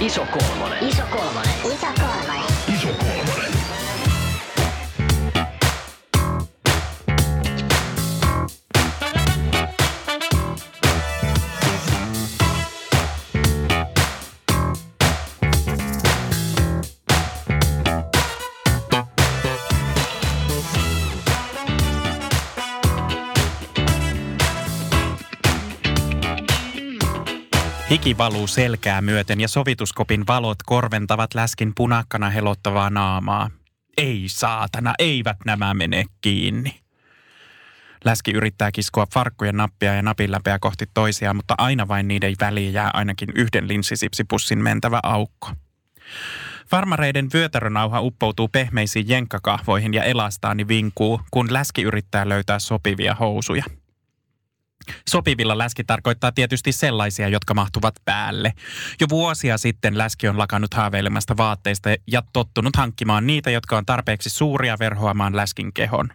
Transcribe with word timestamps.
Iso 0.00 0.26
kolmonen. 0.30 0.88
Iso 0.88 1.02
kolmonen. 1.10 1.52
Iso 1.64 1.86
kolmonen. 1.96 2.15
Iso 2.15 2.15
Hiki 27.90 28.18
valuu 28.18 28.46
selkää 28.46 29.00
myöten 29.00 29.40
ja 29.40 29.48
sovituskopin 29.48 30.26
valot 30.26 30.58
korventavat 30.66 31.34
läskin 31.34 31.72
punakkana 31.74 32.30
helottavaa 32.30 32.90
naamaa. 32.90 33.50
Ei 33.96 34.24
saatana, 34.26 34.94
eivät 34.98 35.36
nämä 35.44 35.74
mene 35.74 36.04
kiinni. 36.20 36.80
Läski 38.04 38.30
yrittää 38.30 38.72
kiskoa 38.72 39.06
farkkujen 39.14 39.56
nappia 39.56 39.94
ja 39.94 40.02
napin 40.02 40.32
läpeä 40.32 40.58
kohti 40.58 40.84
toisiaan, 40.94 41.36
mutta 41.36 41.54
aina 41.58 41.88
vain 41.88 42.08
niiden 42.08 42.34
väliin 42.40 42.72
jää 42.72 42.90
ainakin 42.94 43.28
yhden 43.34 43.68
linssisipsipussin 43.68 44.62
mentävä 44.62 45.00
aukko. 45.02 45.50
Farmareiden 46.70 47.28
vyötärönauha 47.34 48.00
uppoutuu 48.00 48.48
pehmeisiin 48.48 49.08
jenkkakahvoihin 49.08 49.94
ja 49.94 50.02
elastaani 50.02 50.68
vinkuu, 50.68 51.20
kun 51.30 51.52
läski 51.52 51.82
yrittää 51.82 52.28
löytää 52.28 52.58
sopivia 52.58 53.14
housuja. 53.14 53.64
Sopivilla 55.08 55.58
läski 55.58 55.84
tarkoittaa 55.84 56.32
tietysti 56.32 56.72
sellaisia, 56.72 57.28
jotka 57.28 57.54
mahtuvat 57.54 57.94
päälle. 58.04 58.52
Jo 59.00 59.06
vuosia 59.10 59.58
sitten 59.58 59.98
läski 59.98 60.28
on 60.28 60.38
lakannut 60.38 60.74
haaveilemasta 60.74 61.36
vaatteista 61.36 61.90
ja 62.06 62.22
tottunut 62.32 62.76
hankkimaan 62.76 63.26
niitä, 63.26 63.50
jotka 63.50 63.78
on 63.78 63.86
tarpeeksi 63.86 64.30
suuria 64.30 64.76
verhoamaan 64.78 65.36
läskin 65.36 65.72
kehon. 65.72 66.08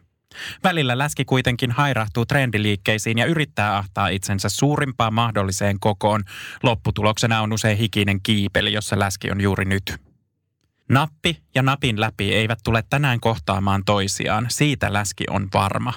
Välillä 0.64 0.98
läski 0.98 1.26
kuitenkin 1.26 1.72
hairahtuu 1.72 2.26
trendiliikkeisiin 2.26 3.18
ja 3.18 3.26
yrittää 3.26 3.78
ahtaa 3.78 4.08
itsensä 4.08 4.50
suurimpaan 4.50 5.14
mahdolliseen 5.14 5.80
kokoon. 5.80 6.24
Lopputuloksena 6.64 7.42
on 7.42 7.54
usein 7.54 7.78
hikinen 7.78 8.22
kiipeli, 8.22 8.74
jossa 8.74 9.00
läski 9.00 9.32
on 9.32 9.42
juuri 9.42 9.66
nyt. 9.66 9.96
Nappi 10.90 11.42
ja 11.56 11.62
napin 11.62 12.02
läpi 12.02 12.34
eivät 12.34 12.60
tule 12.64 12.84
tänään 12.90 13.20
kohtaamaan 13.20 13.86
toisiaan, 13.86 14.46
siitä 14.50 14.94
läski 14.94 15.24
on 15.30 15.48
varma. 15.54 15.94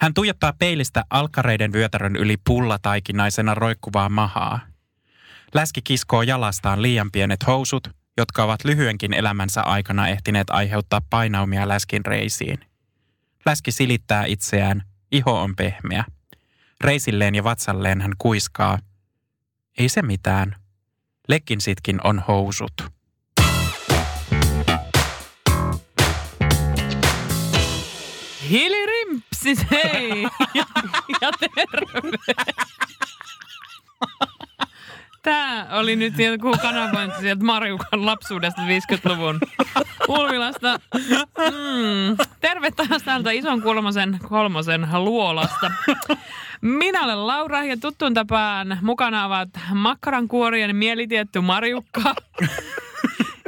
Hän 0.00 0.14
tuijottaa 0.14 0.52
peilistä 0.58 1.04
alkareiden 1.10 1.72
vyötärön 1.72 2.16
yli 2.16 2.36
pullataikinaisena 2.36 3.54
roikkuvaa 3.54 4.08
mahaa. 4.08 4.60
Läski 5.54 5.82
kiskoo 5.82 6.22
jalastaan 6.22 6.82
liian 6.82 7.10
pienet 7.10 7.46
housut, 7.46 7.88
jotka 8.16 8.44
ovat 8.44 8.64
lyhyenkin 8.64 9.12
elämänsä 9.12 9.62
aikana 9.62 10.08
ehtineet 10.08 10.50
aiheuttaa 10.50 11.00
painaumia 11.10 11.68
läskin 11.68 12.04
reisiin. 12.06 12.58
Läski 13.46 13.72
silittää 13.72 14.24
itseään, 14.24 14.82
iho 15.12 15.42
on 15.42 15.56
pehmeä. 15.56 16.04
Reisilleen 16.80 17.34
ja 17.34 17.44
vatsalleen 17.44 18.00
hän 18.00 18.12
kuiskaa. 18.18 18.78
Ei 19.78 19.88
se 19.88 20.02
mitään. 20.02 20.56
Lekkinsitkin 21.28 22.00
on 22.04 22.18
housut. 22.28 23.01
Hiilirimpsis, 28.52 29.66
hei! 29.70 30.22
Ja, 30.54 30.64
ja 31.20 31.30
terve! 31.40 32.34
Tää 35.22 35.66
oli 35.70 35.96
nyt 35.96 36.18
joku 36.18 36.52
kanavointi 36.62 37.20
sieltä 37.20 37.44
Marjukan 37.44 38.06
lapsuudesta 38.06 38.62
50-luvun 38.62 39.40
Ulvilasta. 40.08 40.80
Mm. 41.38 42.16
Terve 42.40 42.70
taas 42.70 43.02
täältä 43.02 43.30
ison 43.30 43.62
kolmosen, 43.62 44.18
kolmosen 44.28 44.88
luolasta. 44.94 45.70
Minä 46.60 47.04
olen 47.04 47.26
Laura 47.26 47.64
ja 47.64 47.76
tuttuun 47.76 48.14
tapaan 48.14 48.78
mukana 48.82 49.26
ovat 49.26 49.48
makkarankuorien 49.74 50.76
mielitietty 50.76 51.40
Marjukka 51.40 52.14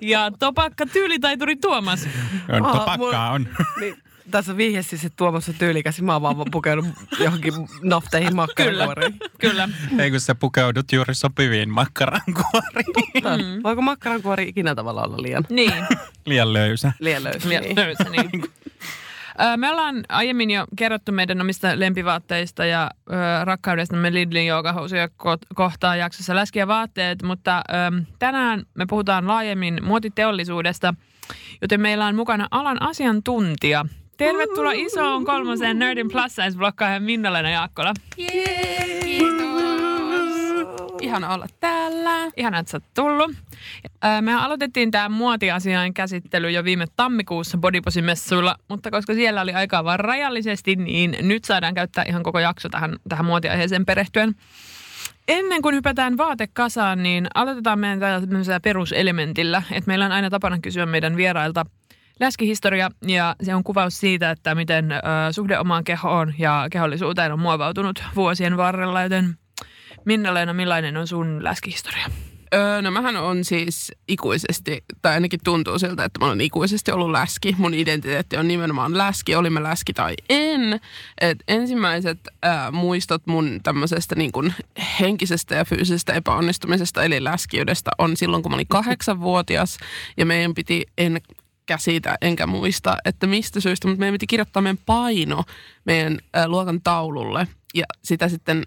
ja 0.02 0.30
topakka 0.38 0.86
tyylitaituri 0.86 1.56
Tuomas. 1.56 2.08
On, 2.52 2.72
topakkaa 2.72 3.30
on. 3.30 3.48
Niin, 3.80 4.03
tässä 4.30 4.56
vihjesi 4.56 4.88
siis, 4.88 5.04
että 5.04 5.16
Tuomas 5.16 5.48
on 5.48 5.54
tyylikäs. 5.54 6.02
Mä 6.02 6.12
oon 6.12 6.22
vaan 6.22 6.36
pukenut 6.50 6.86
johonkin 7.20 7.52
nafteihin 7.82 8.36
makkarakuoriin. 8.36 9.16
Kyllä. 9.40 9.68
Ei 9.98 10.10
kun 10.10 10.20
sä 10.20 10.34
pukeudut 10.34 10.92
juuri 10.92 11.14
sopiviin 11.14 11.70
makkarankuoriin. 11.70 12.86
Mm. 13.24 13.62
Voiko 13.62 13.82
makkarankuori 13.82 14.48
ikinä 14.48 14.74
tavallaan 14.74 15.08
olla 15.08 15.22
liian, 15.22 15.44
Niin. 15.50 15.72
Liian 16.26 16.52
löysä. 16.52 16.92
liian 17.00 17.24
löysä? 17.24 17.48
Liian 17.48 17.62
Niin. 17.64 17.76
löysä, 17.76 18.04
niin. 18.10 18.44
Me 19.56 19.70
ollaan 19.70 20.04
aiemmin 20.08 20.50
jo 20.50 20.66
kerrottu 20.76 21.12
meidän 21.12 21.40
omista 21.40 21.68
lempivaatteista 21.80 22.64
ja 22.64 22.90
ö, 23.10 23.44
rakkaudestamme 23.44 24.12
Lidlin 24.14 24.46
joogahousuja 24.46 25.06
ko- 25.06 25.46
kohtaan 25.54 25.98
jaksossa 25.98 26.34
läskiä 26.34 26.66
vaatteet, 26.66 27.22
mutta 27.22 27.58
ö, 27.58 28.02
tänään 28.18 28.62
me 28.74 28.86
puhutaan 28.86 29.26
laajemmin 29.28 29.78
muotiteollisuudesta, 29.84 30.94
joten 31.62 31.80
meillä 31.80 32.06
on 32.06 32.14
mukana 32.16 32.48
alan 32.50 32.82
asiantuntija. 32.82 33.84
Tervetuloa 34.16 34.72
isoon 34.72 35.24
kolmoseen 35.24 35.78
Nerdin 35.78 36.10
Plus 36.10 36.36
Size-blokkaajan 36.36 37.02
Minna-Leena 37.02 37.50
Jaakkola. 37.50 37.94
Ihana 41.00 41.34
olla 41.34 41.46
täällä. 41.60 42.30
Ihana, 42.36 42.58
että 42.58 42.70
sä 42.70 42.76
oot 42.76 42.84
tullut. 42.94 43.30
Me 44.20 44.34
aloitettiin 44.34 44.90
tämä 44.90 45.08
muotiasiain 45.08 45.94
käsittely 45.94 46.50
jo 46.50 46.64
viime 46.64 46.86
tammikuussa 46.96 47.58
Bodyposi-messuilla, 47.58 48.56
mutta 48.68 48.90
koska 48.90 49.14
siellä 49.14 49.40
oli 49.40 49.52
aikaa 49.52 49.84
vain 49.84 50.00
rajallisesti, 50.00 50.76
niin 50.76 51.16
nyt 51.20 51.44
saadaan 51.44 51.74
käyttää 51.74 52.04
ihan 52.08 52.22
koko 52.22 52.38
jakso 52.38 52.68
tähän, 52.68 52.96
tähän 53.08 53.24
muotiaiheeseen 53.24 53.86
perehtyen. 53.86 54.34
Ennen 55.28 55.62
kuin 55.62 55.74
hypätään 55.74 56.16
vaatekasaan, 56.16 57.02
niin 57.02 57.26
aloitetaan 57.34 57.78
meidän 57.78 58.00
tällaisella 58.00 58.60
peruselementillä, 58.60 59.62
että 59.70 59.88
meillä 59.88 60.04
on 60.06 60.12
aina 60.12 60.30
tapana 60.30 60.58
kysyä 60.58 60.86
meidän 60.86 61.16
vierailta 61.16 61.66
läskihistoria 62.20 62.90
ja 63.06 63.36
se 63.42 63.54
on 63.54 63.64
kuvaus 63.64 64.00
siitä, 64.00 64.30
että 64.30 64.54
miten 64.54 64.92
ö, 64.92 64.98
suhde 65.30 65.58
omaan 65.58 65.84
kehoon 65.84 66.34
ja 66.38 66.66
kehollisuuteen 66.70 67.32
on 67.32 67.40
muovautunut 67.40 68.02
vuosien 68.14 68.56
varrella, 68.56 69.02
joten 69.02 69.38
Minna-Leena, 70.04 70.52
millainen 70.52 70.96
on 70.96 71.06
sun 71.06 71.44
läskihistoria? 71.44 72.06
Öö, 72.54 72.82
no 72.82 72.90
mähän 72.90 73.16
on 73.16 73.44
siis 73.44 73.92
ikuisesti, 74.08 74.84
tai 75.02 75.12
ainakin 75.12 75.40
tuntuu 75.44 75.78
siltä, 75.78 76.04
että 76.04 76.20
mä 76.20 76.26
olen 76.26 76.40
ikuisesti 76.40 76.92
ollut 76.92 77.10
läski. 77.10 77.54
Mun 77.58 77.74
identiteetti 77.74 78.36
on 78.36 78.48
nimenomaan 78.48 78.98
läski, 78.98 79.34
oli 79.34 79.50
mä 79.50 79.62
läski 79.62 79.92
tai 79.92 80.14
en. 80.28 80.80
Et 81.20 81.38
ensimmäiset 81.48 82.18
ää, 82.42 82.70
muistot 82.70 83.26
mun 83.26 83.60
tämmöisestä 83.62 84.14
niin 84.14 84.32
kuin 84.32 84.54
henkisestä 85.00 85.54
ja 85.54 85.64
fyysisestä 85.64 86.12
epäonnistumisesta 86.12 87.04
eli 87.04 87.24
läskiydestä 87.24 87.90
on 87.98 88.16
silloin, 88.16 88.42
kun 88.42 88.52
mä 88.52 88.56
olin 88.56 88.66
kahdeksanvuotias 88.68 89.78
ja 90.16 90.26
meidän 90.26 90.54
piti, 90.54 90.86
en 90.98 91.20
käsitä 91.66 92.16
enkä 92.20 92.46
muista, 92.46 92.96
että 93.04 93.26
mistä 93.26 93.60
syystä, 93.60 93.88
mutta 93.88 94.00
meidän 94.00 94.14
piti 94.14 94.26
kirjoittaa 94.26 94.62
meidän 94.62 94.78
paino 94.86 95.44
meidän 95.84 96.18
ää, 96.32 96.48
luokan 96.48 96.80
taululle 96.82 97.48
ja 97.74 97.84
sitä 98.02 98.28
sitten 98.28 98.64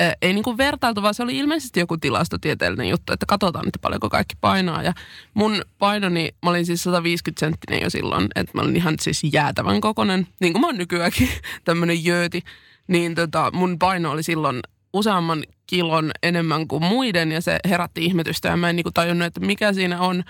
Ö, 0.00 0.12
ei 0.22 0.32
niin 0.32 0.44
kuin 0.44 0.58
vertailtu, 0.58 1.02
vaan 1.02 1.14
se 1.14 1.22
oli 1.22 1.38
ilmeisesti 1.38 1.80
joku 1.80 1.96
tilastotieteellinen 1.96 2.88
juttu, 2.88 3.12
että 3.12 3.26
katsotaan, 3.26 3.68
että 3.68 3.78
paljonko 3.78 4.10
kaikki 4.10 4.34
painaa. 4.40 4.82
Ja 4.82 4.92
mun 5.34 5.62
painoni, 5.78 6.30
mä 6.44 6.50
olin 6.50 6.66
siis 6.66 6.82
150 6.82 7.40
senttinen 7.40 7.82
jo 7.82 7.90
silloin, 7.90 8.28
että 8.34 8.52
mä 8.54 8.62
olin 8.62 8.76
ihan 8.76 8.94
siis 9.00 9.22
jäätävän 9.32 9.80
kokonen, 9.80 10.26
niin 10.40 10.52
kuin 10.52 10.60
mä 10.60 10.66
oon 10.66 10.78
nykyäänkin, 10.78 11.28
tämmöinen 11.64 12.04
jööti. 12.04 12.42
Niin 12.88 13.14
tota, 13.14 13.50
mun 13.52 13.78
paino 13.78 14.10
oli 14.10 14.22
silloin 14.22 14.60
useamman 14.92 15.44
kilon 15.66 16.10
enemmän 16.22 16.68
kuin 16.68 16.84
muiden 16.84 17.32
ja 17.32 17.40
se 17.40 17.58
herätti 17.68 18.04
ihmetystä 18.04 18.48
ja 18.48 18.56
mä 18.56 18.70
en 18.70 18.76
niin 18.76 18.84
kuin 18.84 18.94
tajunnut, 18.94 19.26
että 19.26 19.40
mikä 19.40 19.72
siinä 19.72 20.00
on 20.00 20.24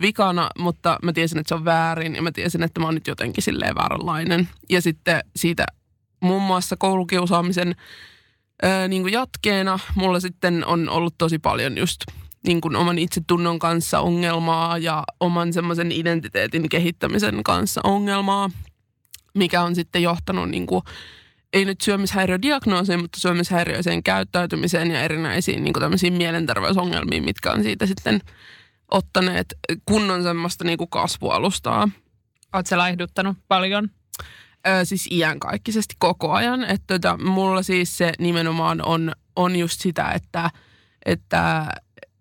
vikana, 0.00 0.50
mutta 0.58 0.98
mä 1.02 1.12
tiesin, 1.12 1.38
että 1.38 1.48
se 1.48 1.54
on 1.54 1.64
väärin 1.64 2.14
ja 2.14 2.22
mä 2.22 2.32
tiesin, 2.32 2.62
että 2.62 2.80
mä 2.80 2.86
oon 2.86 2.94
nyt 2.94 3.06
jotenkin 3.06 3.42
silleen 3.42 3.74
vääränlainen. 3.74 4.48
Ja 4.70 4.80
sitten 4.80 5.20
siitä 5.36 5.66
muun 6.20 6.42
muassa 6.42 6.76
koulukiusaamisen 6.76 7.74
ää, 8.62 8.88
niin 8.88 9.02
kuin 9.02 9.12
jatkeena 9.12 9.78
mulla 9.94 10.20
sitten 10.20 10.66
on 10.66 10.88
ollut 10.88 11.14
tosi 11.18 11.38
paljon 11.38 11.78
just 11.78 12.00
niin 12.46 12.60
kuin 12.60 12.76
oman 12.76 12.98
itsetunnon 12.98 13.58
kanssa 13.58 14.00
ongelmaa 14.00 14.78
ja 14.78 15.04
oman 15.20 15.52
semmoisen 15.52 15.92
identiteetin 15.92 16.68
kehittämisen 16.68 17.42
kanssa 17.42 17.80
ongelmaa, 17.84 18.50
mikä 19.34 19.62
on 19.62 19.74
sitten 19.74 20.02
johtanut 20.02 20.50
niin 20.50 20.66
kuin, 20.66 20.82
ei 21.52 21.64
nyt 21.64 21.80
syömishäiriödiagnoosiin, 21.80 23.00
mutta 23.00 23.20
syömishäiriöiseen 23.20 24.02
käyttäytymiseen 24.02 24.90
ja 24.90 25.00
erinäisiin 25.00 25.64
niin 25.64 25.72
kuin 25.72 25.80
tämmöisiin 25.80 26.12
mielenterveysongelmiin, 26.12 27.24
mitkä 27.24 27.52
on 27.52 27.62
siitä 27.62 27.86
sitten 27.86 28.20
ottaneet 28.90 29.46
kunnon 29.86 30.22
semmoista 30.22 30.64
niin 30.64 30.78
kuin 30.78 30.90
kasvualustaa. 30.90 31.88
Oletko 32.52 32.68
se 32.68 32.76
laihduttanut 32.76 33.36
paljon? 33.48 33.90
Ö, 34.68 34.84
siis 34.84 35.08
iänkaikkisesti 35.10 35.94
koko 35.98 36.32
ajan. 36.32 36.64
Että 36.64 36.94
tota, 36.94 37.16
mulla 37.24 37.62
siis 37.62 37.98
se 37.98 38.12
nimenomaan 38.18 38.86
on, 38.86 39.12
on 39.36 39.56
just 39.56 39.80
sitä, 39.80 40.10
että, 40.10 40.50
että, 41.06 41.66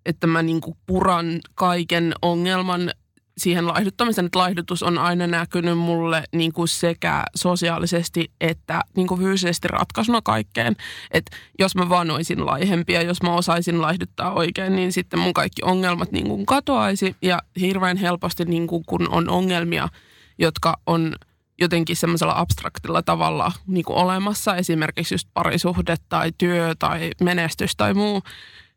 että 0.06 0.28
mä 0.28 0.42
niinku 0.42 0.78
puran 0.86 1.40
kaiken 1.56 2.14
ongelman 2.22 2.92
siihen 3.38 3.68
laihduttamiseen, 3.68 4.26
että 4.26 4.40
laihdutus 4.40 4.84
on 4.84 4.98
aina 4.98 5.28
näkynyt 5.28 5.78
mulle 5.78 6.24
niin 6.32 6.54
kuin 6.54 6.68
sekä 6.68 7.24
sosiaalisesti 7.36 8.32
että 8.42 8.82
niin 8.96 9.08
kuin 9.08 9.22
fyysisesti 9.22 9.68
ratkaisuna 9.68 10.22
kaikkeen. 10.22 10.76
Että 11.12 11.38
jos 11.60 11.76
mä 11.76 11.90
vaan 11.90 12.12
olisin 12.12 12.46
laihempi 12.46 12.94
ja 12.94 13.02
jos 13.02 13.24
mä 13.24 13.34
osaisin 13.34 13.82
laihduttaa 13.82 14.34
oikein, 14.34 14.76
niin 14.76 14.92
sitten 14.92 15.20
mun 15.20 15.34
kaikki 15.34 15.62
ongelmat 15.64 16.12
niin 16.12 16.28
kuin 16.28 16.46
katoaisi. 16.46 17.16
Ja 17.22 17.40
hirveän 17.60 17.98
helposti, 17.98 18.46
niin 18.46 18.68
kuin, 18.68 18.84
kun 18.86 19.10
on 19.10 19.30
ongelmia, 19.30 19.90
jotka 20.38 20.78
on 20.86 21.16
jotenkin 21.60 21.96
semmoisella 21.96 22.34
abstraktilla 22.38 23.04
tavalla 23.04 23.52
niin 23.68 23.86
kuin 23.86 23.98
olemassa, 23.98 24.56
esimerkiksi 24.56 25.14
just 25.14 25.28
parisuhde 25.34 25.96
tai 26.10 26.32
työ 26.38 26.76
tai 26.80 27.12
menestys 27.22 27.76
tai 27.76 27.94
muu, 27.94 28.22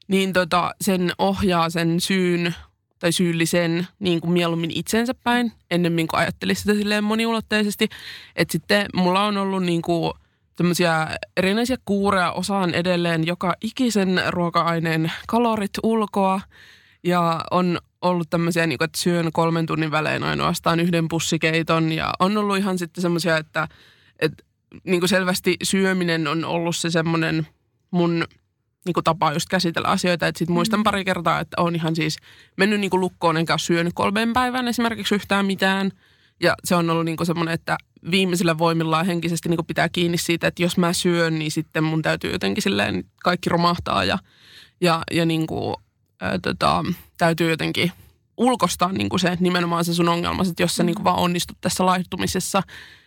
niin 0.09 0.33
tota, 0.33 0.75
sen 0.81 1.13
ohjaa 1.19 1.71
sen 1.71 2.01
syyn 2.01 2.55
tai 2.99 3.13
syyllisen 3.13 3.87
niin 3.99 4.21
kuin 4.21 4.33
mieluummin 4.33 4.71
itsensä 4.75 5.15
päin, 5.15 5.53
ennemmin 5.71 6.09
kuin 6.09 6.21
ajattelisi 6.21 6.61
sitä 6.61 6.75
silleen 6.75 7.05
moniulotteisesti. 7.05 7.89
Että 8.37 8.53
sitten 8.53 8.87
mulla 8.95 9.25
on 9.25 9.37
ollut 9.37 9.63
niin 9.63 9.83
kuin 9.83 10.13
tämmöisiä 10.57 11.09
erinäisiä 11.37 11.77
kuureja, 11.85 12.33
osaan 12.33 12.75
edelleen 12.75 13.27
joka 13.27 13.55
ikisen 13.61 14.23
ruoka-aineen 14.29 15.13
kalorit 15.27 15.71
ulkoa. 15.83 16.41
Ja 17.05 17.45
on 17.51 17.79
ollut 18.03 18.31
tämmöisiä, 18.31 18.67
niin 18.67 18.79
kuin, 18.79 18.87
että 18.87 19.01
syön 19.01 19.33
kolmen 19.33 19.67
tunnin 19.67 19.91
välein 19.91 20.25
ainoastaan 20.25 20.81
yhden 20.81 21.09
pussikeiton. 21.09 21.93
Ja 21.93 22.13
on 22.19 22.37
ollut 22.37 22.57
ihan 22.57 22.79
sitten 22.79 23.03
semmoisia, 23.03 23.37
että, 23.37 23.69
että 24.19 24.45
niin 24.85 25.01
kuin 25.01 25.09
selvästi 25.09 25.57
syöminen 25.63 26.27
on 26.27 26.45
ollut 26.45 26.77
se 26.77 26.91
semmoinen 26.91 27.47
mun 27.91 28.25
niin 28.89 28.95
kuin 28.95 29.05
tapa 29.05 29.33
just 29.33 29.49
käsitellä 29.49 29.89
asioita. 29.89 30.27
Että 30.27 30.39
sit 30.39 30.49
muistan 30.49 30.83
pari 30.83 31.05
kertaa, 31.05 31.41
että 31.41 31.63
on 31.63 31.75
ihan 31.75 31.97
siis 31.97 32.17
mennyt 32.57 32.81
niin 32.81 32.91
kuin 32.91 33.01
lukkoon 33.01 33.37
enkä 33.37 33.53
ole 33.53 33.59
syönyt 33.59 33.93
kolmeen 33.95 34.33
päivään 34.33 34.69
esimerkiksi 34.69 35.15
yhtään 35.15 35.47
mitään. 35.47 35.91
Ja 36.41 36.55
se 36.65 36.75
on 36.75 36.91
ollut 36.91 37.05
niin 37.05 37.17
kuin 37.17 37.27
semmoinen, 37.27 37.55
että 37.55 37.79
viimeisillä 38.11 38.59
voimillaan 38.59 39.07
henkisesti 39.07 39.49
niin 39.49 39.57
kuin 39.57 39.67
pitää 39.67 39.89
kiinni 39.89 40.19
siitä, 40.19 40.47
että 40.47 40.63
jos 40.63 40.79
mä 40.79 40.93
syön, 40.93 41.39
niin 41.39 41.51
sitten 41.51 41.85
mun 41.85 42.03
täytyy 42.03 42.33
jotenkin 42.33 42.63
silleen 42.63 43.05
kaikki 43.23 43.49
romahtaa 43.49 44.05
ja, 44.05 44.19
ja, 44.81 45.03
ja 45.11 45.27
niin 45.27 45.47
kuin, 45.47 45.77
ää, 46.21 46.39
tota, 46.39 46.85
täytyy 47.19 47.51
jotenkin 47.51 47.93
ulkostaa 48.37 48.93
niin 48.93 49.09
kuin 49.09 49.21
se 49.21 49.37
nimenomaan 49.41 49.85
se 49.85 49.95
sun 49.95 50.09
ongelma, 50.09 50.43
että 50.43 50.63
jos 50.63 50.77
sä 50.77 50.83
niin 50.83 50.95
kuin 50.95 51.05
vaan 51.05 51.19
onnistut 51.19 51.59
tässä 51.61 51.87
laihduttamisessa 51.87 52.63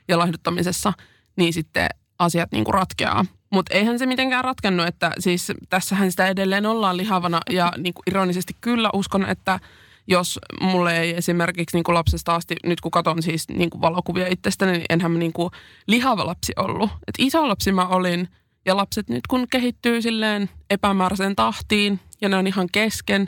ja 0.07 0.17
laihduttamisessa, 0.17 0.93
niin 1.35 1.53
sitten 1.53 1.89
asiat 2.19 2.51
niin 2.51 2.63
kuin 2.63 2.73
ratkeaa. 2.73 3.25
Mutta 3.51 3.73
eihän 3.73 3.99
se 3.99 4.05
mitenkään 4.05 4.43
ratkennut, 4.43 4.87
että 4.87 5.11
siis 5.19 5.51
tässähän 5.69 6.11
sitä 6.11 6.27
edelleen 6.27 6.65
ollaan 6.65 6.97
lihavana 6.97 7.39
ja 7.49 7.73
niin 7.77 7.93
kuin 7.93 8.03
ironisesti 8.07 8.53
kyllä 8.61 8.89
uskon, 8.93 9.25
että 9.25 9.59
jos 10.07 10.39
mulle 10.61 10.99
ei 10.99 11.17
esimerkiksi 11.17 11.77
niin 11.77 11.83
kuin 11.83 11.95
lapsesta 11.95 12.35
asti, 12.35 12.55
nyt 12.63 12.81
kun 12.81 12.91
katson 12.91 13.23
siis 13.23 13.49
niin 13.49 13.69
kuin 13.69 13.81
valokuvia 13.81 14.27
itsestäni, 14.27 14.71
niin 14.71 14.85
enhän 14.89 15.11
mä 15.11 15.17
niin 15.17 15.33
kuin 15.33 15.51
lihava 15.87 16.25
lapsi 16.25 16.53
ollut. 16.57 16.89
Et 17.07 17.15
iso 17.17 17.47
lapsi 17.47 17.71
mä 17.71 17.87
olin 17.87 18.27
ja 18.65 18.77
lapset 18.77 19.09
nyt 19.09 19.27
kun 19.27 19.47
kehittyy 19.51 20.01
silleen 20.01 20.49
epämääräiseen 20.69 21.35
tahtiin 21.35 21.99
ja 22.21 22.29
ne 22.29 22.37
on 22.37 22.47
ihan 22.47 22.67
kesken, 22.71 23.27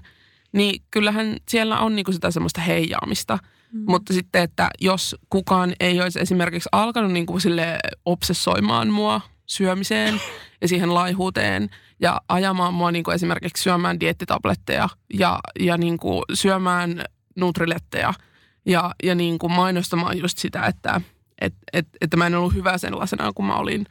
niin 0.51 0.81
kyllähän 0.91 1.37
siellä 1.49 1.79
on 1.79 1.95
niin 1.95 2.05
kuin 2.05 2.15
sitä 2.15 2.31
semmoista 2.31 2.61
heijaamista. 2.61 3.39
Mm. 3.71 3.83
Mutta 3.87 4.13
sitten, 4.13 4.43
että 4.43 4.69
jos 4.81 5.15
kukaan 5.29 5.73
ei 5.79 6.01
olisi 6.01 6.19
esimerkiksi 6.19 6.69
alkanut 6.71 7.11
niin 7.11 7.25
kuin 7.25 7.41
sille 7.41 7.79
obsessoimaan 8.05 8.89
mua 8.89 9.21
syömiseen 9.45 10.21
ja 10.61 10.67
siihen 10.67 10.93
laihuuteen 10.93 11.69
ja 11.99 12.21
ajamaan 12.27 12.73
mua 12.73 12.91
niin 12.91 13.03
kuin 13.03 13.15
esimerkiksi 13.15 13.63
syömään 13.63 13.99
diettitabletteja 13.99 14.89
ja, 15.13 15.39
ja 15.59 15.77
niin 15.77 15.97
kuin 15.97 16.23
syömään 16.33 17.03
nutriletteja 17.35 18.13
ja, 18.65 18.91
ja 19.03 19.15
niin 19.15 19.39
kuin 19.39 19.51
mainostamaan 19.51 20.17
just 20.17 20.37
sitä, 20.37 20.65
että 20.65 21.01
et, 21.41 21.53
et, 21.73 21.87
että 22.01 22.17
mä 22.17 22.27
en 22.27 22.35
ollut 22.35 22.53
hyvä 22.53 22.77
sellaisena 22.77 23.33
kuin 23.33 23.45
mä 23.45 23.55
olin, 23.55 23.85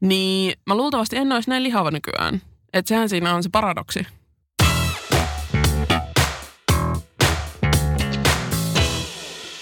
niin 0.00 0.58
mä 0.66 0.76
luultavasti 0.76 1.16
en 1.16 1.32
olisi 1.32 1.50
näin 1.50 1.62
lihava 1.62 1.90
nykyään. 1.90 2.40
Että 2.72 2.88
sehän 2.88 3.08
siinä 3.08 3.34
on 3.34 3.42
se 3.42 3.48
paradoksi. 3.52 4.06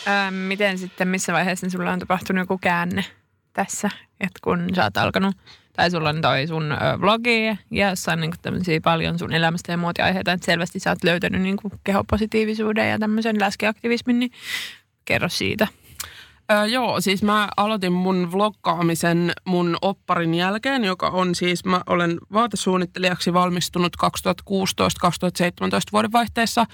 Öö, 0.09 0.31
miten 0.31 0.79
sitten, 0.79 1.09
missä 1.09 1.33
vaiheessa 1.33 1.71
sulla 1.71 1.93
on 1.93 1.99
tapahtunut 1.99 2.43
joku 2.43 2.59
käänne 2.59 3.05
tässä? 3.53 3.91
Että 4.21 4.39
kun 4.45 4.69
sä 4.75 4.85
oot 4.85 4.97
alkanut, 4.97 5.37
tai 5.73 5.91
sulla 5.91 6.09
on 6.09 6.21
toi 6.21 6.47
sun 6.47 6.77
vlogi 7.01 7.45
ja 7.71 7.89
jossain 7.91 8.21
niin 8.21 8.33
tämmöisiä 8.43 8.81
paljon 8.81 9.19
sun 9.19 9.33
elämästä 9.33 9.73
ja 9.73 9.79
muotiaiheita, 9.79 10.33
että 10.33 10.47
selvästi 10.47 10.79
sä 10.79 10.91
oot 10.91 11.05
löytänyt 11.05 11.43
niin 11.43 11.59
kehopositiivisuuden 11.85 12.91
ja 12.91 12.99
tämmöisen 12.99 13.41
läskiaktivismin, 13.41 14.19
niin 14.19 14.31
kerro 15.05 15.29
siitä. 15.29 15.69
Öö, 16.53 16.67
joo, 16.67 17.01
siis 17.01 17.23
mä 17.23 17.49
aloitin 17.57 17.93
mun 17.93 18.33
vloggaamisen 18.33 19.33
mun 19.45 19.77
opparin 19.83 20.35
jälkeen, 20.35 20.85
joka 20.85 21.09
on 21.09 21.35
siis, 21.35 21.65
mä 21.65 21.81
olen 21.87 22.19
vaatesuunnittelijaksi 22.33 23.33
valmistunut 23.33 23.97
2016-2017 23.97 24.05
vuoden 25.93 26.13
vaihteessa 26.13 26.67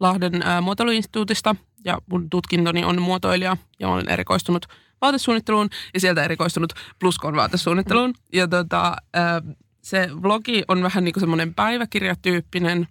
Lahden 0.00 0.42
ää, 0.42 0.60
muotoiluinstituutista 0.60 1.56
ja 1.84 1.98
mun 2.10 2.30
tutkintoni 2.30 2.84
on 2.84 3.02
muotoilija 3.02 3.56
ja 3.80 3.88
olen 3.88 4.08
erikoistunut 4.08 4.66
vaatesuunnitteluun 5.00 5.68
ja 5.94 6.00
sieltä 6.00 6.24
erikoistunut 6.24 6.72
pluskon 6.98 7.36
vaatesuunnitteluun. 7.36 8.14
Ja 8.32 8.48
tota, 8.48 8.96
ää, 9.12 9.42
se 9.82 10.08
vlogi 10.22 10.62
on 10.68 10.82
vähän 10.82 11.04
niin 11.04 11.12
kuin 11.12 11.20
semmoinen 11.20 11.54
päiväkirjatyyppinen 11.54 12.88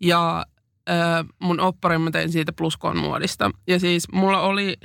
ja 0.00 0.46
ää, 0.86 1.24
mun 1.38 1.60
opparin 1.60 2.00
mä 2.00 2.10
tein 2.10 2.32
siitä 2.32 2.52
pluskon 2.52 2.96
muodista. 2.96 3.50
Ja 3.66 3.80
siis 3.80 4.12
mulla 4.12 4.40
oli 4.40 4.76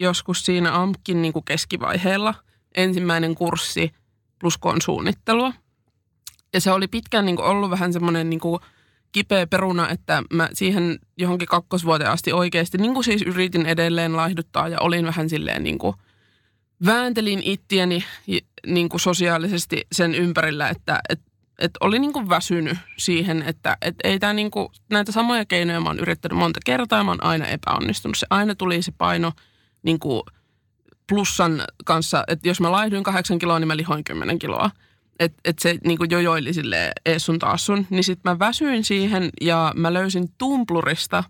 joskus 0.00 0.44
siinä 0.44 0.82
AMKin 0.82 1.22
niin 1.22 1.32
kuin 1.32 1.44
keskivaiheella 1.44 2.34
ensimmäinen 2.76 3.34
kurssi 3.34 3.92
pluskon 4.38 4.82
suunnittelua. 4.82 5.52
Ja 6.54 6.60
se 6.60 6.72
oli 6.72 6.88
pitkään 6.88 7.26
niin 7.26 7.36
kuin 7.36 7.46
ollut 7.46 7.70
vähän 7.70 7.92
semmoinen 7.92 8.30
niin 8.30 8.40
kuin 8.40 8.60
kipeä 9.12 9.46
peruna, 9.46 9.88
että 9.88 10.22
mä 10.32 10.48
siihen 10.52 10.98
johonkin 11.18 11.48
kakkosvuoteen 11.48 12.10
asti 12.10 12.32
oikeasti 12.32 12.78
niin 12.78 12.94
kuin 12.94 13.04
siis 13.04 13.22
yritin 13.22 13.66
edelleen 13.66 14.16
laihduttaa 14.16 14.68
ja 14.68 14.80
olin 14.80 15.06
vähän 15.06 15.28
silleen 15.28 15.64
niin 15.64 15.78
kuin 15.78 15.96
vääntelin 16.86 17.42
ittiäni 17.44 18.04
niin 18.66 18.88
kuin 18.88 19.00
sosiaalisesti 19.00 19.86
sen 19.92 20.14
ympärillä, 20.14 20.68
että 20.68 21.00
et, 21.08 21.20
et 21.58 21.70
oli 21.80 21.98
niin 21.98 22.12
kuin 22.12 22.28
väsynyt 22.28 22.78
siihen, 22.98 23.42
että 23.42 23.76
et 23.82 23.94
ei 24.04 24.18
tää 24.18 24.32
niin 24.32 24.50
kuin, 24.50 24.68
näitä 24.90 25.12
samoja 25.12 25.44
keinoja 25.44 25.80
mä 25.80 25.88
oon 25.88 26.00
yrittänyt 26.00 26.38
monta 26.38 26.60
kertaa 26.64 26.98
ja 26.98 27.04
mä 27.04 27.10
oon 27.10 27.24
aina 27.24 27.46
epäonnistunut. 27.46 28.16
Se 28.16 28.26
aina 28.30 28.54
tuli 28.54 28.82
se 28.82 28.92
paino 28.98 29.32
niin 29.82 29.98
kuin 29.98 30.22
plussan 31.08 31.62
kanssa, 31.84 32.24
että 32.28 32.48
jos 32.48 32.60
mä 32.60 32.72
laihduin 32.72 33.04
kahdeksan 33.04 33.38
kiloa, 33.38 33.58
niin 33.58 33.68
mä 33.68 33.76
lihoin 33.76 34.04
kymmenen 34.04 34.38
kiloa. 34.38 34.70
Että 35.18 35.40
et 35.44 35.58
se 35.58 35.78
niin 35.84 35.98
kuin 35.98 36.10
jojoili 36.10 36.52
silleen 36.52 36.92
ees 37.06 37.26
sun 37.26 37.38
taas 37.38 37.66
sun. 37.66 37.86
Niin 37.90 38.04
sitten 38.04 38.32
mä 38.32 38.38
väsyin 38.38 38.84
siihen 38.84 39.30
ja 39.40 39.72
mä 39.76 39.94
löysin 39.94 40.28
Tumblurista. 40.38 41.24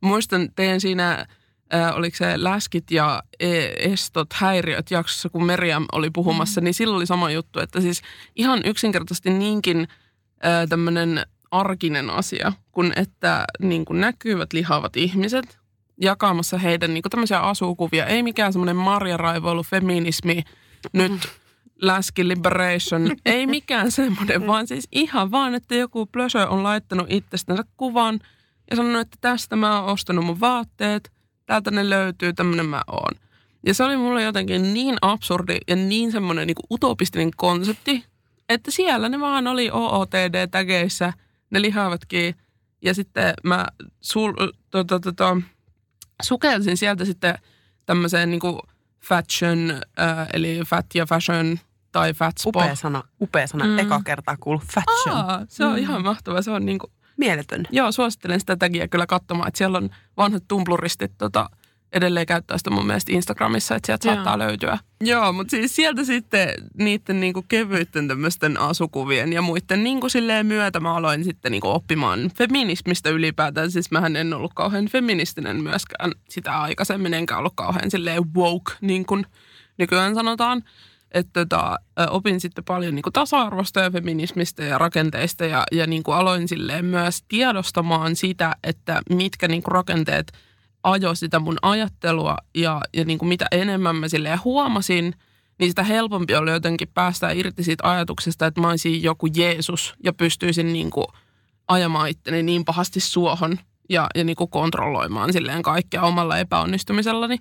Muistan, 0.00 0.48
tein 0.56 0.80
siinä, 0.80 1.26
äh, 1.74 1.96
oliko 1.96 2.16
se 2.16 2.42
läskit 2.42 2.90
ja 2.90 3.22
e- 3.40 3.92
estot, 3.92 4.32
häiriöt 4.32 4.90
jaksossa, 4.90 5.28
kun 5.28 5.44
Meriam 5.44 5.86
oli 5.92 6.10
puhumassa, 6.10 6.60
mm. 6.60 6.64
niin 6.64 6.74
silloin 6.74 6.96
oli 6.96 7.06
sama 7.06 7.30
juttu. 7.30 7.60
Että 7.60 7.80
siis 7.80 8.02
ihan 8.36 8.60
yksinkertaisesti 8.64 9.30
niinkin 9.30 9.80
äh, 9.80 10.68
tämmöinen 10.68 11.26
arkinen 11.50 12.10
asia, 12.10 12.52
kun 12.72 12.92
että 12.96 13.44
niin 13.62 13.84
kuin 13.84 14.00
näkyvät 14.00 14.52
lihavat 14.52 14.96
ihmiset 14.96 15.58
jakamassa 16.00 16.58
heidän 16.58 16.94
niin 16.94 17.02
kuin 17.02 17.10
tämmöisiä 17.10 17.40
asukuvia. 17.40 18.06
Ei 18.06 18.22
mikään 18.22 18.52
semmoinen 18.52 18.76
marjaraivoilu, 18.76 19.62
feminismi, 19.62 20.42
nyt 20.92 21.12
läski 21.82 22.28
liberation. 22.28 23.16
Ei 23.24 23.46
mikään 23.46 23.90
semmoinen, 23.90 24.46
vaan 24.46 24.66
siis 24.66 24.88
ihan 24.92 25.30
vaan, 25.30 25.54
että 25.54 25.74
joku 25.74 26.06
plösö 26.06 26.48
on 26.48 26.62
laittanut 26.62 27.06
itsestänsä 27.10 27.64
kuvan 27.76 28.20
ja 28.70 28.76
sanonut, 28.76 29.00
että 29.00 29.16
tästä 29.20 29.56
mä 29.56 29.80
oon 29.80 29.92
ostanut 29.92 30.24
mun 30.24 30.40
vaatteet, 30.40 31.12
täältä 31.46 31.70
ne 31.70 31.90
löytyy, 31.90 32.32
tämmöinen 32.32 32.66
mä 32.66 32.82
oon. 32.86 33.12
Ja 33.66 33.74
se 33.74 33.84
oli 33.84 33.96
mulle 33.96 34.22
jotenkin 34.22 34.74
niin 34.74 34.96
absurdi 35.02 35.58
ja 35.68 35.76
niin 35.76 36.12
semmoinen 36.12 36.46
niin 36.46 36.56
utopistinen 36.70 37.30
konsepti, 37.36 38.04
että 38.48 38.70
siellä 38.70 39.08
ne 39.08 39.20
vaan 39.20 39.46
oli 39.46 39.70
OOTD-tägeissä, 39.70 41.12
ne 41.50 41.62
lihavatkin 41.62 42.34
Ja 42.82 42.94
sitten 42.94 43.34
mä 43.44 43.66
sul, 44.00 44.32
to, 44.70 44.84
to, 44.84 44.98
to, 44.98 45.12
to, 45.12 45.40
sukelsin 46.22 46.76
sieltä 46.76 47.04
sitten 47.04 47.38
tämmöiseen 47.86 48.30
niin 48.30 48.40
kuin 48.40 48.58
fashion, 49.04 49.70
äh, 50.00 50.28
eli 50.32 50.60
fat 50.66 50.86
ja 50.94 51.06
fashion 51.06 51.58
tai 51.92 52.14
fat 52.14 52.38
spa. 52.38 52.48
Upea 52.48 52.74
sana, 52.74 53.02
upea 53.20 53.46
sana. 53.46 53.64
Mm. 53.64 53.78
Eka 53.78 54.00
kertaa 54.04 54.36
kuullut 54.40 54.64
fashion. 54.64 55.16
Aa. 55.16 55.44
Se 55.48 55.64
on 55.64 55.72
mm. 55.72 55.78
ihan 55.78 56.02
mahtavaa. 56.02 56.42
Se 56.42 56.50
on 56.50 56.66
niin 56.66 56.78
kuin, 56.78 56.92
Mieletön. 57.16 57.64
joo, 57.70 57.92
suosittelen 57.92 58.40
sitä 58.40 58.56
tagia 58.56 58.88
kyllä 58.88 59.06
katsomaan, 59.06 59.48
että 59.48 59.58
siellä 59.58 59.78
on 59.78 59.90
vanhat 60.16 60.44
tumpluristit 60.48 61.12
tota, 61.18 61.50
edelleen 61.92 62.26
käyttää 62.26 62.58
sitä 62.58 62.70
mun 62.70 62.86
mielestä 62.86 63.12
Instagramissa, 63.12 63.74
että 63.74 63.86
sieltä 63.86 64.08
Joo. 64.08 64.14
saattaa 64.14 64.38
löytyä. 64.38 64.78
Joo, 65.00 65.32
mutta 65.32 65.50
siis 65.50 65.76
sieltä 65.76 66.04
sitten 66.04 66.48
niiden 66.78 67.20
niinku 67.20 67.44
kevyitten 67.48 68.08
tämmöisten 68.08 68.60
asukuvien 68.60 69.32
ja 69.32 69.42
muiden 69.42 69.84
niinku 69.84 70.08
silleen 70.08 70.46
myötä 70.46 70.80
mä 70.80 70.94
aloin 70.94 71.24
sitten 71.24 71.52
niinku 71.52 71.68
oppimaan 71.68 72.30
feminismistä 72.36 73.10
ylipäätään. 73.10 73.70
Siis 73.70 73.90
mähän 73.90 74.16
en 74.16 74.34
ollut 74.34 74.54
kauhean 74.54 74.88
feministinen 74.88 75.62
myöskään 75.62 76.12
sitä 76.28 76.60
aikaisemmin, 76.60 77.14
enkä 77.14 77.38
ollut 77.38 77.52
kauhean 77.56 77.90
silleen 77.90 78.34
woke, 78.34 78.72
niin 78.80 79.06
kuin 79.06 79.26
nykyään 79.78 80.14
sanotaan. 80.14 80.62
Että 81.14 81.46
tota, 81.46 81.76
opin 82.10 82.40
sitten 82.40 82.64
paljon 82.64 82.94
niin 82.94 83.02
kuin 83.02 83.12
tasa-arvosta 83.12 83.80
ja 83.80 83.90
feminismistä 83.90 84.64
ja 84.64 84.78
rakenteista 84.78 85.44
ja, 85.44 85.64
ja 85.72 85.86
niin 85.86 86.02
kuin 86.02 86.16
aloin 86.16 86.48
silleen 86.48 86.84
myös 86.84 87.24
tiedostamaan 87.28 88.16
sitä, 88.16 88.56
että 88.64 89.02
mitkä 89.10 89.48
niin 89.48 89.62
kuin 89.62 89.72
rakenteet 89.72 90.32
ajo 90.82 91.14
sitä 91.14 91.38
mun 91.38 91.58
ajattelua 91.62 92.36
ja, 92.54 92.80
ja 92.94 93.04
niin 93.04 93.18
kuin 93.18 93.28
mitä 93.28 93.46
enemmän 93.52 93.96
mä 93.96 94.08
silleen 94.08 94.44
huomasin, 94.44 95.14
niin 95.58 95.70
sitä 95.70 95.82
helpompi 95.82 96.34
oli 96.34 96.50
jotenkin 96.50 96.88
päästä 96.94 97.30
irti 97.30 97.64
siitä 97.64 97.90
ajatuksesta, 97.90 98.46
että 98.46 98.60
mä 98.60 98.68
olisin 98.68 99.02
joku 99.02 99.26
Jeesus 99.36 99.94
ja 100.04 100.12
pystyisin 100.12 100.72
niin 100.72 100.90
kuin 100.90 101.06
ajamaan 101.68 102.08
itteni 102.08 102.42
niin 102.42 102.64
pahasti 102.64 103.00
suohon 103.00 103.58
ja, 103.88 104.06
ja 104.14 104.24
niin 104.24 104.36
kuin 104.36 104.50
kontrolloimaan 104.50 105.32
silleen 105.32 105.62
kaikkea 105.62 106.02
omalla 106.02 106.38
epäonnistumisellani. 106.38 107.38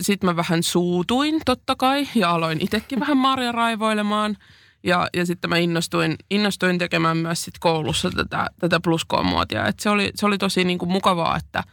Sitten 0.00 0.30
mä 0.30 0.36
vähän 0.36 0.62
suutuin 0.62 1.40
totta 1.46 1.76
kai 1.76 2.08
ja 2.14 2.30
aloin 2.30 2.60
itsekin 2.60 3.00
vähän 3.00 3.16
Marja 3.16 3.52
raivoilemaan. 3.52 4.36
Ja, 4.84 5.08
ja 5.14 5.26
sitten 5.26 5.50
mä 5.50 5.56
innostuin, 5.56 6.16
innostuin 6.30 6.78
tekemään 6.78 7.16
myös 7.16 7.44
sit 7.44 7.54
koulussa 7.60 8.10
tätä, 8.10 8.46
tätä 8.60 8.80
pluskoon-muotia. 8.80 9.66
Et 9.66 9.80
se, 9.80 9.90
oli, 9.90 10.10
se 10.14 10.26
oli 10.26 10.38
tosi 10.38 10.64
niin 10.64 10.78
kuin 10.78 10.90
mukavaa, 10.90 11.36
että, 11.36 11.64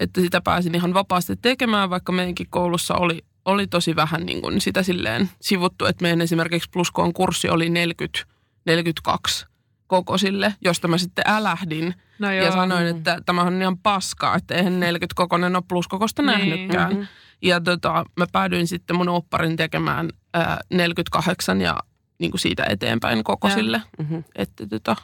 että 0.00 0.20
sitä 0.20 0.40
pääsin 0.40 0.74
ihan 0.74 0.94
vapaasti 0.94 1.36
tekemään, 1.36 1.90
vaikka 1.90 2.12
meidänkin 2.12 2.46
koulussa 2.50 2.94
oli, 2.94 3.24
oli 3.44 3.66
tosi 3.66 3.96
vähän 3.96 4.26
niin 4.26 4.42
kuin 4.42 4.60
sitä 4.60 4.82
silleen 4.82 5.30
sivuttu, 5.40 5.86
että 5.86 6.02
meidän 6.02 6.20
esimerkiksi 6.20 6.70
pluskoon 6.72 7.12
kurssi 7.12 7.48
oli 7.48 7.70
40, 7.70 8.24
42 8.66 9.46
kokoisille, 9.86 10.54
josta 10.64 10.88
mä 10.88 10.98
sitten 10.98 11.24
älähdin 11.28 11.94
No 12.18 12.32
ja 12.32 12.52
sanoin, 12.52 12.86
että 12.86 13.18
tämähän 13.26 13.54
on 13.54 13.62
ihan 13.62 13.78
paskaa, 13.78 14.36
että 14.36 14.54
eihän 14.54 14.80
40 14.80 15.14
kokonen 15.16 15.56
ole 15.56 15.64
pluskokosta 15.68 16.22
Niin. 16.22 16.38
nähnytkään. 16.38 16.92
Mhm. 16.92 17.02
Ja 17.44 17.60
tota, 17.60 18.04
mä 18.16 18.26
päädyin 18.32 18.66
sitten 18.66 18.96
mun 18.96 19.08
opparin 19.08 19.56
tekemään 19.56 20.10
ää, 20.34 20.60
48 20.70 21.60
ja 21.60 21.78
niin 22.18 22.30
kuin 22.30 22.40
siitä 22.40 22.64
eteenpäin 22.68 23.24
kokoisille. 23.24 23.82
Mhm. 23.98 24.18
Että 24.34 24.66
tota, 24.66 24.96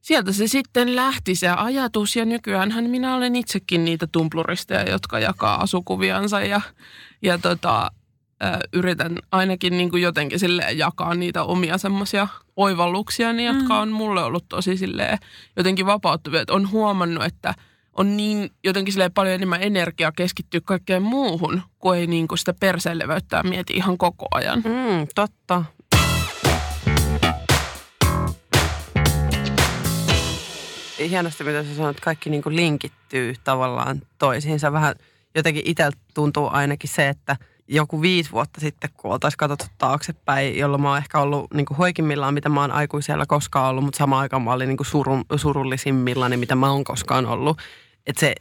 sieltä 0.00 0.32
se 0.32 0.46
sitten 0.46 0.96
lähti 0.96 1.34
se 1.34 1.48
ajatus 1.48 2.16
ja 2.16 2.24
nykyäänhän 2.24 2.90
minä 2.90 3.14
olen 3.14 3.36
itsekin 3.36 3.84
niitä 3.84 4.06
tumpluristeja, 4.12 4.90
jotka 4.90 5.18
jakaa 5.18 5.60
asukuviansa 5.60 6.40
ja, 6.40 6.60
ja 7.22 7.38
tota, 7.38 7.90
ää, 8.40 8.60
yritän 8.72 9.18
ainakin 9.32 9.76
niin 9.76 9.90
kuin 9.90 10.02
jotenkin 10.02 10.38
silleen 10.38 10.78
jakaa 10.78 11.14
niitä 11.14 11.42
omia 11.42 11.78
semmoisia 11.78 12.28
oivalluksia, 12.56 13.32
jotka 13.32 13.78
on 13.78 13.88
mulle 13.88 14.22
ollut 14.22 14.44
tosi 14.48 14.76
silleen 14.76 15.18
jotenkin 15.56 15.86
vapauttavia. 15.86 16.40
Että 16.40 16.54
on 16.54 16.70
huomannut, 16.70 17.24
että 17.24 17.54
on 17.96 18.16
niin 18.16 18.50
jotenkin 18.64 18.92
silleen 18.92 19.12
paljon 19.12 19.34
enemmän 19.34 19.62
energiaa 19.62 20.12
keskittyä 20.12 20.60
kaikkeen 20.64 21.02
muuhun, 21.02 21.62
kuin 21.78 21.98
ei 21.98 22.06
niin 22.06 22.28
kuin 22.28 22.38
sitä 22.38 22.54
perseen 22.60 22.98
leveyttää 22.98 23.42
mieti 23.42 23.72
ihan 23.72 23.98
koko 23.98 24.26
ajan. 24.30 24.58
Mm, 24.58 25.06
totta. 25.14 25.64
Hienosti, 31.08 31.44
mitä 31.44 31.62
sä 31.64 31.74
sanoit, 31.74 32.00
kaikki 32.00 32.30
niin 32.30 32.42
kuin 32.42 32.56
linkittyy 32.56 33.34
tavallaan 33.44 34.02
toisiinsa. 34.18 34.72
Vähän 34.72 34.94
jotenkin 35.34 35.62
itseltä 35.66 35.98
tuntuu 36.14 36.48
ainakin 36.52 36.90
se, 36.90 37.08
että 37.08 37.36
joku 37.68 38.02
viisi 38.02 38.32
vuotta 38.32 38.60
sitten, 38.60 38.90
kun 38.96 39.12
oltaisiin 39.12 39.38
katsottu 39.38 39.66
taaksepäin, 39.78 40.58
jolloin 40.58 40.82
mä 40.82 40.88
oon 40.88 40.98
ehkä 40.98 41.18
ollut 41.18 41.54
niin 41.54 41.66
kuin 41.66 41.78
hoikimmillaan, 41.78 42.34
mitä 42.34 42.48
mä 42.48 42.60
oon 42.60 42.70
aikuisella 42.70 43.26
koskaan 43.26 43.70
ollut, 43.70 43.84
mutta 43.84 43.98
samaan 43.98 44.22
aikaan 44.22 44.42
mä 44.42 44.52
olin 44.52 44.68
niin 44.68 44.76
kuin 44.76 44.86
surun, 44.86 45.24
surullisimmillani, 45.36 46.36
mitä 46.36 46.54
mä 46.54 46.70
oon 46.70 46.84
koskaan 46.84 47.26
ollut. 47.26 47.58
Et 48.06 48.18
se, 48.18 48.34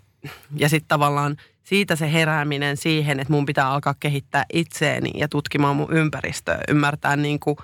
ja 0.56 0.70
sitten 0.70 0.88
tavallaan 0.88 1.38
siitä 1.64 1.96
se 1.96 2.14
herääminen 2.14 2.78
siihen, 2.78 3.20
että 3.20 3.34
mun 3.34 3.46
pitää 3.46 3.70
alkaa 3.70 3.96
kehittää 4.00 4.46
itseäni 4.54 5.12
ja 5.16 5.28
tutkimaan 5.28 5.76
mun 5.76 5.94
ympäristöä, 5.94 6.60
ymmärtää 6.70 7.16
niin 7.16 7.40
kuin 7.40 7.58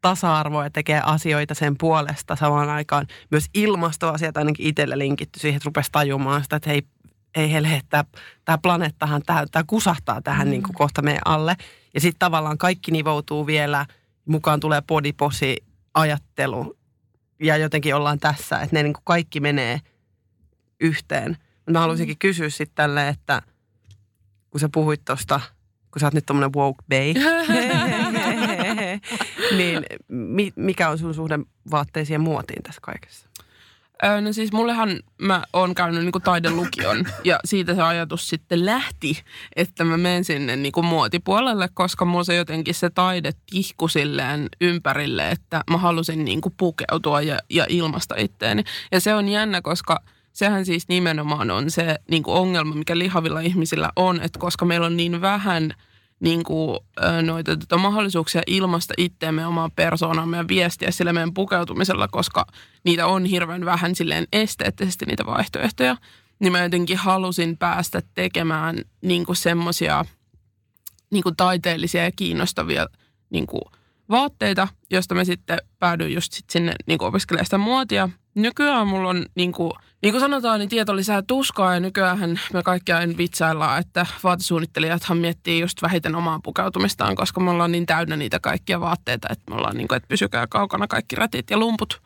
tasa-arvoa 0.00 0.64
ja 0.64 0.70
tekee 0.70 1.00
asioita 1.04 1.54
sen 1.54 1.78
puolesta 1.78 2.36
samaan 2.36 2.68
aikaan. 2.68 3.06
Myös 3.30 3.44
ilmastoasiat 3.54 4.36
ainakin 4.36 4.66
itselle 4.66 4.98
linkitty 4.98 5.40
siihen, 5.40 5.56
että 5.56 5.66
rupesi 5.66 5.92
tajumaan 5.92 6.42
sitä, 6.42 6.56
että 6.56 6.70
hei, 6.70 6.82
ei 7.34 7.52
hele, 7.52 7.80
tämä, 7.90 8.04
tämä 8.44 8.58
planeettahan, 8.58 9.22
tämä, 9.22 9.44
tämä 9.50 9.64
kusahtaa 9.66 10.22
tähän 10.22 10.46
mm. 10.46 10.50
niin 10.50 10.62
kuin 10.62 10.74
kohta 10.74 11.02
meidän 11.02 11.22
alle. 11.24 11.56
Ja 11.94 12.00
sitten 12.00 12.18
tavallaan 12.18 12.58
kaikki 12.58 12.90
nivoutuu 12.90 13.46
vielä, 13.46 13.86
mukaan 14.26 14.60
tulee 14.60 14.82
podiposi 14.86 15.56
ajattelu 15.94 16.76
ja 17.42 17.56
jotenkin 17.56 17.94
ollaan 17.94 18.18
tässä, 18.18 18.60
että 18.60 18.76
ne 18.76 18.82
niin 18.82 18.92
kuin 18.92 19.04
kaikki 19.04 19.40
menee 19.40 19.80
yhteen. 20.80 21.36
Mutta 21.56 21.72
mä 21.72 21.80
haluaisinkin 21.80 22.18
kysyä 22.18 22.50
sitten 22.50 22.74
tälle, 22.74 23.08
että 23.08 23.42
kun 24.50 24.60
sä 24.60 24.68
puhuit 24.72 25.04
tuosta, 25.04 25.40
kun 25.90 26.00
sä 26.00 26.06
oot 26.06 26.14
nyt 26.14 26.26
tommonen 26.26 26.52
woke 26.52 26.82
bay, 26.88 27.14
niin 29.58 29.86
mi, 30.08 30.52
mikä 30.56 30.88
on 30.88 30.98
sun 30.98 31.14
suhde 31.14 31.38
vaatteisiin 31.70 32.14
ja 32.14 32.18
muotiin 32.18 32.62
tässä 32.62 32.80
kaikessa? 32.80 33.28
Öö, 34.04 34.20
no 34.20 34.32
siis 34.32 34.52
mullehan 34.52 35.00
mä 35.18 35.42
oon 35.52 35.74
käynyt 35.74 36.02
niinku 36.02 36.20
taidelukion 36.20 37.06
ja 37.24 37.40
siitä 37.44 37.74
se 37.74 37.82
ajatus 37.82 38.28
sitten 38.28 38.66
lähti, 38.66 39.22
että 39.56 39.84
mä 39.84 39.96
menen 39.96 40.24
sinne 40.24 40.56
niinku 40.56 40.82
muotipuolelle, 40.82 41.68
koska 41.74 42.04
mulla 42.04 42.24
se 42.24 42.34
jotenkin 42.34 42.74
se 42.74 42.90
taide 42.90 43.32
tihku 43.50 43.88
silleen 43.88 44.48
ympärille, 44.60 45.30
että 45.30 45.64
mä 45.70 45.76
halusin 45.76 46.24
niinku 46.24 46.54
pukeutua 46.56 47.22
ja, 47.22 47.38
ja 47.50 47.66
ilmasta 47.68 48.14
itteeni. 48.18 48.64
Ja 48.92 49.00
se 49.00 49.14
on 49.14 49.28
jännä, 49.28 49.62
koska 49.62 50.00
sehän 50.38 50.66
siis 50.66 50.88
nimenomaan 50.88 51.50
on 51.50 51.70
se 51.70 51.96
niinku 52.10 52.32
ongelma, 52.32 52.74
mikä 52.74 52.98
lihavilla 52.98 53.40
ihmisillä 53.40 53.92
on, 53.96 54.20
että 54.20 54.38
koska 54.38 54.64
meillä 54.64 54.86
on 54.86 54.96
niin 54.96 55.20
vähän 55.20 55.74
niin 56.20 56.44
kuin, 56.44 56.78
noita 57.22 57.56
tota, 57.56 57.76
mahdollisuuksia 57.76 58.42
ilmasta 58.46 58.94
itseämme, 58.96 59.46
omaa 59.46 59.70
persoonamme 59.76 60.36
ja 60.36 60.48
viestiä 60.48 60.90
sillä 60.90 61.12
meidän 61.12 61.34
pukeutumisella, 61.34 62.08
koska 62.08 62.46
niitä 62.84 63.06
on 63.06 63.24
hirveän 63.24 63.64
vähän 63.64 63.94
silleen 63.94 64.26
esteettisesti 64.32 65.06
niitä 65.06 65.26
vaihtoehtoja. 65.26 65.96
Niin 66.40 66.52
mä 66.52 66.62
jotenkin 66.62 66.96
halusin 66.96 67.56
päästä 67.56 68.02
tekemään 68.14 68.76
niin 69.02 69.26
kuin 69.26 69.36
semmoisia 69.36 70.04
niin 71.10 71.22
kuin 71.22 71.36
taiteellisia 71.36 72.04
ja 72.04 72.12
kiinnostavia 72.12 72.86
niin 73.30 73.46
kuin 73.46 73.62
vaatteita, 74.08 74.68
josta 74.90 75.14
mä 75.14 75.24
sitten 75.24 75.58
päädyin 75.78 76.14
just 76.14 76.32
sit 76.32 76.50
sinne 76.50 76.74
niin 76.86 76.98
kuin 76.98 77.08
opiskelemaan 77.08 77.46
sitä 77.46 77.58
muotia. 77.58 78.08
Nykyään 78.38 78.86
mulla 78.86 79.08
on, 79.08 79.26
niin 79.34 79.52
kuin, 79.52 79.72
niin 80.02 80.12
kuin 80.12 80.20
sanotaan, 80.20 80.58
niin 80.58 80.68
tieto 80.68 80.96
lisää 80.96 81.22
tuskaa 81.22 81.74
ja 81.74 81.80
nykyään 81.80 82.40
me 82.52 82.62
kaikki 82.62 82.92
aina 82.92 83.16
vitsaillaan, 83.16 83.80
että 83.80 84.06
vaatesuunnittelijathan 84.24 85.18
miettii 85.18 85.60
just 85.60 85.82
vähiten 85.82 86.14
omaa 86.14 86.40
pukeutumistaan, 86.42 87.14
koska 87.14 87.40
me 87.40 87.50
ollaan 87.50 87.72
niin 87.72 87.86
täynnä 87.86 88.16
niitä 88.16 88.40
kaikkia 88.40 88.80
vaatteita, 88.80 89.28
että 89.30 89.44
me 89.50 89.56
ollaan 89.56 89.76
niin 89.76 89.88
kuin, 89.88 89.96
että 89.96 90.08
pysykää 90.08 90.46
kaukana 90.46 90.86
kaikki 90.86 91.16
rätit 91.16 91.50
ja 91.50 91.58
lumput. 91.58 92.02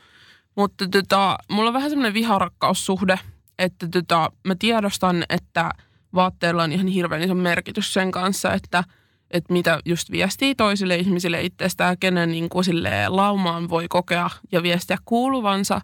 Mutta 0.56 0.88
tota, 0.88 1.38
mulla 1.48 1.68
on 1.68 1.74
vähän 1.74 1.90
semmoinen 1.90 2.14
viharakkaussuhde, 2.14 3.18
että 3.58 3.88
tota, 3.88 4.32
mä 4.44 4.54
tiedostan, 4.58 5.24
että 5.28 5.70
vaatteilla 6.14 6.62
on 6.62 6.72
ihan 6.72 6.86
hirveän 6.86 7.22
iso 7.22 7.34
merkitys 7.34 7.94
sen 7.94 8.10
kanssa, 8.10 8.52
että, 8.52 8.84
että 9.30 9.52
mitä 9.52 9.80
just 9.84 10.10
viestii 10.10 10.54
toisille 10.54 10.96
ihmisille 10.96 11.42
itsestään, 11.42 11.98
kenen 11.98 12.30
niin 12.30 12.48
kuin 12.48 12.66
laumaan 13.08 13.68
voi 13.68 13.88
kokea 13.88 14.30
ja 14.52 14.62
viestiä 14.62 14.96
kuuluvansa. 15.04 15.80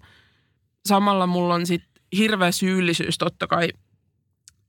Samalla 0.89 1.27
mulla 1.27 1.55
on 1.55 1.67
sitten 1.67 2.03
hirveä 2.17 2.53
syyllisyys 2.53 3.19
totta 3.19 3.47
kai, 3.47 3.69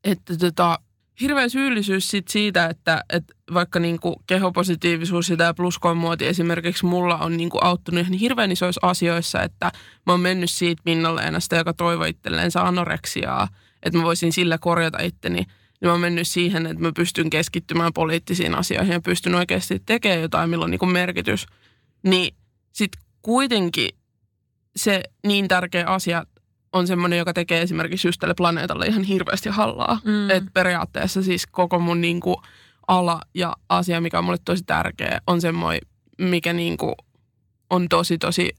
että 0.03 0.37
tota, 0.37 0.79
hirveä 1.21 1.49
syyllisyys 1.49 2.11
sit 2.11 2.27
siitä, 2.27 2.65
että, 2.65 3.03
että 3.09 3.33
vaikka 3.53 3.79
niinku 3.79 4.23
kehopositiivisuus 4.27 5.29
ja 5.29 5.37
tämä 5.37 5.53
pluskoon-muoti 5.53 6.27
esimerkiksi 6.27 6.85
mulla 6.85 7.17
on 7.17 7.37
niinku 7.37 7.59
auttanut 7.61 8.01
ihan 8.01 8.13
hirveän 8.13 8.51
isoissa 8.51 8.81
asioissa, 8.83 9.43
että 9.43 9.71
mä 10.05 10.13
oon 10.13 10.19
mennyt 10.19 10.49
siitä 10.49 10.81
Minna-Leenasta, 10.85 11.55
joka 11.55 11.73
toivoi 11.73 12.09
itselleensä 12.09 12.61
anoreksiaa, 12.61 13.47
että 13.83 13.99
mä 13.99 14.03
voisin 14.03 14.33
sillä 14.33 14.57
korjata 14.57 15.01
itteni. 15.01 15.35
Niin 15.35 15.47
mä 15.85 15.91
oon 15.91 16.01
mennyt 16.01 16.27
siihen, 16.27 16.65
että 16.65 16.83
mä 16.83 16.91
pystyn 16.95 17.29
keskittymään 17.29 17.93
poliittisiin 17.93 18.55
asioihin 18.55 18.93
ja 18.93 19.01
pystyn 19.01 19.35
oikeasti 19.35 19.81
tekemään 19.85 20.21
jotain, 20.21 20.49
millä 20.49 20.63
on 20.63 20.71
niinku 20.71 20.85
merkitys. 20.85 21.45
Niin 22.03 22.35
sit 22.73 22.91
kuitenkin 23.21 23.89
se 24.75 25.01
niin 25.27 25.47
tärkeä 25.47 25.85
asia 25.87 26.23
on 26.73 26.87
semmoinen, 26.87 27.19
joka 27.19 27.33
tekee 27.33 27.61
esimerkiksi 27.61 28.07
just 28.07 28.19
tälle 28.19 28.33
planeetalle 28.37 28.85
ihan 28.85 29.03
hirveästi 29.03 29.49
hallaa. 29.49 29.99
Mm. 30.03 30.29
Et 30.29 30.43
periaatteessa 30.53 31.23
siis 31.23 31.47
koko 31.47 31.79
mun 31.79 32.01
niinku 32.01 32.41
ala 32.87 33.21
ja 33.35 33.55
asia, 33.69 34.01
mikä 34.01 34.17
on 34.17 34.23
mulle 34.23 34.37
tosi 34.45 34.63
tärkeä, 34.63 35.21
on 35.27 35.41
semmoinen, 35.41 35.81
mikä 36.17 36.53
niinku 36.53 36.95
on 37.69 37.89
tosi 37.89 38.17
tosi 38.17 38.49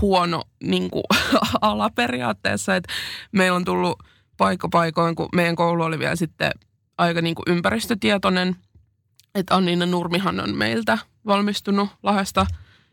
huono 0.00 0.42
niinku, 0.62 1.02
ala 1.60 1.90
periaatteessa. 1.90 2.76
Et 2.76 2.84
meillä 3.32 3.56
on 3.56 3.64
tullut 3.64 3.98
paikka 4.36 4.68
paikoin, 4.68 5.14
kun 5.14 5.28
meidän 5.34 5.56
koulu 5.56 5.82
oli 5.82 5.98
vielä 5.98 6.16
sitten 6.16 6.50
aika 6.98 7.22
niinku 7.22 7.42
ympäristötietoinen. 7.46 8.56
Että 9.34 9.56
Anniina 9.56 9.86
Nurmihan 9.86 10.40
on 10.40 10.56
meiltä 10.56 10.98
valmistunut 11.26 11.88
Lahdesta. 12.02 12.46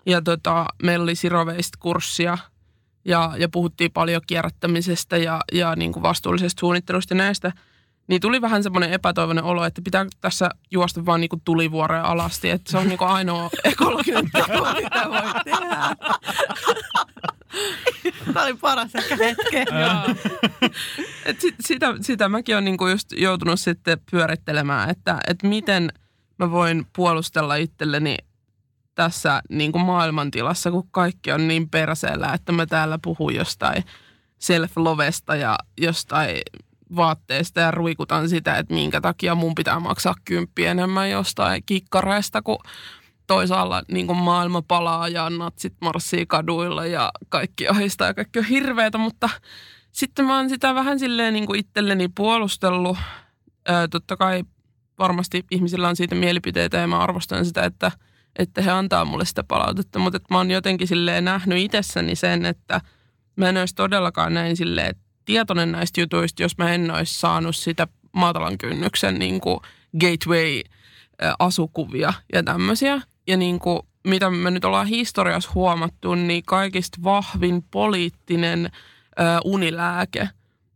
Ja 0.05 0.21
tota, 0.21 0.65
meillä 0.83 1.03
oli 1.03 1.15
siroveista 1.15 1.77
kurssia 1.81 2.37
ja, 3.05 3.33
ja 3.37 3.49
puhuttiin 3.49 3.91
paljon 3.91 4.21
kierrättämisestä 4.27 5.17
ja, 5.17 5.41
ja 5.51 5.75
niin 5.75 5.93
kuin 5.93 6.03
vastuullisesta 6.03 6.59
suunnittelusta 6.59 7.13
ja 7.13 7.17
näistä, 7.17 7.51
niin 8.07 8.21
tuli 8.21 8.41
vähän 8.41 8.63
semmoinen 8.63 8.93
epätoivoinen 8.93 9.43
olo, 9.43 9.65
että 9.65 9.81
pitää 9.81 10.05
tässä 10.21 10.49
juosta 10.71 11.05
vaan 11.05 11.21
niin 11.21 11.29
kuin 11.29 11.41
tulivuoreen 11.45 12.03
alasti, 12.03 12.49
että 12.49 12.71
se 12.71 12.77
on 12.77 12.87
niin 12.87 12.97
kuin 12.97 13.09
ainoa 13.09 13.49
ekologinen 13.63 14.31
teko, 14.31 14.67
mitä 14.81 15.09
voi 15.09 15.43
tehdä. 15.43 15.95
Tämä 18.33 18.45
oli 18.45 18.53
paras 18.53 18.95
ehkä 18.95 19.15
hetke. 19.15 19.65
Et 21.25 21.41
sit, 21.41 21.55
sitä, 21.59 21.93
sitä 22.01 22.29
mäkin 22.29 22.55
olen 22.55 22.65
niinku 22.65 22.87
just 22.87 23.11
joutunut 23.11 23.59
sitten 23.59 23.97
pyörittelemään, 24.11 24.89
että, 24.89 25.19
että 25.27 25.47
miten 25.47 25.93
mä 26.39 26.51
voin 26.51 26.87
puolustella 26.95 27.55
itselleni 27.55 28.17
tässä 28.99 29.41
niin 29.49 29.71
kuin 29.71 29.85
maailmantilassa, 29.85 30.71
kun 30.71 30.87
kaikki 30.91 31.31
on 31.31 31.47
niin 31.47 31.69
perseellä, 31.69 32.33
että 32.33 32.51
mä 32.51 32.65
täällä 32.65 32.99
puhun 33.03 33.35
jostain 33.35 33.83
self-lovesta 34.39 35.35
ja 35.35 35.57
jostain 35.81 36.41
vaatteesta 36.95 37.59
ja 37.59 37.71
ruikutan 37.71 38.29
sitä, 38.29 38.57
että 38.57 38.73
minkä 38.73 39.01
takia 39.01 39.35
mun 39.35 39.55
pitää 39.55 39.79
maksaa 39.79 40.15
kymppi 40.25 40.65
enemmän 40.65 41.09
jostain 41.09 41.63
kikkareista, 41.65 42.41
kun 42.41 42.57
toisaalla 43.27 43.83
niin 43.91 44.07
kuin 44.07 44.17
maailma 44.17 44.61
palaa 44.61 45.07
ja 45.07 45.29
natsit 45.29 45.73
marssii 45.81 46.25
kaduilla 46.25 46.85
ja 46.85 47.11
kaikki 47.29 47.67
ahistaa 47.67 48.07
ja 48.07 48.13
kaikki 48.13 48.39
on 48.39 48.45
hirveätä, 48.45 48.97
mutta 48.97 49.29
sitten 49.91 50.25
mä 50.25 50.37
oon 50.37 50.49
sitä 50.49 50.75
vähän 50.75 50.99
silleen 50.99 51.33
niin 51.33 51.45
kuin 51.45 51.59
itselleni 51.59 52.07
puolustellut. 52.07 52.97
Totta 53.91 54.17
kai 54.17 54.43
varmasti 54.99 55.45
ihmisillä 55.51 55.87
on 55.87 55.95
siitä 55.95 56.15
mielipiteitä 56.15 56.77
ja 56.77 56.87
mä 56.87 56.99
arvostan 56.99 57.45
sitä, 57.45 57.63
että– 57.63 57.91
että 58.35 58.61
he 58.61 58.71
antaa 58.71 59.05
mulle 59.05 59.25
sitä 59.25 59.43
palautetta, 59.43 59.99
mutta 59.99 60.17
että 60.17 60.33
mä 60.33 60.37
oon 60.37 60.51
jotenkin 60.51 60.87
silleen 60.87 61.25
nähnyt 61.25 61.57
itsessäni 61.57 62.15
sen, 62.15 62.45
että 62.45 62.81
mä 63.35 63.49
en 63.49 63.57
olisi 63.57 63.75
todellakaan 63.75 64.33
näin 64.33 64.57
silleen 64.57 64.95
tietoinen 65.25 65.71
näistä 65.71 66.01
jutuista, 66.01 66.41
jos 66.41 66.57
mä 66.57 66.73
en 66.73 66.91
olisi 66.91 67.19
saanut 67.19 67.55
sitä 67.55 67.87
matalan 68.11 68.57
kynnyksen 68.57 69.19
niin 69.19 69.41
kuin 69.41 69.59
gateway-asukuvia 69.99 72.13
ja 72.33 72.43
tämmöisiä. 72.43 73.01
Ja 73.27 73.37
niin 73.37 73.59
kuin, 73.59 73.79
mitä 74.07 74.29
me 74.29 74.51
nyt 74.51 74.65
ollaan 74.65 74.87
historiassa 74.87 75.51
huomattu, 75.55 76.15
niin 76.15 76.43
kaikista 76.45 76.97
vahvin 77.03 77.63
poliittinen 77.71 78.65
ö, 78.65 78.69
unilääke 79.45 80.29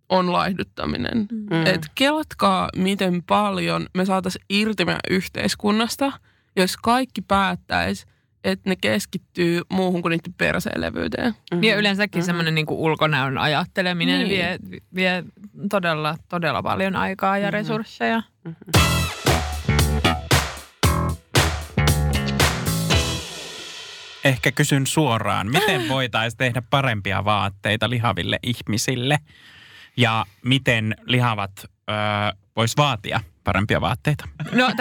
on 0.09 0.31
laihduttaminen. 0.31 1.27
Mm. 1.31 1.65
Et 1.65 1.87
kelatkaa, 1.95 2.69
miten 2.75 3.23
paljon 3.23 3.87
me 3.93 4.05
saataisiin 4.05 4.45
irti 4.49 4.85
meidän 4.85 5.01
yhteiskunnasta– 5.09 6.11
jos 6.55 6.77
kaikki 6.77 7.21
päättäisi, 7.21 8.05
että 8.43 8.69
ne 8.69 8.75
keskittyy 8.75 9.61
muuhun 9.69 10.01
kuin 10.01 10.11
niiden 10.11 10.33
perseelevyyteen. 10.33 11.33
Mm-hmm. 11.51 11.63
Ja 11.63 11.75
yleensäkin 11.75 12.19
mm-hmm. 12.19 12.25
semmoinen 12.25 12.55
niin 12.55 12.65
ulkonäön 12.69 13.37
ajatteleminen 13.37 14.19
niin. 14.19 14.29
vie, 14.29 14.57
vie 14.95 15.23
todella, 15.69 16.17
todella 16.29 16.63
paljon 16.63 16.95
aikaa 16.95 17.37
ja 17.37 17.47
mm-hmm. 17.47 17.53
resursseja. 17.53 18.23
Mm-hmm. 18.43 18.83
Ehkä 24.23 24.51
kysyn 24.51 24.87
suoraan, 24.87 25.51
miten 25.51 25.89
voitaisiin 25.89 26.37
tehdä 26.37 26.61
parempia 26.69 27.25
vaatteita 27.25 27.89
lihaville 27.89 28.39
ihmisille 28.43 29.19
ja 29.97 30.25
miten 30.43 30.95
lihavat 31.05 31.51
öö, 31.89 31.95
vois 32.55 32.77
vaatia 32.77 33.19
parempia 33.43 33.81
vaatteita? 33.81 34.27
No 34.51 34.71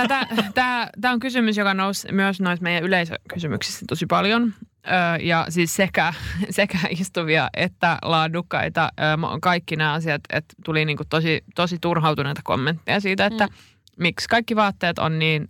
tämä 1.00 1.12
on 1.12 1.20
kysymys, 1.20 1.56
joka 1.56 1.74
nousi 1.74 2.12
myös 2.12 2.40
noissa 2.40 2.62
meidän 2.62 2.84
yleisökysymyksissä 2.84 3.84
tosi 3.88 4.06
paljon. 4.06 4.54
Ö, 4.86 4.90
ja 5.22 5.46
siis 5.48 5.76
sekä, 5.76 6.14
sekä 6.50 6.78
istuvia 6.90 7.50
että 7.56 7.98
laadukkaita. 8.02 8.88
Ö, 9.00 9.02
kaikki 9.42 9.76
nämä 9.76 9.92
asiat, 9.92 10.20
että 10.32 10.54
tuli 10.64 10.84
niinku 10.84 11.04
tosi, 11.08 11.44
tosi 11.54 11.78
turhautuneita 11.80 12.40
kommentteja 12.44 13.00
siitä, 13.00 13.26
että 13.26 13.46
mm. 13.46 13.52
miksi 13.98 14.28
kaikki 14.28 14.56
vaatteet 14.56 14.98
on 14.98 15.18
niin 15.18 15.48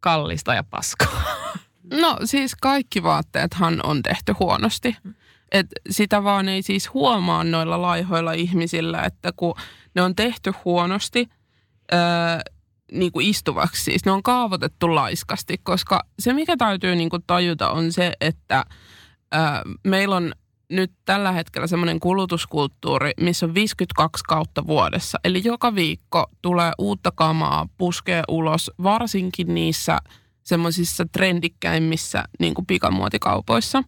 kallista 0.00 0.54
ja 0.54 0.64
paskaa. 0.70 1.22
No 2.00 2.16
siis 2.24 2.54
kaikki 2.54 3.02
vaatteethan 3.02 3.80
on 3.82 4.02
tehty 4.02 4.34
huonosti. 4.40 4.96
Et 5.52 5.66
sitä 5.90 6.24
vaan 6.24 6.48
ei 6.48 6.62
siis 6.62 6.94
huomaa 6.94 7.44
noilla 7.44 7.82
laihoilla 7.82 8.32
ihmisillä, 8.32 9.02
että 9.02 9.32
kun 9.36 9.54
ne 9.94 10.02
on 10.02 10.16
tehty 10.16 10.52
huonosti– 10.64 11.28
öö, 11.92 11.98
niin 12.92 13.12
kuin 13.12 13.26
istuvaksi. 13.26 13.82
Siis 13.82 14.04
ne 14.04 14.12
on 14.12 14.22
kaavoitettu 14.22 14.94
laiskasti, 14.94 15.58
koska 15.62 16.00
se 16.18 16.32
mikä 16.32 16.56
täytyy 16.56 16.96
niin 16.96 17.10
kuin 17.10 17.24
tajuta 17.26 17.70
on 17.70 17.92
se, 17.92 18.12
että 18.20 18.64
öö, 19.34 19.40
meillä 19.84 20.16
on 20.16 20.32
nyt 20.70 20.92
tällä 21.04 21.32
hetkellä 21.32 21.66
semmoinen 21.66 22.00
kulutuskulttuuri, 22.00 23.10
missä 23.20 23.46
on 23.46 23.54
52 23.54 24.24
kautta 24.28 24.66
vuodessa. 24.66 25.18
Eli 25.24 25.42
joka 25.44 25.74
viikko 25.74 26.26
tulee 26.42 26.72
uutta 26.78 27.12
kamaa, 27.14 27.68
puskee 27.78 28.22
ulos, 28.28 28.70
varsinkin 28.82 29.54
niissä 29.54 29.98
semmoisissa 30.42 31.04
trendikkäimmissä 31.12 32.24
niin 32.40 32.54
kuin 32.54 32.66
pikamuotikaupoissa. 32.66 33.82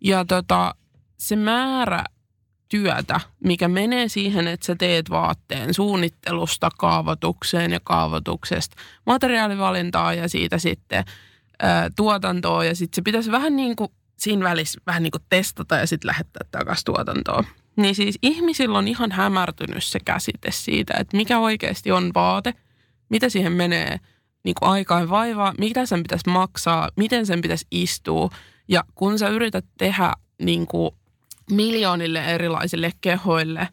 Ja 0.00 0.24
tota, 0.24 0.74
se 1.18 1.36
määrä 1.36 2.04
työtä, 2.74 3.20
mikä 3.44 3.68
menee 3.68 4.08
siihen, 4.08 4.48
että 4.48 4.66
sä 4.66 4.74
teet 4.74 5.10
vaatteen 5.10 5.74
suunnittelusta 5.74 6.68
kaavoitukseen 6.78 7.72
ja 7.72 7.80
kaavoituksesta 7.84 8.76
materiaalivalintaa 9.06 10.14
ja 10.14 10.28
siitä 10.28 10.58
sitten 10.58 11.04
ää, 11.62 11.90
tuotantoa 11.96 12.64
ja 12.64 12.74
sitten 12.74 12.96
se 12.96 13.02
pitäisi 13.02 13.30
vähän 13.30 13.56
niin 13.56 13.76
kuin 13.76 13.90
siinä 14.16 14.48
välissä 14.48 14.80
vähän 14.86 15.02
niin 15.02 15.10
kuin 15.10 15.22
testata 15.28 15.76
ja 15.76 15.86
sitten 15.86 16.08
lähettää 16.08 16.46
takaisin 16.50 16.84
tuotantoon. 16.84 17.44
Niin 17.76 17.94
siis 17.94 18.18
ihmisillä 18.22 18.78
on 18.78 18.88
ihan 18.88 19.12
hämärtynyt 19.12 19.84
se 19.84 19.98
käsite 20.04 20.50
siitä, 20.50 20.94
että 20.98 21.16
mikä 21.16 21.38
oikeasti 21.38 21.92
on 21.92 22.10
vaate, 22.14 22.54
mitä 23.08 23.28
siihen 23.28 23.52
menee 23.52 23.96
niin 24.44 24.54
kuin 24.60 24.70
aikaa 24.70 25.00
ja 25.00 25.08
vaivaa, 25.08 25.54
mitä 25.58 25.86
sen 25.86 26.02
pitäisi 26.02 26.30
maksaa, 26.30 26.88
miten 26.96 27.26
sen 27.26 27.40
pitäisi 27.40 27.66
istua. 27.70 28.30
Ja 28.68 28.84
kun 28.94 29.18
sä 29.18 29.28
yrität 29.28 29.64
tehdä 29.78 30.12
niin 30.42 30.66
kuin 30.66 30.90
miljoonille 31.50 32.24
erilaisille 32.24 32.90
kehoille 33.00 33.68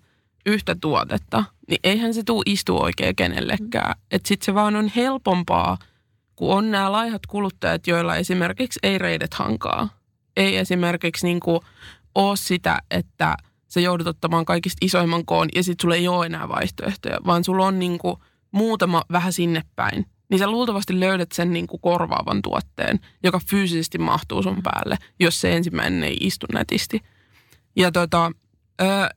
yhtä 0.45 0.75
tuotetta, 0.81 1.43
niin 1.67 1.79
eihän 1.83 2.13
se 2.13 2.23
tule 2.23 2.43
istu 2.45 2.81
oikein 2.81 3.15
kenellekään. 3.15 3.95
Että 4.11 4.27
sitten 4.27 4.45
se 4.45 4.53
vaan 4.53 4.75
on 4.75 4.91
helpompaa, 4.95 5.77
kun 6.35 6.55
on 6.55 6.71
nämä 6.71 6.91
laihat 6.91 7.25
kuluttajat, 7.25 7.87
joilla 7.87 8.15
esimerkiksi 8.15 8.79
ei 8.83 8.97
reidet 8.97 9.33
hankaa. 9.33 9.89
Ei 10.37 10.57
esimerkiksi 10.57 11.27
niin 11.27 11.39
kuin 11.39 11.59
ole 12.15 12.37
sitä, 12.37 12.79
että 12.91 13.37
sä 13.67 13.79
joudut 13.79 14.07
ottamaan 14.07 14.45
kaikista 14.45 14.77
isoimman 14.81 15.25
koon 15.25 15.49
ja 15.55 15.63
sitten 15.63 15.83
sulla 15.83 15.95
ei 15.95 16.07
ole 16.07 16.25
enää 16.25 16.49
vaihtoehtoja, 16.49 17.17
vaan 17.25 17.43
sulla 17.43 17.67
on 17.67 17.79
niin 17.79 17.97
kuin 17.97 18.15
muutama 18.51 19.03
vähän 19.11 19.33
sinne 19.33 19.61
päin. 19.75 20.05
Niin 20.29 20.39
sä 20.39 20.51
luultavasti 20.51 20.99
löydät 20.99 21.31
sen 21.31 21.53
niin 21.53 21.67
kuin 21.67 21.81
korvaavan 21.81 22.41
tuotteen, 22.41 22.99
joka 23.23 23.39
fyysisesti 23.49 23.97
mahtuu 23.97 24.43
sun 24.43 24.61
päälle, 24.63 24.97
jos 25.19 25.41
se 25.41 25.55
ensimmäinen 25.55 26.03
ei 26.03 26.17
istu 26.19 26.45
nätisti. 26.53 27.01
Ja, 27.75 27.91
tota, 27.91 28.31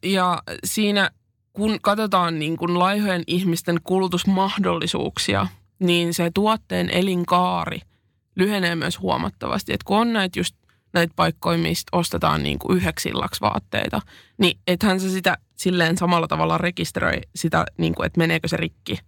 ja 0.03 0.43
siinä 0.65 1.11
kun 1.53 1.79
katsotaan 1.83 2.39
niin 2.39 2.57
kuin 2.57 2.79
laihojen 2.79 3.23
ihmisten 3.27 3.81
kulutusmahdollisuuksia, 3.85 5.47
niin 5.79 6.15
se 6.15 6.31
tuotteen 6.35 6.91
elinkaari 6.91 7.81
lyhenee 8.37 8.75
myös 8.75 9.01
huomattavasti. 9.01 9.73
Et 9.73 9.83
kun 9.83 9.99
on 9.99 10.13
näitä 10.13 10.39
just 10.39 10.57
näitä 10.93 11.13
paikkoja, 11.17 11.59
mistä 11.59 11.97
ostetaan 11.97 12.43
niin 12.43 12.59
kuin 12.59 12.77
yhdeksi 12.77 13.09
illaksi 13.09 13.41
vaatteita, 13.41 14.01
niin 14.39 14.59
ethän 14.67 15.01
se 15.01 15.11
sitä 15.11 15.39
silleen 15.57 15.99
samalla 15.99 16.29
tavalla 16.29 16.59
rekisteröi 16.59 17.21
sitä, 17.35 17.65
niin 17.79 17.95
kuin, 17.95 18.07
että 18.07 18.19
meneekö 18.19 18.49
se 18.49 18.57
rikki, 18.57 18.99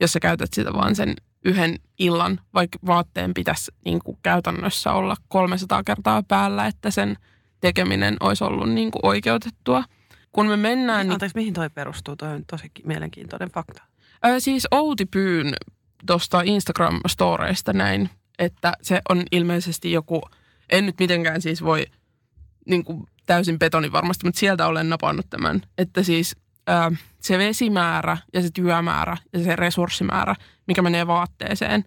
jos 0.00 0.12
sä 0.12 0.20
käytät 0.20 0.52
sitä 0.52 0.72
vaan 0.72 0.96
sen 0.96 1.14
yhden 1.44 1.78
illan, 1.98 2.40
vaikka 2.54 2.78
vaatteen 2.86 3.34
pitäisi 3.34 3.72
niin 3.84 3.98
kuin 4.04 4.18
käytännössä 4.22 4.92
olla 4.92 5.16
300 5.28 5.82
kertaa 5.84 6.22
päällä, 6.22 6.66
että 6.66 6.90
sen– 6.90 7.16
tekeminen 7.64 8.16
olisi 8.20 8.44
ollut 8.44 8.70
niin 8.70 8.90
kuin 8.90 9.06
oikeutettua. 9.06 9.84
Kun 10.32 10.46
me 10.46 10.56
mennään... 10.56 11.06
Niin... 11.06 11.12
Anteeksi, 11.12 11.38
mihin 11.38 11.54
toi 11.54 11.70
perustuu? 11.70 12.16
Toi 12.16 12.28
on 12.28 12.44
tosi 12.50 12.70
mielenkiintoinen 12.84 13.50
fakta. 13.50 13.82
Ö, 14.26 14.40
siis 14.40 14.66
Outi 14.70 15.06
Pyyn 15.06 15.54
tuosta 16.06 16.42
Instagram-storeista 16.42 17.72
näin, 17.72 18.10
että 18.38 18.72
se 18.82 19.00
on 19.08 19.22
ilmeisesti 19.32 19.92
joku, 19.92 20.20
en 20.70 20.86
nyt 20.86 20.94
mitenkään 20.98 21.42
siis 21.42 21.64
voi 21.64 21.86
niin 22.66 22.84
kuin 22.84 23.06
täysin 23.26 23.58
betoni 23.58 23.92
varmasti, 23.92 24.26
mutta 24.26 24.40
sieltä 24.40 24.66
olen 24.66 24.88
napannut 24.88 25.26
tämän, 25.30 25.62
että 25.78 26.02
siis 26.02 26.36
ää, 26.66 26.92
se 27.20 27.38
vesimäärä 27.38 28.18
ja 28.34 28.42
se 28.42 28.48
työmäärä 28.54 29.16
ja 29.32 29.44
se 29.44 29.56
resurssimäärä, 29.56 30.34
mikä 30.66 30.82
menee 30.82 31.06
vaatteeseen, 31.06 31.84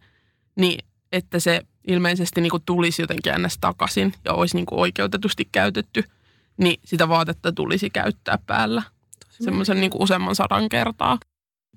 niin 0.55 0.85
että 1.11 1.39
se 1.39 1.61
ilmeisesti 1.87 2.41
niin 2.41 2.51
kuin 2.51 2.63
tulisi 2.65 3.01
jotenkin 3.01 3.33
ennäs 3.33 3.57
takaisin 3.61 4.13
ja 4.25 4.33
olisi 4.33 4.55
niin 4.55 4.65
kuin 4.65 4.79
oikeutetusti 4.79 5.49
käytetty, 5.51 6.03
niin 6.57 6.79
sitä 6.85 7.09
vaatetta 7.09 7.51
tulisi 7.51 7.89
käyttää 7.89 8.37
päällä 8.47 8.83
semmoisen 9.29 9.81
niin 9.81 9.91
kuin 9.91 10.03
useamman 10.03 10.35
sadan 10.35 10.69
kertaa. 10.69 11.17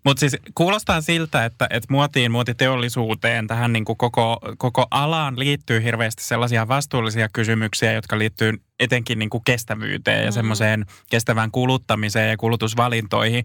Mutta 0.05 0.21
siis 0.21 0.37
kuulostaa 0.55 1.01
siltä, 1.01 1.45
että, 1.45 1.67
että 1.71 1.87
muotiin, 1.91 2.33
muotiteollisuuteen, 2.33 3.47
tähän 3.47 3.73
niin 3.73 3.85
kuin 3.85 3.97
koko, 3.97 4.41
koko 4.59 4.87
alaan 4.91 5.39
liittyy 5.39 5.83
hirveästi 5.83 6.25
sellaisia 6.25 6.69
vastuullisia 6.69 7.29
kysymyksiä, 7.33 7.93
jotka 7.93 8.19
liittyy 8.19 8.53
etenkin 8.81 9.19
niin 9.19 9.31
kuin 9.31 9.45
kestävyyteen 9.45 10.25
ja 10.25 10.31
mm. 10.31 10.35
semmoiseen 10.35 10.87
kestävään 11.11 11.51
kuluttamiseen 11.51 12.31
ja 12.31 12.37
kulutusvalintoihin. 12.37 13.45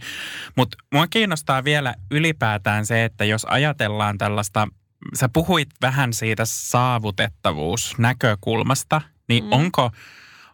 Mutta 0.56 0.78
mua 0.93 1.08
kiinnostaa 1.08 1.63
vielä 1.63 1.95
ylipäätään 2.12 2.86
se, 2.86 3.06
että 3.06 3.25
jos 3.25 3.45
ajatellaan 3.45 4.17
tällaista, 4.17 4.67
sä 5.13 5.29
puhuit 5.33 5.69
vähän 5.81 6.13
siitä 6.13 6.45
saavutettavuusnäkökulmasta, 6.45 9.01
niin 9.27 9.43
mm. 9.43 9.51
onko 9.51 9.91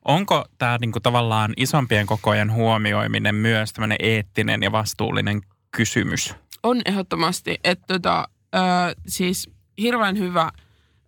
Onko 0.06 0.46
tämä 0.58 0.78
niinku 0.82 1.00
tavallaan 1.00 1.54
isompien 1.58 2.06
kokojen 2.06 2.54
huomioiminen 2.54 3.36
myös 3.36 3.74
tämmöinen 3.74 3.98
eettinen 4.02 4.64
ja 4.64 4.72
vastuullinen 4.72 5.42
kysymys? 5.72 6.36
On 6.64 6.82
ehdottomasti, 6.86 7.60
että 7.64 7.86
tota, 7.88 8.28
ö, 8.56 8.60
siis 9.08 9.50
hirveän 9.82 10.18
hyvä, 10.18 10.52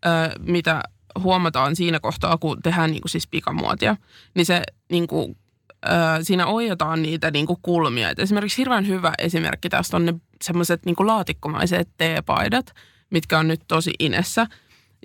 ö, 0.05 0.09
mitä 0.39 0.83
huomataan 1.19 1.75
siinä 1.75 1.99
kohtaa, 1.99 2.37
kun 2.37 2.61
tehdään 2.63 2.91
niinku 2.91 3.07
siis 3.07 3.27
pikamuotia, 3.27 3.95
niin 4.35 4.45
se 4.45 4.63
niinku, 4.91 5.37
ö, 5.85 5.89
siinä 6.21 6.45
oijataan 6.45 7.01
niitä 7.01 7.31
niinku 7.31 7.59
kulmia. 7.61 8.09
Et 8.09 8.19
esimerkiksi 8.19 8.57
hirveän 8.57 8.87
hyvä 8.87 9.13
esimerkki 9.17 9.69
tästä 9.69 9.97
on 9.97 10.05
ne 10.05 10.13
semmoiset 10.43 10.85
niinku 10.85 11.07
laatikkomaiset 11.07 11.89
teepaidat, 11.97 12.73
mitkä 13.13 13.39
on 13.39 13.47
nyt 13.47 13.61
tosi 13.67 13.93
inessä. 13.99 14.47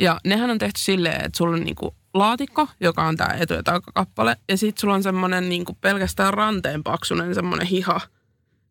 Ja 0.00 0.20
nehän 0.24 0.50
on 0.50 0.58
tehty 0.58 0.80
silleen, 0.80 1.24
että 1.24 1.38
sulla 1.38 1.56
on 1.56 1.64
niinku 1.64 1.96
laatikko, 2.14 2.68
joka 2.80 3.04
on 3.04 3.16
tämä 3.16 3.34
etu- 3.34 3.54
ja 3.54 3.62
takakappale, 3.62 4.36
ja 4.48 4.56
sitten 4.56 4.80
sulla 4.80 4.94
on 4.94 5.02
semmoinen 5.02 5.48
niinku 5.48 5.78
pelkästään 5.80 6.34
ranteen 6.34 6.82
paksunen 6.82 7.34
semmoinen 7.34 7.66
hiha– 7.66 8.00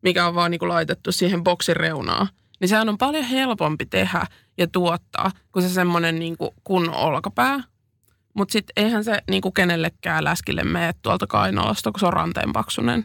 mikä 0.01 0.27
on 0.27 0.35
vaan 0.35 0.51
niin 0.51 0.59
kuin 0.59 0.69
laitettu 0.69 1.11
siihen 1.11 1.43
boksin 1.43 1.75
reunaan, 1.75 2.27
niin 2.59 2.69
sehän 2.69 2.89
on 2.89 2.97
paljon 2.97 3.23
helpompi 3.23 3.85
tehdä 3.85 4.25
ja 4.57 4.67
tuottaa 4.67 5.31
kuin 5.51 5.63
se 5.63 5.69
semmoinen 5.69 6.19
niin 6.19 6.37
kuin 6.37 6.51
kunnon 6.63 6.95
olkapää. 6.95 7.63
Mutta 8.33 8.51
sitten 8.51 8.73
eihän 8.83 9.03
se 9.03 9.21
niin 9.29 9.41
kuin 9.41 9.53
kenellekään 9.53 10.23
läskille 10.23 10.63
mene 10.63 10.93
tuolta 11.01 11.27
kainalosta, 11.27 11.91
kun 11.91 11.99
se 11.99 12.05
on 12.05 12.13
ranteen 12.13 12.53
paksunen. 12.53 13.03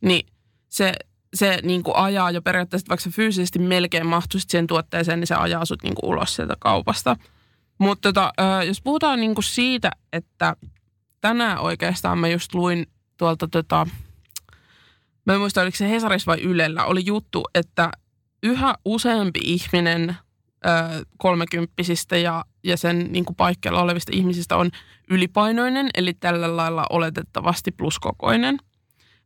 Niin 0.00 0.26
se, 0.68 0.92
se 1.34 1.58
niin 1.62 1.82
kuin 1.82 1.96
ajaa 1.96 2.30
jo 2.30 2.42
periaatteessa, 2.42 2.88
vaikka 2.88 3.04
se 3.04 3.10
fyysisesti 3.10 3.58
melkein 3.58 4.06
mahtuisi 4.06 4.46
siihen 4.50 4.66
tuotteeseen, 4.66 5.20
niin 5.20 5.26
se 5.26 5.34
ajaa 5.34 5.64
sut 5.64 5.82
niin 5.82 5.94
kuin 5.94 6.10
ulos 6.10 6.36
sieltä 6.36 6.56
kaupasta. 6.58 7.16
Mutta 7.78 8.12
tota, 8.12 8.32
jos 8.66 8.82
puhutaan 8.82 9.20
niin 9.20 9.34
kuin 9.34 9.44
siitä, 9.44 9.90
että 10.12 10.56
tänään 11.20 11.58
oikeastaan 11.58 12.18
mä 12.18 12.28
just 12.28 12.54
luin 12.54 12.86
tuolta 13.16 13.48
tota, 13.48 13.86
mä 15.26 15.34
en 15.34 15.40
muista 15.40 15.62
oliko 15.62 15.76
se 15.76 15.90
Hesaris 15.90 16.26
vai 16.26 16.40
Ylellä, 16.40 16.84
oli 16.84 17.06
juttu, 17.06 17.44
että 17.54 17.90
yhä 18.42 18.74
useampi 18.84 19.40
ihminen 19.42 20.16
kolmekymppisistä 21.16 22.16
ja, 22.16 22.44
ja 22.64 22.76
sen 22.76 23.12
niin 23.12 23.24
kuin 23.24 23.36
paikkeilla 23.36 23.82
olevista 23.82 24.12
ihmisistä 24.14 24.56
on 24.56 24.70
ylipainoinen, 25.10 25.90
eli 25.94 26.14
tällä 26.14 26.56
lailla 26.56 26.86
oletettavasti 26.90 27.70
pluskokoinen. 27.70 28.58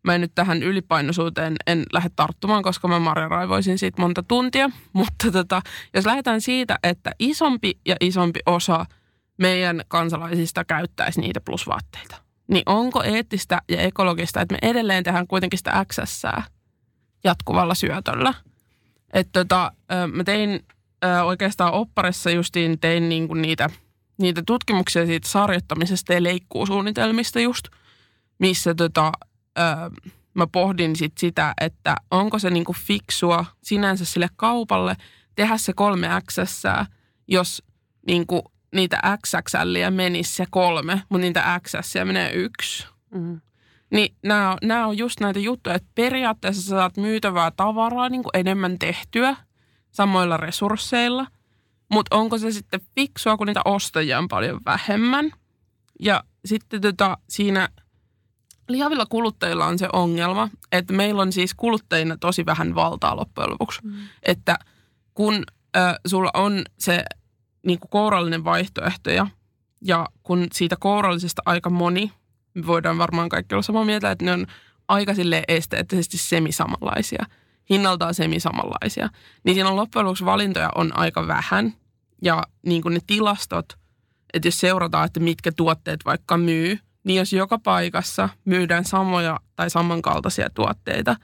Mä 0.05 0.15
en 0.15 0.21
nyt 0.21 0.33
tähän 0.35 0.63
ylipainoisuuteen 0.63 1.57
en 1.67 1.83
lähde 1.93 2.11
tarttumaan, 2.17 2.63
koska 2.63 2.89
mä 2.89 2.99
Marja 2.99 3.29
raivoisin 3.29 3.79
siitä 3.79 4.03
monta 4.03 4.23
tuntia. 4.23 4.71
Mutta 4.93 5.33
tota, 5.33 5.63
jos 5.95 6.07
lähdetään 6.07 6.41
siitä, 6.41 6.79
että 6.83 7.13
isompi 7.19 7.81
ja 7.87 7.97
isompi 8.01 8.41
osa 8.47 8.87
meidän 9.39 9.83
kansalaisista 9.89 10.65
käyttäisi 10.65 11.21
niitä 11.21 11.41
plusvaatteita 11.41 12.23
niin 12.53 12.63
onko 12.67 13.03
eettistä 13.03 13.63
ja 13.69 13.81
ekologista, 13.81 14.41
että 14.41 14.53
me 14.53 14.59
edelleen 14.71 15.05
tehdään 15.05 15.27
kuitenkin 15.27 15.59
sitä 15.59 15.87
XS 15.93 16.23
jatkuvalla 17.25 17.75
syötöllä. 17.75 18.35
Että 19.13 19.45
tota, 19.45 19.73
mä 20.13 20.25
tein 20.25 20.61
oikeastaan 21.25 21.73
opparissa 21.73 22.31
justiin 22.31 22.81
tein 22.81 23.09
niinku 23.09 23.35
niitä, 23.35 23.71
niitä 24.19 24.43
tutkimuksia 24.47 25.07
siitä 25.07 25.29
sarjoittamisesta 25.29 26.13
ja 26.13 26.23
leikkuusuunnitelmista 26.23 27.41
just, 27.41 27.65
missä 28.39 28.75
tota, 28.75 29.13
mä 30.35 30.47
pohdin 30.47 30.97
sit 30.97 31.19
sitä, 31.19 31.55
että 31.61 31.97
onko 32.11 32.39
se 32.39 32.51
niinku 32.51 32.73
fiksua 32.73 33.45
sinänsä 33.63 34.05
sille 34.05 34.29
kaupalle 34.37 34.97
tehdä 35.37 35.57
se 35.57 35.73
kolme 35.73 36.09
XS, 36.31 36.63
jos 37.29 37.63
niinku 38.07 38.53
niitä 38.75 39.19
XXL 39.27 39.91
menisi 39.91 40.35
se 40.35 40.45
kolme, 40.51 41.03
mutta 41.09 41.25
niitä 41.25 41.61
XS 41.67 41.95
menee 42.05 42.33
yksi. 42.33 42.87
Mm. 43.15 43.41
Niin 43.91 44.15
nämä 44.23 44.51
on, 44.51 44.59
nämä 44.63 44.87
on 44.87 44.99
just 44.99 45.21
näitä 45.21 45.39
juttuja, 45.39 45.77
että 45.77 45.89
periaatteessa 45.95 46.63
sä 46.63 46.69
saat 46.69 46.97
myytävää 46.97 47.51
tavaraa 47.51 48.09
niin 48.09 48.23
kuin 48.23 48.37
enemmän 48.37 48.79
tehtyä 48.79 49.37
samoilla 49.91 50.37
resursseilla, 50.37 51.27
mutta 51.91 52.17
onko 52.17 52.39
se 52.39 52.51
sitten 52.51 52.81
fiksua, 52.95 53.37
kun 53.37 53.47
niitä 53.47 53.61
ostajia 53.65 54.19
on 54.19 54.29
paljon 54.29 54.61
vähemmän. 54.67 55.31
Ja 56.01 56.25
sitten 56.45 56.81
tota, 56.81 57.19
siinä 57.29 57.69
lihavilla 58.69 59.07
kuluttajilla 59.07 59.67
on 59.67 59.79
se 59.79 59.89
ongelma, 59.93 60.49
että 60.73 60.93
meillä 60.93 61.23
on 61.23 61.33
siis 61.33 61.55
kuluttajina 61.55 62.17
tosi 62.17 62.47
vähän 62.47 62.75
valtaa 62.75 63.17
loppujen 63.17 63.51
lopuksi. 63.51 63.81
Mm. 63.83 63.93
Että 64.23 64.59
kun 65.15 65.45
äh, 65.77 65.95
sulla 66.07 66.31
on 66.35 66.63
se 66.79 67.05
niin 67.67 67.79
kuin 67.79 67.91
kourallinen 67.91 68.45
vaihtoehtoja. 68.45 69.27
Ja 69.85 70.09
kun 70.23 70.47
siitä 70.53 70.77
kourallisesta 70.81 71.43
aika 71.47 71.71
moni, 71.71 72.13
me 72.55 72.67
voidaan 72.67 72.99
varmaan 72.99 73.29
kaikki 73.29 73.55
olla 73.55 73.63
samaa 73.63 73.85
mieltä, 73.85 74.11
että 74.11 74.25
ne 74.25 74.33
on 74.33 74.47
aika 74.89 75.15
sille 75.15 75.45
esteettisesti 75.49 76.19
semisamanlaisia, 76.19 77.25
hinnaltaan 77.71 78.15
semisamanlaisia, 78.15 79.09
niin 79.45 79.55
siinä 79.55 79.69
on 79.69 79.77
loppujen 79.77 80.07
lopuksi 80.07 80.25
valintoja 80.25 80.71
on 80.75 80.99
aika 80.99 81.27
vähän. 81.27 81.75
Ja 82.23 82.43
niin 82.67 82.83
kuin 82.83 82.95
ne 82.95 83.01
tilastot, 83.07 83.67
että 84.35 84.49
jos 84.49 84.61
seurataan, 84.61 85.07
että 85.07 85.21
mitkä 85.21 85.53
tuotteet 85.53 86.01
vaikka 86.05 86.37
myy, 86.37 86.79
niin 87.05 87.19
jos 87.19 87.33
joka 87.33 87.59
paikassa 87.59 88.29
myydään 88.45 88.85
samoja 88.85 89.41
tai 89.57 89.71
samankaltaisia 89.71 90.51
tuotteita, 90.55 91.17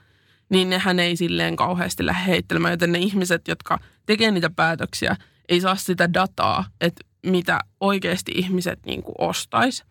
niin 0.49 0.69
nehän 0.69 0.99
ei 0.99 1.15
silleen 1.15 1.55
kauheasti 1.55 2.05
lähde 2.05 2.31
heittelemään, 2.31 2.73
joten 2.73 2.91
ne 2.91 2.99
ihmiset, 2.99 3.47
jotka 3.47 3.79
tekee 4.05 4.31
niitä 4.31 4.49
päätöksiä, 4.49 5.15
ei 5.49 5.61
saa 5.61 5.75
sitä 5.75 6.13
dataa, 6.13 6.65
että 6.81 7.03
mitä 7.25 7.59
oikeasti 7.79 8.31
ihmiset 8.35 8.79
niin 8.85 9.03
kuin 9.03 9.15
ostais. 9.17 9.83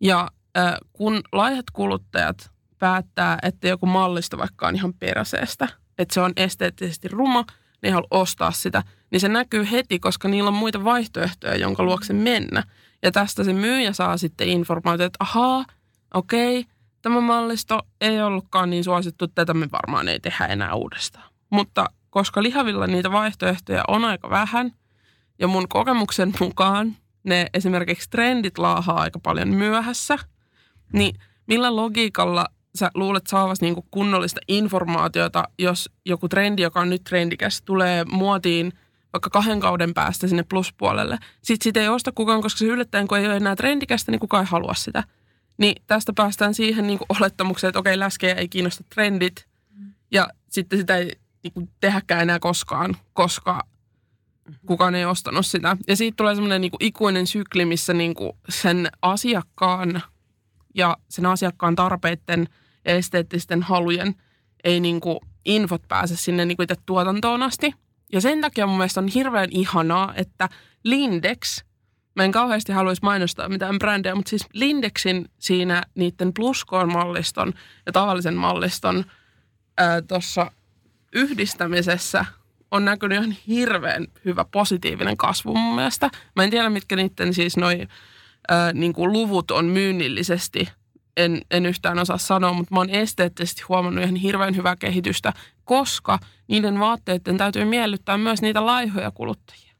Ja 0.00 0.30
äh, 0.58 0.74
kun 0.92 1.22
laihat 1.32 1.70
kuluttajat 1.72 2.50
päättää, 2.78 3.38
että 3.42 3.68
joku 3.68 3.86
mallista 3.86 4.38
vaikka 4.38 4.68
on 4.68 4.74
ihan 4.74 4.94
peräseestä, 4.94 5.68
että 5.98 6.14
se 6.14 6.20
on 6.20 6.32
esteettisesti 6.36 7.08
ruma, 7.08 7.44
ne 7.82 7.88
ei 7.88 7.90
halua 7.90 8.08
ostaa 8.10 8.50
sitä, 8.50 8.82
niin 9.14 9.20
se 9.20 9.28
näkyy 9.28 9.66
heti, 9.70 9.98
koska 9.98 10.28
niillä 10.28 10.48
on 10.48 10.54
muita 10.54 10.84
vaihtoehtoja, 10.84 11.56
jonka 11.56 11.82
luokse 11.82 12.12
mennä. 12.12 12.62
Ja 13.02 13.12
tästä 13.12 13.44
se 13.44 13.52
myyjä 13.52 13.92
saa 13.92 14.16
sitten 14.16 14.48
informaatiota, 14.48 15.04
että 15.04 15.16
ahaa, 15.20 15.64
okei, 16.14 16.64
tämä 17.02 17.20
mallisto 17.20 17.80
ei 18.00 18.22
ollutkaan 18.22 18.70
niin 18.70 18.84
suosittu, 18.84 19.28
tätä 19.28 19.54
me 19.54 19.68
varmaan 19.72 20.08
ei 20.08 20.20
tehdä 20.20 20.46
enää 20.46 20.74
uudestaan. 20.74 21.30
Mutta 21.50 21.86
koska 22.10 22.42
lihavilla 22.42 22.86
niitä 22.86 23.12
vaihtoehtoja 23.12 23.84
on 23.88 24.04
aika 24.04 24.30
vähän 24.30 24.72
ja 25.38 25.48
mun 25.48 25.68
kokemuksen 25.68 26.32
mukaan 26.40 26.96
ne 27.24 27.46
esimerkiksi 27.54 28.10
trendit 28.10 28.58
laahaa 28.58 29.00
aika 29.00 29.18
paljon 29.18 29.48
myöhässä, 29.48 30.18
niin 30.92 31.14
millä 31.46 31.76
logiikalla 31.76 32.46
sä 32.78 32.90
luulet 32.94 33.26
saavasi 33.26 33.64
niinku 33.64 33.86
kunnollista 33.90 34.40
informaatiota, 34.48 35.44
jos 35.58 35.90
joku 36.06 36.28
trendi, 36.28 36.62
joka 36.62 36.80
on 36.80 36.90
nyt 36.90 37.04
trendikäs, 37.04 37.62
tulee 37.62 38.04
muotiin 38.04 38.72
vaikka 39.14 39.30
kahden 39.30 39.60
kauden 39.60 39.94
päästä 39.94 40.28
sinne 40.28 40.42
pluspuolelle. 40.42 41.18
Sitten 41.42 41.64
sitä 41.64 41.80
ei 41.80 41.88
osta 41.88 42.12
kukaan, 42.12 42.42
koska 42.42 42.58
se 42.58 42.64
yllättäen, 42.64 43.08
kun 43.08 43.18
ei 43.18 43.26
ole 43.26 43.36
enää 43.36 43.56
trendikästä, 43.56 44.12
niin 44.12 44.20
kukaan 44.20 44.44
ei 44.44 44.50
halua 44.50 44.74
sitä. 44.74 45.04
Niin 45.58 45.82
tästä 45.86 46.12
päästään 46.16 46.54
siihen 46.54 46.86
niin 46.86 46.98
olettamukseen, 47.08 47.68
että 47.68 47.78
okei, 47.78 47.98
läskejä 47.98 48.34
ei 48.34 48.48
kiinnosta 48.48 48.84
trendit. 48.94 49.46
Ja 50.10 50.28
sitten 50.48 50.78
sitä 50.78 50.96
ei 50.96 51.12
niin 51.42 51.52
kuin 51.52 51.70
tehdäkään 51.80 52.22
enää 52.22 52.38
koskaan, 52.38 52.96
koska 53.12 53.66
kukaan 54.66 54.94
ei 54.94 55.04
ostanut 55.04 55.46
sitä. 55.46 55.76
Ja 55.88 55.96
siitä 55.96 56.16
tulee 56.16 56.34
semmoinen 56.34 56.60
niin 56.60 56.72
ikuinen 56.80 57.26
sykli, 57.26 57.64
missä 57.64 57.94
niin 57.94 58.14
kuin 58.14 58.32
sen 58.48 58.88
asiakkaan 59.02 60.02
ja 60.74 60.96
sen 61.08 61.26
asiakkaan 61.26 61.76
tarpeiden 61.76 62.48
ja 62.84 62.94
esteettisten 62.94 63.62
halujen 63.62 64.14
ei 64.64 64.80
niin 64.80 65.00
kuin 65.00 65.18
infot 65.44 65.82
pääse 65.88 66.16
sinne 66.16 66.44
niin 66.44 66.56
kuin 66.56 66.64
itse 66.64 66.76
tuotantoon 66.86 67.42
asti. 67.42 67.74
Ja 68.12 68.20
sen 68.20 68.40
takia 68.40 68.66
mun 68.66 68.76
mielestä 68.76 69.00
on 69.00 69.08
hirveän 69.08 69.48
ihanaa, 69.50 70.14
että 70.16 70.48
Lindex 70.84 71.64
Mä 72.16 72.24
en 72.24 72.32
kauheasti 72.32 72.72
haluaisi 72.72 73.02
mainostaa 73.02 73.48
mitään 73.48 73.78
brändejä, 73.78 74.14
mutta 74.14 74.30
siis 74.30 74.46
Lindexin 74.52 75.28
siinä 75.38 75.82
niiden 75.94 76.34
pluskoon 76.34 76.92
malliston 76.92 77.52
ja 77.86 77.92
tavallisen 77.92 78.34
malliston 78.34 79.04
tuossa 80.08 80.50
yhdistämisessä 81.12 82.24
on 82.70 82.84
näkynyt 82.84 83.18
ihan 83.18 83.36
hirveän 83.48 84.06
hyvä 84.24 84.44
positiivinen 84.44 85.16
kasvu 85.16 85.54
mun 85.54 85.74
mielestä. 85.74 86.10
Mä 86.36 86.44
en 86.44 86.50
tiedä, 86.50 86.70
mitkä 86.70 86.96
niiden 86.96 87.34
siis 87.34 87.56
noi 87.56 87.86
ää, 88.48 88.72
niin 88.72 88.92
kuin 88.92 89.12
luvut 89.12 89.50
on 89.50 89.64
myynnillisesti. 89.64 90.68
En, 91.16 91.42
en 91.50 91.66
yhtään 91.66 91.98
osaa 91.98 92.18
sanoa, 92.18 92.52
mutta 92.52 92.74
mä 92.74 92.80
oon 92.80 92.90
esteettisesti 92.90 93.62
huomannut 93.62 94.04
ihan 94.04 94.16
hirveän 94.16 94.56
hyvää 94.56 94.76
kehitystä, 94.76 95.32
koska 95.64 96.18
niiden 96.48 96.80
vaatteiden 96.80 97.36
täytyy 97.36 97.64
miellyttää 97.64 98.18
myös 98.18 98.42
niitä 98.42 98.66
laihoja 98.66 99.10
kuluttajia. 99.10 99.74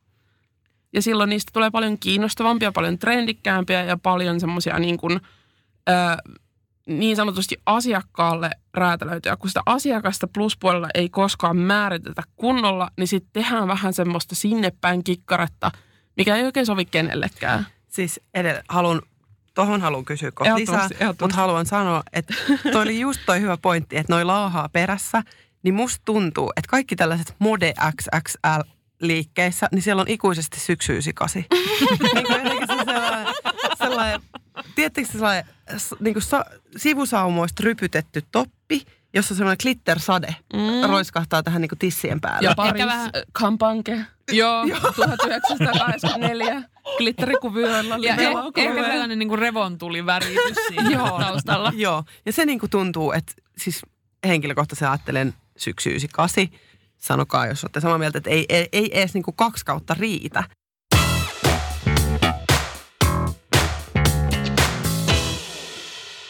Ja 0.93 1.03
silloin 1.03 1.31
niistä 1.31 1.51
tulee 1.53 1.71
paljon 1.71 1.99
kiinnostavampia, 1.99 2.73
paljon 2.73 2.99
trendikkäämpiä 2.99 3.85
ja 3.85 3.97
paljon 3.97 4.41
semmoisia 4.41 4.79
niin 4.79 4.97
kuin, 4.97 5.21
niin 6.87 7.17
sanotusti 7.17 7.57
asiakkaalle 7.67 8.51
räätälöityä. 8.75 9.37
Kun 9.37 9.51
sitä 9.51 9.63
asiakasta 9.67 10.27
pluspuolella 10.35 10.89
ei 10.95 11.09
koskaan 11.09 11.57
määritetä 11.57 12.23
kunnolla, 12.37 12.91
niin 12.97 13.09
sitten 13.09 13.31
tehdään 13.33 13.69
vähän 13.69 13.93
semmoista 13.93 14.35
sinne 14.35 14.73
päin 14.81 15.05
kikkaretta, 15.05 15.71
mikä 16.17 16.37
ei 16.37 16.45
oikein 16.45 16.67
sovi 16.67 16.85
kenellekään. 16.85 17.67
Siis 17.89 18.21
edellä, 18.35 18.63
haluan, 18.69 19.03
tohon 19.55 19.81
haluan 19.81 20.05
kysyä 20.05 20.31
kohta 20.31 20.55
lisää, 20.55 20.89
mutta 21.21 21.37
haluan 21.37 21.67
sanoa, 21.67 22.03
että 22.13 22.35
toi 22.73 22.83
oli 22.83 23.01
just 23.01 23.21
toi 23.27 23.41
hyvä 23.41 23.57
pointti, 23.57 23.97
että 23.97 24.13
noi 24.13 24.25
laahaa 24.25 24.69
perässä, 24.69 25.23
niin 25.65 25.75
musta 25.75 26.03
tuntuu, 26.05 26.53
että 26.57 26.69
kaikki 26.71 26.97
tällaiset 26.97 27.35
Mode 27.39 27.75
XXL 28.01 28.71
liikkeissä, 29.01 29.69
niin 29.73 29.83
siellä 29.83 30.01
on 30.01 30.09
ikuisesti 30.09 30.61
syksyysikasi. 30.61 31.47
niin 31.91 32.27
kuin 32.27 32.45
jotenkin 32.45 32.69
se 32.69 32.85
sellainen, 32.85 33.35
sellainen 33.79 34.21
tiedättekö 34.75 35.07
se 35.07 35.13
sellainen 35.13 35.45
niin 36.01 36.15
kuin 36.15 36.23
sa, 36.23 36.45
sivusaumoista 36.77 37.63
rypytetty 37.65 38.23
toppi, 38.33 38.83
jossa 39.15 39.35
semmoinen 39.35 39.59
glittersade 39.63 40.37
mm. 40.53 40.91
roiskahtaa 40.91 41.43
tähän 41.43 41.63
niin 41.63 41.69
kuin 41.69 41.79
tissien 41.79 42.21
päälle. 42.21 42.49
Ja 42.49 42.55
Paris 42.55 42.87
vähän- 42.87 43.11
kampanke. 43.33 43.93
Joo, 44.33 44.67
1984. 44.97 46.63
Glitterikuvioilla. 46.99 47.97
Ja 48.01 48.17
live 48.17 48.23
eh, 48.23 48.65
ehkä 48.67 48.85
sellainen 48.85 49.19
niin 49.19 49.39
revontuli 49.39 50.07
väritys 50.07 50.57
siinä 50.69 50.91
Joo. 50.91 51.19
taustalla. 51.19 51.73
Joo, 51.77 52.05
ja 52.27 52.33
se 52.33 52.47
niin 52.47 52.59
kuin 52.59 52.71
tuntuu, 52.71 53.13
että 53.13 53.33
siis 53.59 53.83
henkilökohtaisesti 54.27 54.85
ajattelen 54.85 55.35
syksy 55.57 55.91
98. 55.91 56.49
Sanokaa, 56.97 57.47
jos 57.47 57.65
olette 57.65 57.81
samaa 57.81 57.99
mieltä, 57.99 58.19
että 58.19 58.31
ei, 58.31 58.47
ei, 58.49 58.69
ei 58.73 58.99
edes 58.99 59.15
niin 59.15 59.23
kuin 59.23 59.37
kaksi 59.37 59.65
kautta 59.65 59.95
riitä. 59.99 60.45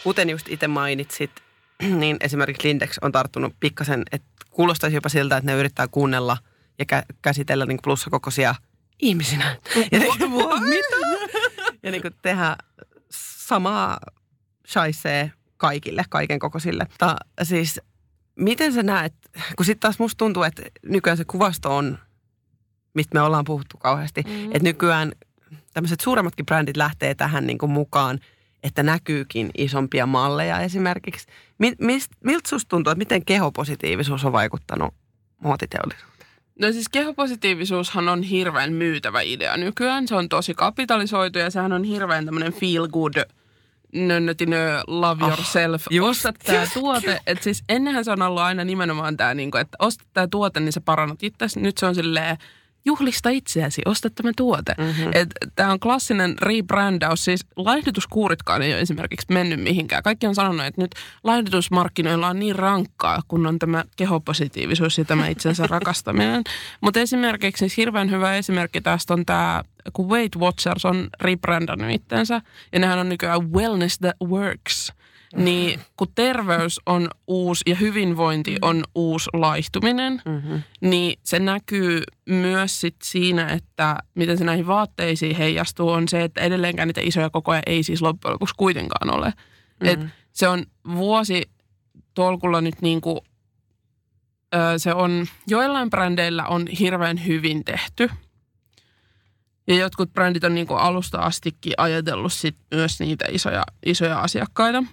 Kuten 0.03 0.29
just 0.29 0.49
itse 0.49 0.67
mainitsit, 0.67 1.31
niin 1.99 2.17
esimerkiksi 2.19 2.67
Lindex 2.67 2.97
on 3.01 3.11
tarttunut 3.11 3.53
pikkasen, 3.59 4.03
että 4.11 4.27
kuulostaisi 4.51 4.97
jopa 4.97 5.09
siltä, 5.09 5.37
että 5.37 5.51
ne 5.51 5.57
yrittää 5.57 5.87
kuunnella 5.87 6.37
ja 6.79 6.85
kä- 6.93 7.15
käsitellä 7.21 7.65
niin 7.65 7.79
plussakokoisia 7.83 8.55
ihmisinä. 8.99 9.55
Ja, 9.91 9.99
Mitä? 10.59 10.95
ja 11.83 11.91
niin 11.91 12.01
kuin 12.01 12.13
tehdä 12.21 12.55
samaa 13.47 13.99
shaisee 14.67 15.31
kaikille, 15.57 16.03
kaiken 16.09 16.39
kokoisille. 16.39 16.85
Mutta 16.89 17.15
siis 17.43 17.81
miten 18.35 18.73
sä 18.73 18.83
näet, 18.83 19.13
kun 19.55 19.65
sitten 19.65 19.79
taas 19.79 19.99
musta 19.99 20.17
tuntuu, 20.17 20.43
että 20.43 20.63
nykyään 20.85 21.17
se 21.17 21.25
kuvasto 21.25 21.75
on, 21.75 21.97
mistä 22.93 23.13
me 23.13 23.21
ollaan 23.21 23.45
puhuttu 23.45 23.77
kauheasti, 23.77 24.21
mm. 24.21 24.45
että 24.45 24.63
nykyään 24.63 25.11
tämmöiset 25.73 25.99
suuremmatkin 25.99 26.45
brändit 26.45 26.77
lähtee 26.77 27.15
tähän 27.15 27.47
niin 27.47 27.57
kuin 27.57 27.71
mukaan, 27.71 28.19
että 28.63 28.83
näkyykin 28.83 29.49
isompia 29.57 30.05
malleja 30.05 30.59
esimerkiksi. 30.59 31.27
Mi- 31.57 31.75
mist, 31.79 32.11
miltä 32.23 32.49
susta 32.49 32.69
tuntuu, 32.69 32.91
että 32.91 32.99
miten 32.99 33.25
kehopositiivisuus 33.25 34.25
on 34.25 34.31
vaikuttanut 34.31 34.93
muotiteollisuuteen? 35.39 36.29
No 36.59 36.71
siis 36.71 36.89
kehopositiivisuushan 36.89 38.09
on 38.09 38.23
hirveän 38.23 38.73
myytävä 38.73 39.21
idea 39.21 39.57
nykyään. 39.57 40.07
Se 40.07 40.15
on 40.15 40.29
tosi 40.29 40.53
kapitalisoitu 40.53 41.39
ja 41.39 41.49
sehän 41.49 41.73
on 41.73 41.83
hirveän 41.83 42.25
tämmöinen 42.25 42.53
feel 42.53 42.87
good 42.87 43.13
nönnötinö, 43.95 44.81
love 44.87 45.23
Oh, 45.23 45.29
yourself. 45.29 45.85
just. 45.91 46.09
Osta 46.25 46.33
tämä 46.45 46.65
tuote. 46.73 47.19
Et 47.27 47.43
siis 47.43 47.63
ennenhän 47.69 48.05
se 48.05 48.11
on 48.11 48.21
ollut 48.21 48.41
aina 48.41 48.63
nimenomaan 48.63 49.17
tämä, 49.17 49.33
niinku, 49.33 49.57
että 49.57 49.77
osta 49.79 50.03
tämä 50.13 50.27
tuote, 50.27 50.59
niin 50.59 50.73
sä 50.73 50.81
parannat 50.81 51.23
itse. 51.23 51.45
Nyt 51.55 51.77
se 51.77 51.85
on 51.85 51.95
silleen, 51.95 52.37
juhlista 52.85 53.29
itseäsi, 53.29 53.81
osta 53.85 54.09
tämä 54.09 54.31
tuote. 54.37 54.75
Mm-hmm. 54.77 55.11
Tämä 55.55 55.71
on 55.71 55.79
klassinen 55.79 56.35
rebrandaus. 56.41 57.25
Siis 57.25 57.45
laihdutuskuuritkaan 57.55 58.61
ei 58.61 58.73
ole 58.73 58.81
esimerkiksi 58.81 59.27
mennyt 59.29 59.61
mihinkään. 59.61 60.03
Kaikki 60.03 60.27
on 60.27 60.35
sanonut, 60.35 60.65
että 60.65 60.81
nyt 60.81 60.91
laihdutusmarkkinoilla 61.23 62.27
on 62.27 62.39
niin 62.39 62.55
rankkaa, 62.55 63.21
kun 63.27 63.47
on 63.47 63.59
tämä 63.59 63.83
kehopositiivisuus 63.95 64.97
ja 64.97 65.05
tämä 65.05 65.27
itsensä 65.27 65.67
rakastaminen. 65.75 66.43
Mutta 66.81 66.99
esimerkiksi 66.99 67.59
siis 67.59 67.77
hirveän 67.77 68.11
hyvä 68.11 68.35
esimerkki 68.35 68.81
tästä 68.81 69.13
on 69.13 69.25
tämä, 69.25 69.63
kun 69.93 70.09
Weight 70.09 70.35
Watchers 70.35 70.85
on 70.85 71.09
rebrandannut 71.21 71.91
itsensä. 71.91 72.41
Ja 72.73 72.79
nehän 72.79 72.99
on 72.99 73.09
nykyään 73.09 73.51
Wellness 73.53 73.99
That 73.99 74.15
Works. 74.23 74.93
Niin 75.35 75.79
kun 75.97 76.07
terveys 76.15 76.79
on 76.85 77.09
uusi 77.27 77.63
ja 77.67 77.75
hyvinvointi 77.75 78.57
on 78.61 78.83
uusi 78.95 79.29
laihtuminen, 79.33 80.21
mm-hmm. 80.25 80.61
niin 80.81 81.19
se 81.23 81.39
näkyy 81.39 82.03
myös 82.29 82.81
sit 82.81 82.95
siinä, 83.03 83.47
että 83.47 83.97
miten 84.15 84.37
se 84.37 84.43
näihin 84.43 84.67
vaatteisiin 84.67 85.35
heijastuu, 85.35 85.89
on 85.89 86.07
se, 86.07 86.23
että 86.23 86.41
edelleenkään 86.41 86.87
niitä 86.87 87.01
isoja 87.03 87.29
kokoja 87.29 87.61
ei 87.65 87.83
siis 87.83 88.01
loppujen 88.01 88.33
lopuksi 88.33 88.55
kuitenkaan 88.57 89.09
ole. 89.09 89.25
Mm-hmm. 89.25 89.87
Et 89.87 89.99
se 90.31 90.47
on 90.47 90.65
vuosi 90.95 91.43
tolkulla 92.13 92.61
nyt 92.61 92.81
niin 92.81 93.01
kuin, 93.01 93.19
se 94.77 94.93
on, 94.93 95.25
joillain 95.47 95.89
brändeillä 95.89 96.43
on 96.43 96.67
hirveän 96.67 97.25
hyvin 97.25 97.65
tehty. 97.65 98.09
Ja 99.67 99.75
jotkut 99.75 100.13
brändit 100.13 100.43
on 100.43 100.55
niin 100.55 100.67
kuin 100.67 100.79
alusta 100.79 101.17
astikin 101.17 101.73
ajatellut 101.77 102.33
sit 102.33 102.55
myös 102.71 102.99
niitä 102.99 103.25
isoja, 103.31 103.63
isoja 103.85 104.19
asiakkaita. 104.19 104.83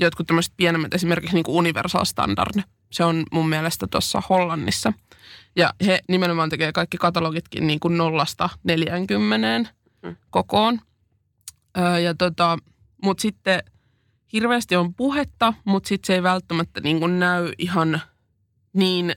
Jotkut 0.00 0.26
tämmöiset 0.26 0.52
pienemmät, 0.56 0.94
esimerkiksi 0.94 1.34
niin 1.34 1.44
kuin 1.44 1.56
Universal 1.56 2.04
Standard, 2.04 2.62
se 2.92 3.04
on 3.04 3.24
mun 3.32 3.48
mielestä 3.48 3.86
tuossa 3.90 4.22
Hollannissa. 4.28 4.92
Ja 5.56 5.74
he 5.86 6.00
nimenomaan 6.08 6.48
tekee 6.48 6.72
kaikki 6.72 6.96
katalogitkin 6.96 7.66
niin 7.66 7.80
kuin 7.80 7.98
nollasta 7.98 8.48
40 8.64 9.70
kokoon. 10.30 10.80
Öö, 11.78 11.98
ja 11.98 12.14
tota, 12.14 12.58
mutta 13.02 13.22
sitten 13.22 13.62
hirveästi 14.32 14.76
on 14.76 14.94
puhetta, 14.94 15.54
mutta 15.64 15.88
sitten 15.88 16.06
se 16.06 16.14
ei 16.14 16.22
välttämättä 16.22 16.80
niin 16.80 17.00
kuin 17.00 17.18
näy 17.18 17.52
ihan 17.58 18.00
niin 18.72 19.14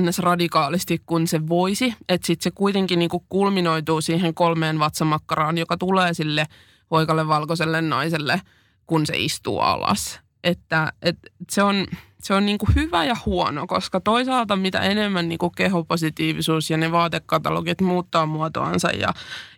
ns. 0.00 0.18
radikaalisti 0.18 1.02
kuin 1.06 1.26
se 1.26 1.48
voisi. 1.48 1.94
Että 2.08 2.26
sitten 2.26 2.44
se 2.44 2.50
kuitenkin 2.54 2.98
niin 2.98 3.08
kuin 3.08 3.24
kulminoituu 3.28 4.00
siihen 4.00 4.34
kolmeen 4.34 4.78
vatsamakkaraan, 4.78 5.58
joka 5.58 5.76
tulee 5.76 6.14
sille 6.14 6.46
hoikalle 6.90 7.28
valkoiselle 7.28 7.82
naiselle, 7.82 8.40
kun 8.86 9.06
se 9.06 9.16
istuu 9.16 9.60
alas. 9.60 10.20
Että 10.44 10.92
et 11.02 11.16
se 11.50 11.62
on, 11.62 11.86
se 12.22 12.34
on 12.34 12.46
niin 12.46 12.58
kuin 12.58 12.74
hyvä 12.74 13.04
ja 13.04 13.16
huono, 13.26 13.66
koska 13.66 14.00
toisaalta 14.00 14.56
mitä 14.56 14.80
enemmän 14.80 15.28
niin 15.28 15.38
kuin 15.38 15.52
kehopositiivisuus 15.56 16.70
ja 16.70 16.76
ne 16.76 16.92
vaatekatalogit 16.92 17.80
muuttaa 17.80 18.26
muotoansa 18.26 18.90
ja, 18.90 19.08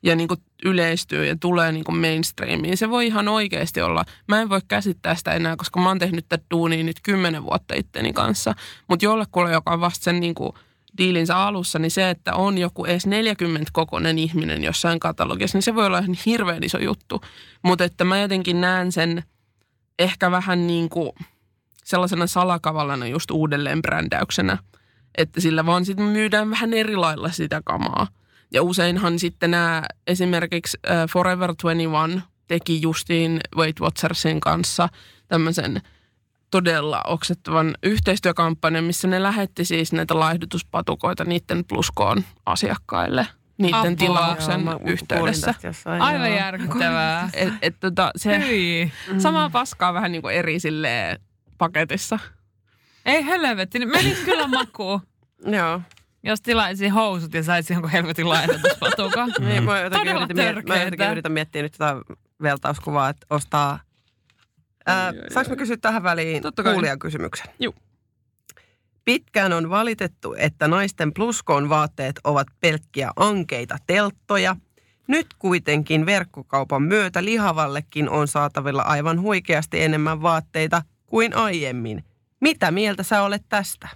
ja 0.02 0.16
niin 0.16 0.28
kuin 0.28 0.40
yleistyy 0.64 1.26
ja 1.26 1.36
tulee 1.40 1.72
niin 1.72 1.84
kuin 1.84 1.98
mainstreamiin, 1.98 2.76
se 2.76 2.90
voi 2.90 3.06
ihan 3.06 3.28
oikeasti 3.28 3.80
olla. 3.80 4.04
Mä 4.28 4.40
en 4.40 4.48
voi 4.48 4.60
käsittää 4.68 5.14
sitä 5.14 5.32
enää, 5.32 5.56
koska 5.56 5.80
mä 5.80 5.88
oon 5.88 5.98
tehnyt 5.98 6.26
tätä 6.28 6.44
duunia 6.50 6.84
nyt 6.84 7.00
kymmenen 7.02 7.42
vuotta 7.42 7.74
itteni 7.74 8.12
kanssa. 8.12 8.54
Mutta 8.88 9.04
jollekulle, 9.04 9.52
joka 9.52 9.72
on 9.72 9.80
vasta 9.80 10.04
sen 10.04 10.20
niin 10.20 10.34
kuin 10.34 10.52
diilinsä 10.98 11.36
alussa, 11.36 11.78
niin 11.78 11.90
se, 11.90 12.10
että 12.10 12.34
on 12.34 12.58
joku 12.58 12.84
edes 12.84 13.06
40 13.06 13.70
kokoinen 13.72 14.18
ihminen 14.18 14.64
jossain 14.64 15.00
katalogissa, 15.00 15.56
niin 15.56 15.62
se 15.62 15.74
voi 15.74 15.86
olla 15.86 15.98
ihan 15.98 16.16
hirveän 16.26 16.64
iso 16.64 16.78
juttu. 16.78 17.20
Mutta 17.62 17.84
että 17.84 18.04
mä 18.04 18.20
jotenkin 18.20 18.60
näen 18.60 18.92
sen 18.92 19.22
ehkä 19.98 20.30
vähän 20.30 20.66
niin 20.66 20.88
kuin 20.88 21.12
sellaisena 21.84 22.26
salakavallana 22.26 23.06
just 23.06 23.30
uudelleen 23.30 23.82
brändäyksenä, 23.82 24.58
että 25.18 25.40
sillä 25.40 25.66
vaan 25.66 25.84
sitten 25.84 26.06
myydään 26.06 26.50
vähän 26.50 26.74
eri 26.74 26.96
lailla 26.96 27.30
sitä 27.30 27.62
kamaa. 27.64 28.06
Ja 28.50 28.62
useinhan 28.62 29.18
sitten 29.18 29.50
nämä 29.50 29.82
esimerkiksi 30.06 30.78
äh, 30.90 31.08
Forever 31.10 31.54
21 31.62 32.20
teki 32.48 32.82
justiin 32.82 33.40
Weight 33.56 33.80
Watchersin 33.80 34.40
kanssa 34.40 34.88
tämmöisen 35.28 35.82
todella 36.50 37.02
oksettavan 37.06 37.74
yhteistyökampanjan, 37.82 38.84
missä 38.84 39.08
ne 39.08 39.22
lähetti 39.22 39.64
siis 39.64 39.92
näitä 39.92 40.18
laihdutuspatukoita 40.20 41.24
niiden 41.24 41.64
pluskoon 41.64 42.24
asiakkaille 42.46 43.26
niiden 43.58 43.78
Apua. 43.80 43.96
tilauksen 43.96 44.64
Joo, 44.64 44.80
yhteydessä. 44.86 45.54
jossain, 45.62 46.02
Aivan 46.02 46.28
joo. 46.28 46.38
järkyttävää. 46.38 47.30
Et, 47.32 47.52
et, 47.62 47.76
tota, 47.80 48.10
se 48.16 48.38
Hyi. 48.48 48.92
samaa 49.18 49.50
paskaa 49.50 49.94
vähän 49.94 50.12
niin 50.12 50.22
kuin 50.22 50.34
eri 50.34 50.60
silleen 50.60 51.18
paketissa. 51.58 52.18
Ei 53.06 53.24
helvetti, 53.26 53.78
niin 53.78 53.88
menisi 53.88 54.24
kyllä 54.24 54.46
makuun. 54.46 55.00
Joo. 55.56 55.80
Jos 56.22 56.40
tilaisin 56.40 56.92
housut 56.92 57.34
ja 57.34 57.42
saisin 57.42 57.74
jonkun 57.74 57.90
helvetin 57.90 58.28
laihdutuspatukan. 58.28 59.32
Niin, 59.38 59.64
mä 59.64 59.80
jotenkin 59.80 60.06
Todella 60.08 60.24
yritin, 60.24 60.36
miet- 60.62 60.68
mä 60.68 60.76
jotenkin 60.82 61.10
yritän 61.10 61.32
miettiä 61.32 61.62
nyt 61.62 61.72
tätä 61.72 61.96
vertauskuvaa, 62.42 63.08
että 63.08 63.26
ostaa... 63.30 63.80
Ää, 64.88 65.12
saanko 65.32 65.50
mä 65.50 65.56
kysyä 65.56 65.76
tähän 65.76 66.02
väliin 66.02 66.42
Totta 66.42 66.62
kai. 66.62 66.72
kuulijan 66.72 66.98
kysymyksen? 66.98 67.46
Juu. 67.60 67.74
Pitkään 69.04 69.52
on 69.52 69.70
valitettu, 69.70 70.34
että 70.38 70.68
naisten 70.68 71.14
pluskoon 71.14 71.68
vaatteet 71.68 72.20
ovat 72.24 72.46
pelkkiä 72.60 73.10
ankeita 73.16 73.76
telttoja. 73.86 74.56
Nyt 75.08 75.26
kuitenkin 75.38 76.06
verkkokaupan 76.06 76.82
myötä 76.82 77.24
lihavallekin 77.24 78.10
on 78.10 78.28
saatavilla 78.28 78.82
aivan 78.82 79.20
huikeasti 79.20 79.82
enemmän 79.82 80.22
vaatteita 80.22 80.82
kuin 81.06 81.36
aiemmin. 81.36 82.04
Mitä 82.40 82.70
mieltä 82.70 83.02
sä 83.02 83.22
olet 83.22 83.42
tästä? 83.48 83.88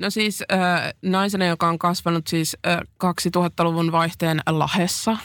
No 0.00 0.10
siis 0.10 0.42
äh, 0.52 0.92
naisena, 1.02 1.46
joka 1.46 1.68
on 1.68 1.78
kasvanut 1.78 2.26
siis 2.26 2.56
äh, 2.66 2.78
2000-luvun 3.04 3.92
vaihteen 3.92 4.40
Lahessa, 4.50 5.16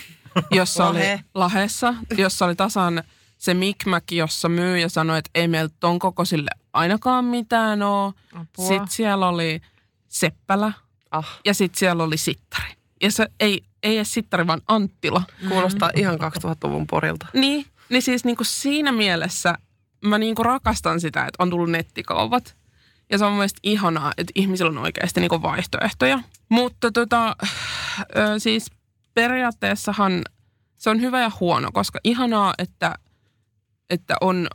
jossa 0.51 0.87
oli, 0.87 0.99
Lahe. 0.99 1.23
Lahessa, 1.33 1.93
jossa 2.17 2.45
oli 2.45 2.55
tasan 2.55 3.03
se 3.39 3.53
mikmäki, 3.53 4.17
jossa 4.17 4.49
myyjä 4.49 4.89
sanoi, 4.89 5.17
että 5.19 5.29
ei 5.35 5.47
meillä 5.47 5.69
ton 5.79 5.99
kokoisille 5.99 6.49
ainakaan 6.73 7.25
mitään 7.25 7.81
ole. 7.81 8.13
Apua. 8.33 8.67
Sitten 8.67 8.87
siellä 8.89 9.27
oli 9.27 9.61
Seppälä 10.07 10.71
Ah, 11.11 11.39
ja 11.45 11.53
sitten 11.53 11.79
siellä 11.79 12.03
oli 12.03 12.17
Sittari. 12.17 12.73
Ja 13.01 13.11
se 13.11 13.27
ei, 13.39 13.63
ei 13.83 13.95
edes 13.97 14.13
Sittari, 14.13 14.47
vaan 14.47 14.61
Anttila. 14.67 15.23
kuulostaa 15.49 15.89
ihan 15.95 16.15
2000-luvun 16.15 16.87
porilta. 16.87 17.27
Niin, 17.33 17.65
niin 17.89 18.01
siis 18.01 18.25
niinku 18.25 18.43
siinä 18.43 18.91
mielessä 18.91 19.57
mä 20.05 20.17
niinku 20.17 20.43
rakastan 20.43 21.01
sitä, 21.01 21.19
että 21.19 21.43
on 21.43 21.49
tullut 21.49 21.71
nettikaupat. 21.71 22.55
Ja 23.11 23.17
se 23.17 23.25
on 23.25 23.31
mun 23.31 23.37
mielestä 23.37 23.59
ihanaa, 23.63 24.11
että 24.17 24.31
ihmisillä 24.35 24.69
on 24.69 24.77
oikeasti 24.77 25.19
niinku 25.19 25.41
vaihtoehtoja. 25.41 26.19
Mutta 26.49 26.91
tota, 26.91 27.35
ö, 28.01 28.39
siis 28.39 28.71
periaatteessahan 29.13 30.21
se 30.77 30.89
on 30.89 31.01
hyvä 31.01 31.21
ja 31.21 31.31
huono, 31.39 31.71
koska 31.73 31.99
ihanaa, 32.03 32.53
että, 32.57 32.95
että 33.89 34.15
on, 34.21 34.47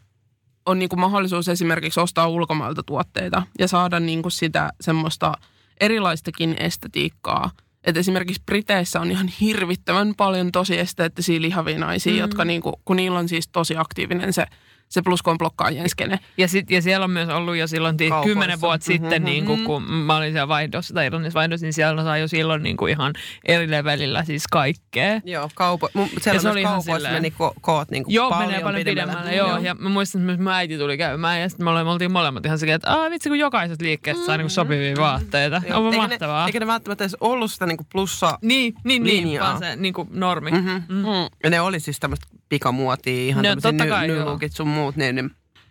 on 0.67 0.79
niinku 0.79 0.97
mahdollisuus 0.97 1.49
esimerkiksi 1.49 2.01
ostaa 2.01 2.29
ulkomailta 2.29 2.83
tuotteita 2.83 3.43
ja 3.59 3.69
saada 3.69 4.01
niinku 4.01 4.31
sitä 4.31 4.71
semmoista 4.81 5.33
erilaistakin 5.81 6.57
estetiikkaa. 6.59 7.51
Et 7.85 7.97
esimerkiksi 7.97 8.43
Briteissä 8.47 9.01
on 9.01 9.11
ihan 9.11 9.29
hirvittävän 9.29 10.15
paljon 10.17 10.53
tosi 10.53 10.79
esteettisiä 10.79 11.41
lihavia 11.41 11.79
naisia, 11.79 12.13
mm. 12.13 12.19
jotka 12.19 12.45
niinku, 12.45 12.81
kun 12.85 12.97
niillä 12.97 13.19
on 13.19 13.29
siis 13.29 13.49
tosi 13.49 13.77
aktiivinen 13.77 14.33
se, 14.33 14.47
se 14.89 15.03
pluskoon 15.03 15.39
blokkaajien 15.39 15.89
skene. 15.89 16.19
Ja, 16.39 16.49
sit, 16.49 16.71
ja 16.71 16.83
siellä 16.83 17.05
on 17.05 17.11
myös 17.11 17.29
ollut 17.29 17.57
jo 17.57 17.67
silloin 17.67 17.97
tii, 17.97 18.11
kymmenen 18.25 18.61
vuotta 18.61 18.85
sitten, 18.85 19.23
Mhm. 19.23 19.31
niin 19.31 19.45
kuin, 19.47 19.65
kun 19.65 19.83
mä 19.83 20.17
olin 20.17 20.33
siellä 20.33 20.49
vaihdossa 20.49 20.95
tai 20.95 21.07
Irlannissa 21.07 21.39
vaihdossa, 21.39 21.67
niin 21.67 21.73
siellä 21.73 22.05
sai 22.05 22.21
jo 22.21 22.29
silloin 22.29 22.63
niin 22.63 22.77
kuin 22.77 22.91
ihan 22.93 23.13
eri 23.45 23.71
levelillä 23.71 24.25
siis 24.25 24.45
kaikkea. 24.53 25.21
Joo, 25.25 25.51
kaupo, 25.55 25.89
mun, 25.95 26.09
Ja 26.15 26.21
siellä 26.21 26.41
se 26.41 26.49
oli 26.49 26.61
ihan 26.61 26.73
kaupoissa 26.73 26.95
silleen- 27.09 27.15
meni 27.15 27.35
ko- 27.43 27.55
koot 27.61 27.91
niin 27.91 28.05
kuin 28.05 28.15
Joo, 28.15 28.31
paljon 28.31 28.49
menee 28.49 28.63
paljon 28.63 28.85
pidemmälle. 28.85 29.23
pidemmälle. 29.31 29.53
Joo. 29.55 29.59
Ja 29.59 29.75
mä 29.75 29.89
muistan, 29.89 30.21
että 30.21 30.27
myös 30.27 30.39
mun 30.39 30.53
äiti 30.53 30.79
tuli 30.79 30.99
käymään 30.99 31.41
ja 31.41 31.49
sitten 31.49 31.65
me 31.67 31.71
oltiin- 31.71 31.87
me 31.87 31.91
oltiin 31.91 32.13
molemmat 32.13 32.47
ihan 32.47 32.59
sekä, 32.59 32.75
että 32.75 32.91
Aa, 32.93 33.11
vitsi 33.11 33.29
kun 33.29 33.39
jokaisesta 33.39 33.85
liikkeestä 33.85 34.27
saa 34.27 34.37
niin 34.37 34.51
sopivia 34.51 34.95
vaatteita. 34.99 35.63
Joo, 35.69 35.79
On 35.79 35.87
eikä 35.87 35.97
mahtavaa. 35.97 36.45
Ne, 36.45 36.49
eikä 36.49 36.61
ne 36.61 36.67
välttämättä 36.67 37.05
edes 37.05 37.17
ollut 37.21 37.53
sitä 37.53 37.67
niin 37.67 37.77
kuin 37.77 37.87
plussa. 37.93 38.39
Niin, 38.43 38.75
niin, 38.85 39.03
niin, 39.03 39.25
linjaa. 39.27 39.47
vaan 39.47 39.59
se 39.59 39.77
niin 39.77 39.95
kuin 39.95 40.09
normi. 40.13 40.51
Mm-hmm. 40.51 40.83
Mm. 40.89 40.97
Mm. 40.97 41.29
Ja 41.45 41.51
ne 41.51 41.61
oli 41.61 41.81
siis 41.81 42.01
tämmöistä 42.01 42.27
pikamuotia, 42.49 43.27
ihan 43.27 43.45
No, 43.45 43.55
totta 43.55 43.85
ny, 43.85 43.91
kai, 43.91 44.09
joo. 44.09 44.19
nylookit 44.19 44.53
sun 44.53 44.69
muut. 44.69 44.97
Niin, 44.97 45.15
niin. 45.17 45.31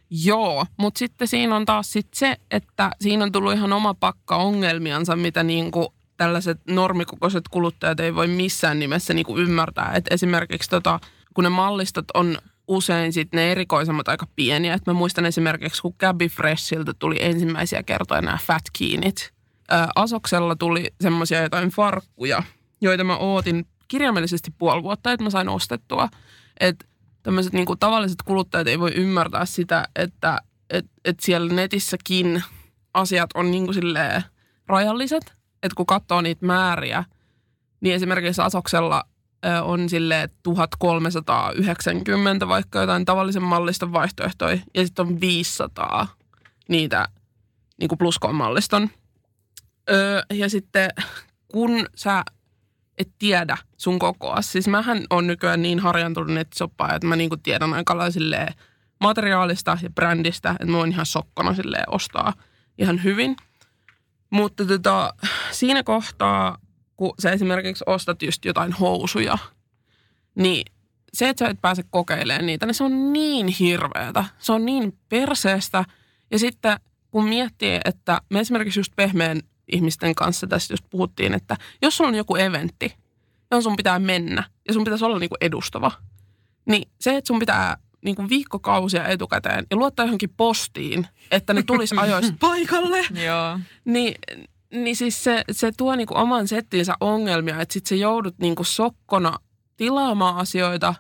Joo, 0.09 0.65
mutta 0.77 0.99
sitten 0.99 1.27
siinä 1.27 1.55
on 1.55 1.65
taas 1.65 1.91
sit 1.91 2.07
se, 2.13 2.37
että 2.51 2.91
siinä 3.01 3.23
on 3.23 3.31
tullut 3.31 3.53
ihan 3.53 3.73
oma 3.73 3.93
pakka 3.93 4.35
ongelmiansa, 4.35 5.15
mitä 5.15 5.43
niinku 5.43 5.93
tällaiset 6.17 6.59
normikokoiset 6.69 7.47
kuluttajat 7.47 7.99
ei 7.99 8.15
voi 8.15 8.27
missään 8.27 8.79
nimessä 8.79 9.13
niinku 9.13 9.37
ymmärtää. 9.37 9.91
Et 9.95 10.05
esimerkiksi 10.09 10.69
tota, 10.69 10.99
kun 11.33 11.43
ne 11.43 11.49
mallistot 11.49 12.05
on 12.13 12.37
usein 12.67 13.13
sit 13.13 13.33
ne 13.33 13.51
erikoisemmat 13.51 14.07
aika 14.07 14.27
pieniä. 14.35 14.73
Et 14.73 14.87
mä 14.87 14.93
muistan 14.93 15.25
esimerkiksi, 15.25 15.81
kun 15.81 15.95
Gabby 15.99 16.27
Freshiltä 16.27 16.93
tuli 16.99 17.17
ensimmäisiä 17.19 17.83
kertoja 17.83 18.21
nämä 18.21 18.37
fat 18.41 18.63
keenit. 18.79 19.33
Ää, 19.69 19.89
Asoksella 19.95 20.55
tuli 20.55 20.87
semmoisia 21.01 21.41
jotain 21.41 21.69
farkkuja, 21.69 22.43
joita 22.81 23.03
mä 23.03 23.17
ootin 23.17 23.65
kirjaimellisesti 23.87 24.51
puoli 24.57 24.83
vuotta, 24.83 25.11
että 25.11 25.23
mä 25.23 25.29
sain 25.29 25.49
ostettua. 25.49 26.09
Että 26.59 26.85
tämmöiset 27.23 27.53
niinku 27.53 27.75
tavalliset 27.75 28.21
kuluttajat 28.25 28.67
ei 28.67 28.79
voi 28.79 28.91
ymmärtää 28.91 29.45
sitä, 29.45 29.87
että 29.95 30.39
et, 30.69 30.85
et 31.05 31.19
siellä 31.19 31.53
netissäkin 31.53 32.43
asiat 32.93 33.29
on 33.33 33.51
niinku 33.51 33.73
silleen 33.73 34.23
rajalliset. 34.67 35.33
Että 35.63 35.75
kun 35.75 35.85
katsoo 35.85 36.21
niitä 36.21 36.45
määriä, 36.45 37.03
niin 37.81 37.95
esimerkiksi 37.95 38.41
Asoksella 38.41 39.03
on 39.63 39.89
sille 39.89 40.29
1390 40.43 42.47
vaikka 42.47 42.81
jotain 42.81 43.05
tavallisen 43.05 43.43
malliston 43.43 43.93
vaihtoehtoja 43.93 44.57
ja 44.73 44.85
sitten 44.85 45.07
on 45.07 45.21
500 45.21 46.07
niitä 46.69 47.07
niin 47.79 47.89
kuin 47.89 47.99
pluskoon 47.99 48.35
malliston. 48.35 48.89
Öö, 49.89 50.21
ja 50.33 50.49
sitten 50.49 50.89
kun 51.47 51.85
sä 51.95 52.23
et 52.97 53.09
tiedä 53.19 53.57
sun 53.77 53.99
kokoa, 53.99 54.41
siis 54.41 54.67
mähän 54.67 55.05
on 55.09 55.27
nykyään 55.27 55.61
niin 55.61 55.79
harjantunut 55.79 56.33
nettisoppaa, 56.33 56.95
että 56.95 57.07
mä 57.07 57.15
niinku 57.15 57.37
tiedän 57.37 57.73
aika 57.73 57.97
lailla 57.97 58.51
materiaalista 58.99 59.77
ja 59.81 59.89
brändistä, 59.89 60.51
että 60.51 60.65
mä 60.65 60.77
voin 60.77 60.91
ihan 60.91 61.05
sokkona 61.05 61.55
ostaa 61.87 62.33
ihan 62.77 63.03
hyvin. 63.03 63.35
Mutta 64.29 64.65
tota, 64.65 65.13
siinä 65.51 65.83
kohtaa, 65.83 66.57
kun 66.97 67.13
sä 67.19 67.31
esimerkiksi 67.31 67.83
ostat 67.87 68.21
just 68.21 68.45
jotain 68.45 68.71
housuja, 68.71 69.37
niin 70.35 70.65
se, 71.13 71.29
että 71.29 71.45
sä 71.45 71.49
et 71.49 71.61
pääse 71.61 71.83
kokeilemaan 71.89 72.45
niitä, 72.45 72.65
niin 72.65 72.73
se 72.73 72.83
on 72.83 73.13
niin 73.13 73.47
hirveätä. 73.47 74.25
Se 74.39 74.51
on 74.51 74.65
niin 74.65 74.97
perseestä. 75.09 75.85
Ja 76.31 76.39
sitten 76.39 76.79
kun 77.11 77.25
miettii, 77.25 77.79
että 77.85 78.21
me 78.29 78.39
esimerkiksi 78.39 78.79
just 78.79 78.93
pehmeän 78.95 79.41
ihmisten 79.71 80.15
kanssa 80.15 80.47
tässä 80.47 80.73
just 80.73 80.85
puhuttiin, 80.89 81.33
että 81.33 81.57
jos 81.81 81.97
sulla 81.97 82.07
on 82.07 82.15
joku 82.15 82.35
eventti, 82.35 82.93
johon 83.51 83.63
sun 83.63 83.75
pitää 83.75 83.99
mennä 83.99 84.43
ja 84.67 84.73
sun 84.73 84.83
pitäisi 84.83 85.05
olla 85.05 85.19
niinku 85.19 85.35
edustava, 85.41 85.91
niin 86.65 86.89
se, 87.01 87.17
että 87.17 87.27
sun 87.27 87.39
pitää 87.39 87.77
niinku 88.05 88.29
viikkokausia 88.29 89.07
etukäteen 89.07 89.65
ja 89.71 89.77
luottaa 89.77 90.05
johonkin 90.05 90.33
postiin, 90.37 91.07
että 91.31 91.53
ne 91.53 91.63
tulisi 91.63 91.95
ajoissa 91.97 92.33
paikalle, 92.39 92.99
Joo. 93.25 93.59
niin, 93.85 94.15
niin 94.73 94.95
siis 94.95 95.23
se, 95.23 95.43
se 95.51 95.71
tuo 95.77 95.95
niinku 95.95 96.17
oman 96.17 96.47
settinsä 96.47 96.93
ongelmia, 96.99 97.61
että 97.61 97.73
sit 97.73 97.85
sä 97.85 97.95
joudut 97.95 98.35
niinku 98.39 98.63
sokkona 98.63 99.39
tilaamaan 99.77 100.37
asioita, 100.37 100.95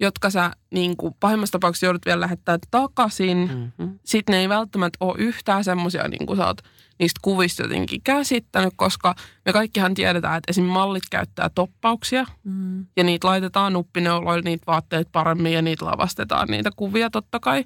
jotka 0.00 0.30
sä 0.30 0.50
niinku 0.70 1.16
pahimmassa 1.20 1.52
tapauksessa 1.52 1.86
joudut 1.86 2.06
vielä 2.06 2.20
lähettää 2.20 2.58
takaisin. 2.70 3.38
Mm-hmm. 3.38 3.98
Sitten 4.04 4.32
ne 4.32 4.40
ei 4.40 4.48
välttämättä 4.48 4.96
ole 5.00 5.18
yhtään 5.18 5.64
semmoisia, 5.64 6.08
niin 6.08 6.26
kuin 6.26 6.36
sä 6.36 6.46
oot 6.46 6.60
niistä 6.98 7.20
kuvista 7.22 7.62
jotenkin 7.62 8.00
käsittänyt, 8.02 8.72
koska 8.76 9.14
me 9.46 9.52
kaikkihan 9.52 9.94
tiedetään, 9.94 10.36
että 10.36 10.50
esim. 10.50 10.64
mallit 10.64 11.02
käyttää 11.10 11.50
toppauksia 11.54 12.26
Mm. 12.44 12.86
ja 12.96 13.04
niitä 13.04 13.26
laitetaan 13.26 13.72
nuppineuloille 13.72 14.42
niitä 14.42 14.64
vaatteet 14.66 15.08
paremmin 15.12 15.52
ja 15.52 15.62
niitä 15.62 15.84
lavastetaan 15.84 16.48
niitä 16.48 16.70
kuvia 16.76 17.10
totta 17.10 17.40
kai. 17.40 17.64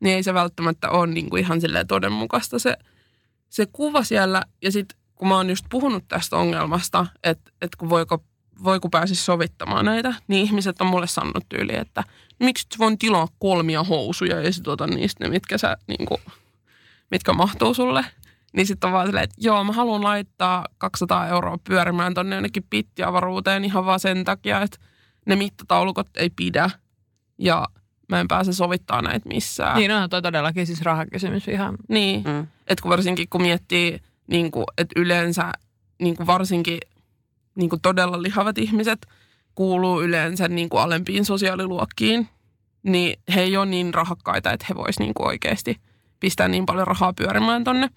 Niin 0.00 0.16
ei 0.16 0.22
se 0.22 0.34
välttämättä 0.34 0.90
ole 0.90 1.06
niin 1.06 1.30
kuin 1.30 1.40
ihan 1.40 1.60
silleen 1.60 1.86
todenmukaista 1.86 2.58
se, 2.58 2.76
se 3.48 3.66
kuva 3.72 4.02
siellä. 4.04 4.42
Ja 4.62 4.72
sitten 4.72 4.98
kun 5.14 5.28
mä 5.28 5.36
oon 5.36 5.50
just 5.50 5.64
puhunut 5.70 6.04
tästä 6.08 6.36
ongelmasta, 6.36 7.06
että, 7.22 7.50
että 7.62 7.76
kun 7.78 7.90
voiko, 7.90 8.24
voiko 8.64 8.88
pääsisi 8.88 9.24
sovittamaan 9.24 9.84
näitä, 9.84 10.14
niin 10.28 10.44
ihmiset 10.46 10.80
on 10.80 10.86
mulle 10.86 11.06
sanonut 11.06 11.48
tyyli, 11.48 11.76
että 11.76 12.04
miksi 12.40 12.66
voin 12.78 12.98
tilaa 12.98 13.28
kolmia 13.38 13.82
housuja 13.84 14.40
ja 14.40 14.52
sit 14.52 14.68
ota 14.68 14.86
niistä 14.86 15.24
ne, 15.24 15.30
mitkä, 15.30 15.58
sä, 15.58 15.76
niin 15.88 16.06
kuin, 16.06 16.20
mitkä 17.10 17.32
mahtuu 17.32 17.74
sulle. 17.74 18.04
Niin 18.52 18.66
sitten 18.66 18.88
on 18.88 18.92
vaan 18.92 19.06
silleen, 19.06 19.24
että 19.24 19.36
joo, 19.38 19.64
mä 19.64 19.72
haluan 19.72 20.02
laittaa 20.04 20.66
200 20.78 21.28
euroa 21.28 21.58
pyörimään 21.68 22.14
tonne 22.14 22.36
jonnekin 22.36 22.64
pittiavaruuteen 22.70 23.64
ihan 23.64 23.86
vaan 23.86 24.00
sen 24.00 24.24
takia, 24.24 24.62
että 24.62 24.78
ne 25.26 25.36
mittataulukot 25.36 26.08
ei 26.16 26.30
pidä 26.30 26.70
ja 27.38 27.66
mä 28.08 28.20
en 28.20 28.28
pääse 28.28 28.52
sovittaa 28.52 29.02
näitä 29.02 29.28
missään. 29.28 29.76
Niin 29.78 29.90
onhan 29.92 30.10
toi 30.10 30.22
todellakin 30.22 30.66
siis 30.66 30.82
rahakysymys 30.82 31.48
ihan. 31.48 31.76
Niin, 31.88 32.22
Mm. 32.24 32.40
että 32.66 32.82
kun 32.82 32.90
varsinkin 32.90 33.28
kun 33.28 33.42
miettii, 33.42 34.00
niin 34.26 34.50
kuin, 34.50 34.64
että 34.78 35.00
yleensä 35.00 35.52
niin 36.02 36.16
kuin 36.16 36.26
varsinkin 36.26 36.78
niin 37.54 37.70
kuin 37.70 37.82
todella 37.82 38.22
lihavat 38.22 38.58
ihmiset 38.58 39.06
kuuluu 39.54 40.02
yleensä 40.02 40.48
niin 40.48 40.68
kuin 40.68 40.82
alempiin 40.82 41.24
sosiaaliluokkiin, 41.24 42.28
niin 42.82 43.18
he 43.34 43.40
ei 43.40 43.56
ole 43.56 43.66
niin 43.66 43.94
rahakkaita, 43.94 44.52
että 44.52 44.66
he 44.68 44.74
voisivat 44.74 45.06
niin 45.06 45.14
kuin 45.14 45.26
oikeasti 45.26 45.80
pistää 46.20 46.48
niin 46.48 46.66
paljon 46.66 46.86
rahaa 46.86 47.12
pyörimään 47.12 47.64
tonne. 47.64 47.90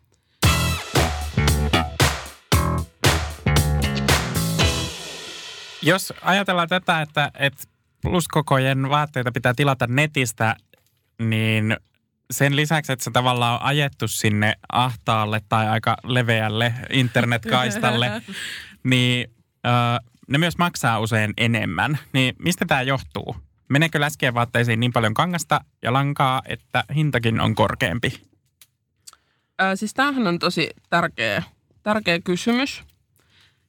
Jos 5.81 6.13
ajatellaan 6.21 6.67
tätä, 6.67 7.01
että, 7.01 7.31
että 7.39 7.63
pluskokojen 8.01 8.89
vaatteita 8.89 9.31
pitää 9.31 9.53
tilata 9.53 9.87
netistä, 9.87 10.55
niin 11.19 11.77
sen 12.31 12.55
lisäksi, 12.55 12.93
että 12.93 13.03
se 13.03 13.11
tavallaan 13.11 13.53
on 13.53 13.61
ajettu 13.61 14.07
sinne 14.07 14.53
ahtaalle 14.71 15.41
tai 15.49 15.67
aika 15.67 15.97
leveälle 16.03 16.73
internetkaistalle, 16.89 18.21
niin 18.83 19.36
ö, 19.67 19.99
ne 20.27 20.37
myös 20.37 20.57
maksaa 20.57 20.99
usein 20.99 21.33
enemmän. 21.37 21.97
Niin 22.13 22.35
mistä 22.39 22.65
tämä 22.65 22.81
johtuu? 22.81 23.35
Meneekö 23.69 23.99
läskien 23.99 24.33
vaatteisiin 24.33 24.79
niin 24.79 24.93
paljon 24.93 25.13
kangasta 25.13 25.61
ja 25.81 25.93
lankaa, 25.93 26.41
että 26.45 26.83
hintakin 26.95 27.39
on 27.41 27.55
korkeampi? 27.55 28.21
Ää, 29.59 29.75
siis 29.75 29.93
tämähän 29.93 30.27
on 30.27 30.39
tosi 30.39 30.69
tärkeä, 30.89 31.43
tärkeä 31.83 32.19
kysymys. 32.19 32.83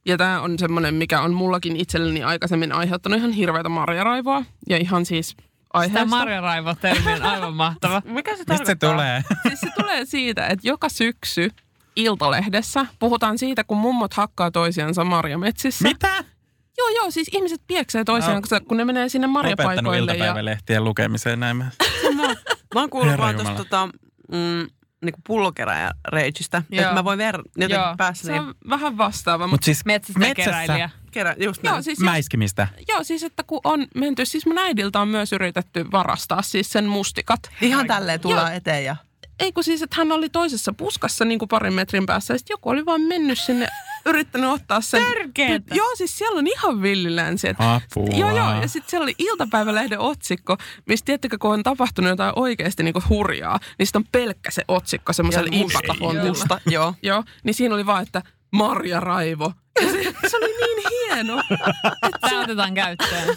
Ja 0.07 0.16
tämä 0.16 0.40
on 0.40 0.59
semmoinen, 0.59 0.94
mikä 0.94 1.20
on 1.20 1.34
mullakin 1.34 1.76
itselleni 1.76 2.22
aikaisemmin 2.22 2.72
aiheuttanut 2.72 3.18
ihan 3.18 3.30
hirveätä 3.32 3.68
marjaraivoa. 3.68 4.44
Ja 4.68 4.76
ihan 4.76 5.07
siis 5.07 5.36
Tämä 5.36 5.46
aiheesta. 5.82 6.07
marjaraivo-termi 6.07 7.12
on 7.12 7.22
aivan 7.22 7.55
mahtava. 7.55 8.03
Mikä 8.14 8.30
se 8.30 8.38
Mistä 8.38 8.55
se 8.57 8.59
tarkoittaa? 8.76 8.90
tulee? 8.90 9.22
Siis 9.49 9.61
se 9.61 9.68
tulee 9.82 10.05
siitä, 10.05 10.46
että 10.46 10.68
joka 10.68 10.88
syksy 10.88 11.51
Iltalehdessä 11.99 12.86
puhutaan 12.99 13.38
siitä, 13.38 13.64
kun 13.64 13.76
mummot 13.78 14.14
hakkaa 14.14 14.51
toisiansa 14.51 15.05
marjametsissä. 15.05 15.88
Mitä? 15.88 16.24
Joo, 16.78 16.88
joo, 16.88 17.11
siis 17.11 17.28
ihmiset 17.32 17.61
pieksee 17.66 18.05
toisiaan, 18.05 18.42
Mä 18.51 18.61
kun, 18.61 18.76
ne 18.76 18.84
menee 18.84 19.09
sinne 19.09 19.26
Lopettanut 19.26 19.57
marjapaikoille. 19.57 20.12
Ja, 20.12 20.16
iltapäivälehtien 20.16 20.84
lukemiseen 20.84 21.40
näin. 21.40 21.57
mä- 21.57 21.68
Mä 22.74 22.80
oon 22.80 22.90
kuullut 22.90 23.18
vaan 23.18 23.34
tuosta 23.34 23.55
tota, 23.55 23.86
mm, 24.32 24.66
niinku 25.05 25.20
pullokeräjä 25.26 25.90
reitistä. 26.09 26.62
Joo. 26.70 26.82
Että 26.82 26.94
mä 26.94 27.05
voin 27.05 27.18
ver- 27.18 27.42
jotenkin 27.57 27.74
Joo. 27.84 27.94
päässäni 27.96 28.34
se 28.38 28.40
on 28.40 28.55
vähän 28.68 28.99
vastaava, 28.99 29.44
Mut 29.46 29.51
mutta 29.51 29.64
siis 29.64 29.84
Metsästä 29.84 30.34
keräilijä. 30.34 30.90
kerä, 31.11 31.34
just 31.38 31.62
näin. 31.62 31.74
joo, 31.74 31.82
siis 31.82 31.99
jos, 31.99 32.05
mäiskimistä. 32.05 32.68
joo, 32.88 33.05
siis 33.05 33.22
että 33.22 33.42
kun 33.42 33.61
on 33.64 33.86
menty, 33.94 34.24
siis 34.26 34.46
mun 34.46 34.59
äidiltä 34.59 35.01
on 35.01 35.09
myös 35.09 35.32
yritetty 35.32 35.86
varastaa 35.92 36.42
siis 36.42 36.72
sen 36.72 36.84
mustikat. 36.86 37.40
Ihan 37.61 37.86
tälleen 37.86 38.20
tullaan 38.20 38.46
Joo. 38.53 38.57
eteen 38.57 38.84
ja 38.84 38.96
Ei 39.39 39.53
kun 39.53 39.64
siis, 39.64 39.82
että 39.82 39.97
hän 39.99 40.12
oli 40.12 40.28
toisessa 40.28 40.72
puskassa 40.72 41.24
niin 41.24 41.39
kuin 41.39 41.49
parin 41.49 41.72
metrin 41.72 42.07
päässä 42.07 42.34
ja 42.34 42.39
sitten 42.39 42.55
joku 42.55 42.68
oli 42.68 42.86
vaan 42.86 43.01
mennyt 43.01 43.39
sinne, 43.39 43.68
yrittänyt 44.07 44.51
ottaa 44.51 44.80
sen. 44.80 45.03
Törkeetä. 45.03 45.74
Joo, 45.74 45.97
siis 45.97 46.18
siellä 46.18 46.39
on 46.39 46.47
ihan 46.47 46.82
villilänsi. 46.82 47.49
että 47.49 47.74
Apua. 47.74 48.18
Joo, 48.18 48.36
joo. 48.36 48.61
Ja 48.61 48.68
sitten 48.68 48.91
siellä 48.91 49.05
oli 49.05 49.14
iltapäivälehden 49.18 49.99
otsikko, 49.99 50.57
missä 50.86 51.05
tiettäkö, 51.05 51.36
kun 51.41 51.51
on 51.53 51.62
tapahtunut 51.62 52.09
jotain 52.09 52.32
oikeasti 52.36 52.82
niinku 52.82 53.03
hurjaa, 53.09 53.59
niin 53.78 53.86
sitten 53.86 54.01
on 54.01 54.09
pelkkä 54.12 54.51
se 54.51 54.64
otsikko 54.68 55.12
semmoisella 55.12 55.51
musta, 56.28 56.61
joo. 56.70 56.95
Joo, 57.03 57.24
niin 57.45 57.55
siinä 57.55 57.74
oli 57.74 57.86
vaan, 57.86 58.03
että 58.03 58.22
Marja 58.53 59.01
Raivo. 59.01 59.53
Ja 59.80 59.91
se, 59.91 60.14
se 60.28 60.36
oli 60.36 60.47
niin 60.47 60.89
hieno. 60.91 61.43
Tämä 62.20 62.41
otetaan 62.41 62.74
käyttöön. 62.74 63.36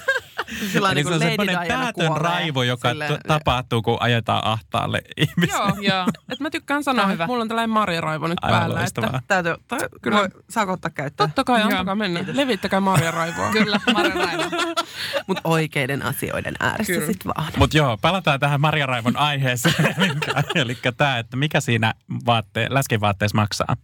Sillä 0.71 0.93
niin 0.93 1.05
se 1.07 1.13
on 1.13 1.19
kuin 1.19 1.19
Lady 1.19 1.29
semmoinen 1.29 1.59
Diana 1.67 1.83
päätön 1.83 1.93
kuolee. 2.07 2.23
raivo, 2.23 2.63
joka 2.63 2.89
Silleen- 2.89 3.19
tapahtuu, 3.27 3.81
kun 3.81 3.97
ajetaan 3.99 4.45
ahtaalle 4.45 5.01
ihmisiä. 5.17 5.55
Joo, 5.57 5.67
Joo. 5.81 6.05
että 6.31 6.43
mä 6.43 6.49
tykkään 6.49 6.83
sanoa, 6.83 7.03
että 7.03 7.13
hyvä. 7.13 7.27
mulla 7.27 7.41
on 7.41 7.47
tällainen 7.47 7.69
Marja 7.69 8.01
Raivo 8.01 8.27
nyt 8.27 8.37
Aivan 8.41 8.59
päällä. 8.59 8.75
loistavaa. 8.79 9.09
Että 9.09 9.21
Täytyy, 9.27 9.55
tai, 9.67 9.79
Kyllä. 10.01 10.17
Voi, 10.17 10.27
saako 10.49 10.71
ottaa 10.71 10.91
käyttöön? 10.91 11.29
totta 11.29 11.43
kai, 11.43 11.61
antakaa 11.61 11.95
mennä. 11.95 12.23
Levittäkää 12.33 12.79
Marja 12.79 13.11
Raivoa. 13.11 13.51
Kyllä, 13.57 13.79
marjaraivo. 13.93 14.43
Mutta 15.27 15.41
oikeiden 15.43 16.01
asioiden 16.05 16.53
ääressä 16.59 16.93
sitten 17.05 17.31
vaan. 17.37 17.51
Mutta 17.57 17.77
joo, 17.77 17.97
palataan 17.97 18.39
tähän 18.39 18.61
Marja 18.61 18.85
Raivon 18.85 19.17
aiheeseen. 19.17 19.75
eli 20.55 20.77
tämä, 20.97 21.17
että 21.17 21.37
mikä 21.37 21.61
siinä 21.61 21.93
vaatte, 22.25 22.67
läskivaatteessa 22.69 23.35
maksaa. 23.37 23.75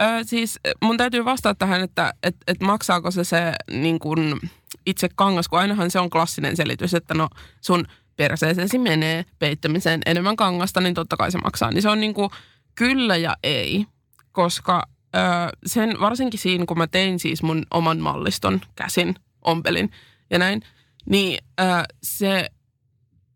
Ö, 0.00 0.04
siis 0.24 0.60
mun 0.82 0.96
täytyy 0.96 1.24
vastata 1.24 1.54
tähän, 1.54 1.80
että 1.80 2.14
et, 2.22 2.36
et 2.46 2.60
maksaako 2.60 3.10
se 3.10 3.24
se 3.24 3.52
niin 3.70 3.98
kun 3.98 4.40
itse 4.86 5.08
kangas, 5.14 5.48
kun 5.48 5.58
ainahan 5.58 5.90
se 5.90 5.98
on 5.98 6.10
klassinen 6.10 6.56
selitys, 6.56 6.94
että 6.94 7.14
no 7.14 7.28
sun 7.60 7.86
perseeseesi 8.16 8.78
menee 8.78 9.24
peittämiseen 9.38 10.00
enemmän 10.06 10.36
kangasta, 10.36 10.80
niin 10.80 10.94
totta 10.94 11.16
kai 11.16 11.30
se 11.32 11.38
maksaa. 11.38 11.70
Niin 11.70 11.82
se 11.82 11.88
on 11.88 12.00
niin 12.00 12.14
kuin 12.14 12.30
kyllä 12.74 13.16
ja 13.16 13.36
ei, 13.42 13.86
koska 14.32 14.82
ö, 15.16 15.18
sen 15.66 16.00
varsinkin 16.00 16.40
siinä, 16.40 16.66
kun 16.66 16.78
mä 16.78 16.86
tein 16.86 17.18
siis 17.18 17.42
mun 17.42 17.66
oman 17.70 17.98
malliston 17.98 18.60
käsin, 18.74 19.14
ompelin 19.42 19.90
ja 20.30 20.38
näin, 20.38 20.62
niin 21.10 21.38
ö, 21.60 21.64
se 22.02 22.50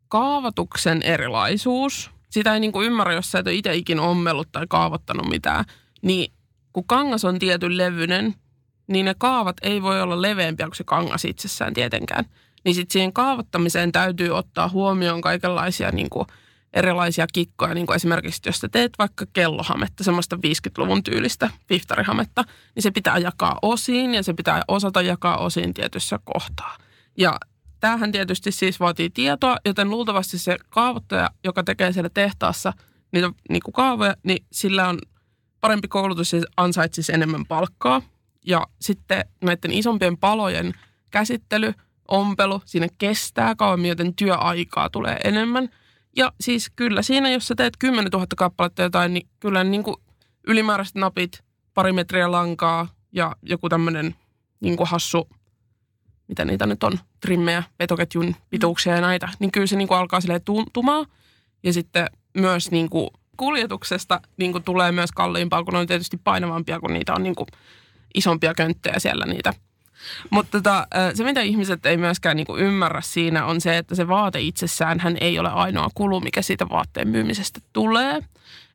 kaavoituksen 0.09 1.03
erilaisuus, 1.03 2.11
sitä 2.31 2.55
ei 2.55 2.61
niin 2.61 2.73
kuin 2.73 2.87
ymmärrä, 2.87 3.13
jos 3.13 3.31
sä 3.31 3.39
et 3.39 3.47
ole 3.47 3.55
itse 3.55 3.75
ikinä 3.75 4.03
ommellut 4.03 4.53
tai 4.53 4.67
kaavoittanut 4.69 5.29
mitään, 5.29 5.65
niin 6.03 6.33
kun 6.73 6.87
kangas 6.87 7.25
on 7.25 7.39
tietyn 7.39 7.79
levyinen, 7.79 8.35
niin 8.87 9.05
ne 9.05 9.15
kaavat 9.19 9.57
ei 9.63 9.83
voi 9.83 10.03
olla 10.03 10.23
leveämpiä 10.23 10.67
kuin 10.67 10.77
se 10.77 10.85
kangas 10.85 11.25
itsessään 11.25 11.75
tietenkään. 11.75 12.25
Niin 12.65 12.75
sitten 12.75 12.93
siihen 12.93 13.13
kaavoittamiseen 13.13 13.93
täytyy 13.93 14.31
ottaa 14.31 14.69
huomioon 14.69 15.21
kaikenlaisia 15.21 15.91
niin 15.91 16.11
kuin 16.11 16.27
erilaisia 16.73 17.27
kikkoja, 17.33 17.75
niin 17.75 17.87
kuin 17.87 17.97
esimerkiksi 17.97 18.41
jos 18.47 18.59
sä 18.59 18.69
teet 18.69 18.93
vaikka 18.99 19.25
kellohametta, 19.33 20.05
semmoista 20.05 20.37
50-luvun 20.37 21.03
tyylistä 21.03 21.51
viftarihametta, 21.71 22.45
niin 22.75 22.83
se 22.83 22.91
pitää 22.91 23.19
jakaa 23.19 23.59
osiin 23.63 24.15
ja 24.15 24.23
se 24.23 24.33
pitää 24.33 24.63
osata 24.69 25.03
jakaa 25.03 25.37
osiin 25.37 25.75
tietyssä 25.75 26.19
kohtaa. 26.25 26.77
Ja 27.19 27.39
tämähän 27.81 28.13
tietysti 28.13 28.53
siis 28.53 28.81
vaatii 28.81 29.11
tietoa, 29.11 29.57
joten 29.65 29.91
luultavasti 29.91 30.39
se 30.39 30.57
kaavoittaja, 30.69 31.31
joka 31.45 31.65
tekee 31.65 31.93
siellä 31.93 32.11
tehtaassa 32.15 32.73
niitä 33.13 33.31
niin 33.49 33.63
kuin 33.65 33.73
kaavoja, 33.73 34.15
niin 34.23 34.47
sillä 34.53 34.89
on 34.89 34.99
parempi 35.61 35.89
koulutus 35.89 36.33
ja 36.33 36.43
ansaitsisi 36.57 37.13
enemmän 37.13 37.47
palkkaa. 37.47 38.03
Ja 38.47 38.67
sitten 38.81 39.25
näiden 39.45 39.73
isompien 39.73 40.19
palojen 40.19 40.75
käsittely, 41.11 41.73
ompelu, 42.09 42.63
siinä 42.65 42.87
kestää 42.99 43.55
kauemmin, 43.55 43.89
joten 43.89 44.15
työaikaa 44.15 44.91
tulee 44.91 45.19
enemmän. 45.25 45.69
Ja 46.17 46.33
siis 46.41 46.71
kyllä 46.77 47.03
siinä, 47.03 47.31
jos 47.31 47.49
sä 47.49 47.55
teet 47.55 47.75
10 47.79 48.11
000 48.13 48.27
kappaletta 48.37 48.83
jotain, 48.83 49.15
niin 49.15 49.29
kyllä 49.41 49.65
niin 49.65 49.83
kuin 49.83 49.97
ylimääräiset 50.47 50.95
napit, 50.95 51.43
pari 51.75 51.93
metriä 51.93 52.31
lankaa 52.31 52.89
ja 53.13 53.37
joku 53.43 53.69
tämmöinen 53.69 54.15
niin 54.61 54.77
kuin 54.77 54.89
hassu, 54.89 55.29
mitä 56.29 56.45
niitä 56.45 56.67
nyt 56.67 56.83
on, 56.83 56.93
trimmejä, 57.21 57.63
vetoketjun 57.79 58.37
pituuksia 58.51 58.95
ja 58.95 59.01
näitä, 59.01 59.29
niin 59.39 59.53
kyllä 59.53 59.67
se 59.67 59.77
niin 59.77 59.89
kuin 59.89 59.99
alkaa 59.99 60.21
silleen 60.21 60.45
tuntumaan. 60.45 61.07
Ja 61.63 61.73
sitten 61.73 62.07
myös 62.35 62.71
niin 62.71 62.91
kuin 62.91 63.11
kuljetuksesta 63.37 64.21
niin 64.37 64.53
kuin 64.53 64.65
tulee 64.65 64.93
myös 64.93 65.13
kalliimpaa, 65.13 65.65
kun 65.65 65.73
ne 65.73 65.79
on 65.79 65.87
tietysti 65.87 66.17
painavampia, 66.25 66.81
kun 66.81 66.93
niitä 66.93 67.15
on 67.15 67.23
niin 67.23 67.35
kuin 67.35 67.47
isompia 68.17 68.55
könttejä 68.55 68.99
siellä 68.99 69.27
niitä. 69.27 69.55
Mutta 70.31 70.51
tota, 70.61 70.87
se, 71.15 71.25
mitä 71.25 71.41
ihmiset 71.41 71.87
ei 71.87 71.97
myöskään 71.97 72.37
niin 72.37 72.47
kuin 72.47 72.63
ymmärrä 72.63 73.01
siinä, 73.01 73.45
on 73.45 73.61
se, 73.61 73.79
että 73.79 73.95
se 73.95 74.09
vaate 74.09 74.41
itsessään 74.41 75.01
hän 75.01 75.17
ei 75.21 75.39
ole 75.39 75.49
ainoa 75.49 75.89
kulu, 75.95 76.21
mikä 76.21 76.43
siitä 76.43 76.69
vaatteen 76.69 77.09
myymisestä 77.09 77.61
tulee. 77.73 78.23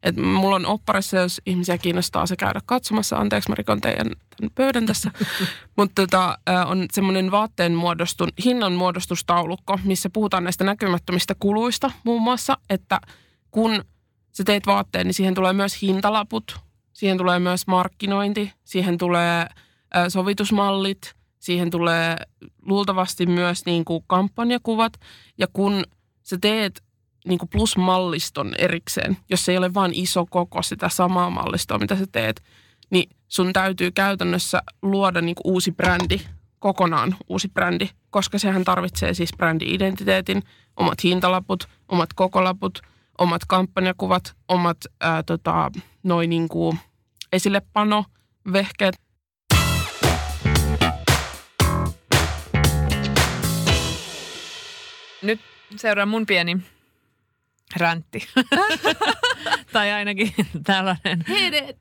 Et 0.04 0.18
mulla 0.18 0.56
on 0.56 0.66
opparissa, 0.66 1.18
jos 1.18 1.42
ihmisiä 1.46 1.78
kiinnostaa 1.78 2.26
se 2.26 2.36
käydä 2.36 2.62
katsomassa. 2.66 3.18
Anteeksi, 3.18 3.50
mä 3.50 3.56
rikon 3.56 3.82
teidän 3.82 4.08
tämän 4.08 4.52
pöydän 4.56 4.86
tässä. 4.86 5.12
Mutta 5.78 6.02
tota, 6.02 6.38
on 6.66 6.86
semmoinen 6.94 7.32
vaatteen 7.32 7.74
muodostun, 7.74 8.30
hinnan 8.46 8.74
muodostustaulukko, 8.74 9.80
missä 9.84 10.10
puhutaan 10.10 10.44
näistä 10.44 10.64
näkymättömistä 10.64 11.36
kuluista 11.40 11.92
muun 12.04 12.22
muassa, 12.22 12.58
että 12.70 13.00
kun 13.52 13.84
sä 14.32 14.44
teet 14.44 14.68
vaatteen, 14.68 15.06
niin 15.06 15.14
siihen 15.14 15.34
tulee 15.34 15.54
myös 15.54 15.82
hintalaput, 15.82 16.60
siihen 16.94 17.18
tulee 17.18 17.40
myös 17.40 17.68
markkinointi, 17.68 18.54
siihen 18.64 18.98
tulee 18.98 19.48
sovitusmallit, 20.10 21.16
siihen 21.40 21.70
tulee 21.70 22.18
luultavasti 22.62 23.26
myös 23.26 23.66
niin 23.66 23.86
kuin 23.86 24.04
kampanjakuvat. 24.08 24.94
Ja 25.38 25.48
kun 25.54 25.84
sä 26.24 26.38
teet 26.42 26.84
niin 27.28 27.40
kuin 27.40 27.50
plusmalliston 27.50 28.52
erikseen, 28.58 29.18
jos 29.30 29.50
ei 29.50 29.58
ole 29.58 29.74
vain 29.74 29.92
iso 29.94 30.26
koko 30.30 30.62
sitä 30.62 30.90
samaa 30.90 31.30
mallistoa, 31.30 31.80
mitä 31.80 31.96
sä 31.96 32.06
teet, 32.12 32.44
niin 32.90 33.10
sun 33.28 33.54
täytyy 33.54 33.92
käytännössä 33.92 34.62
luoda 34.82 35.22
niin 35.22 35.36
kuin 35.36 35.54
uusi 35.54 35.72
brändi, 35.72 36.22
kokonaan 36.60 37.16
uusi 37.30 37.50
brändi, 37.50 37.90
koska 38.10 38.40
sehän 38.40 38.64
tarvitsee 38.64 39.14
siis 39.14 39.32
brändi-identiteetin, 39.38 40.44
omat 40.78 41.04
hintalaput, 41.04 41.68
omat 41.88 42.14
kokolaput, 42.14 42.82
omat 43.18 43.42
kampanjakuvat, 43.48 44.36
omat 44.48 44.78
ää, 45.02 45.24
tota, 45.24 45.72
noin 46.04 46.30
niin 46.30 46.50
kuin 46.50 46.80
esillepano, 47.32 48.06
vehkeet. 48.54 48.96
Nyt 55.22 55.40
seuraa 55.76 56.06
mun 56.06 56.26
pieni 56.26 56.58
räntti. 57.78 58.28
tai 59.74 59.92
ainakin 59.92 60.34
tällainen 60.64 61.26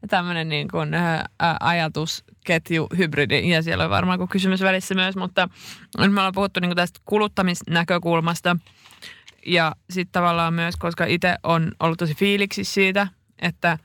tämmöinen 0.09 0.49
niin 0.49 0.69
kuin, 0.69 0.95
ä, 0.95 1.15
ä, 1.17 1.25
ajatusketju, 1.61 2.87
hybridi. 2.99 3.51
Ja 3.51 3.63
siellä 3.63 3.85
on 3.85 3.91
varmaan 3.91 4.19
kuin 4.19 4.29
kysymys 4.29 4.61
välissä 4.61 4.95
myös, 4.95 5.17
mutta 5.17 5.49
nyt 5.99 6.13
me 6.13 6.21
ollaan 6.21 6.35
puhuttu 6.35 6.61
niin 6.61 6.69
kuin 6.69 6.77
tästä 6.77 7.01
kuluttamisnäkökulmasta. 7.05 8.57
Ja 9.47 9.73
sitten 9.91 10.13
tavallaan 10.13 10.55
myös, 10.55 10.77
koska 10.77 11.05
itse 11.05 11.37
on 11.43 11.73
ollut 11.81 11.99
tosi 11.99 12.15
fiiliksi 12.15 12.65
siitä, 12.65 13.09
että 13.43 13.79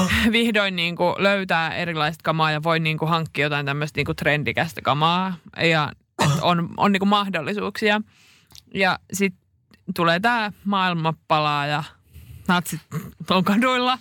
vihdoin 0.32 0.76
niin 0.76 0.96
kuin 0.96 1.14
löytää 1.18 1.74
erilaista 1.74 2.22
kamaa 2.24 2.50
ja 2.50 2.62
voi 2.62 2.80
niin 2.80 2.98
kuin 2.98 3.08
hankkia 3.08 3.46
jotain 3.46 3.66
tämmöistä 3.66 3.98
niin 3.98 4.06
kuin 4.06 4.16
trendikästä 4.16 4.82
kamaa. 4.82 5.34
Ja 5.62 5.92
on, 6.40 6.68
on 6.76 6.92
niin 6.92 7.00
kuin 7.00 7.08
mahdollisuuksia. 7.08 8.00
Ja 8.74 8.98
sitten 9.12 9.42
tulee 9.96 10.20
tämä 10.20 10.52
maailma 10.64 11.14
palaa 11.28 11.66
ja 11.66 11.84
natsit 12.48 12.80
on 13.30 13.44
kaduilla 13.44 13.98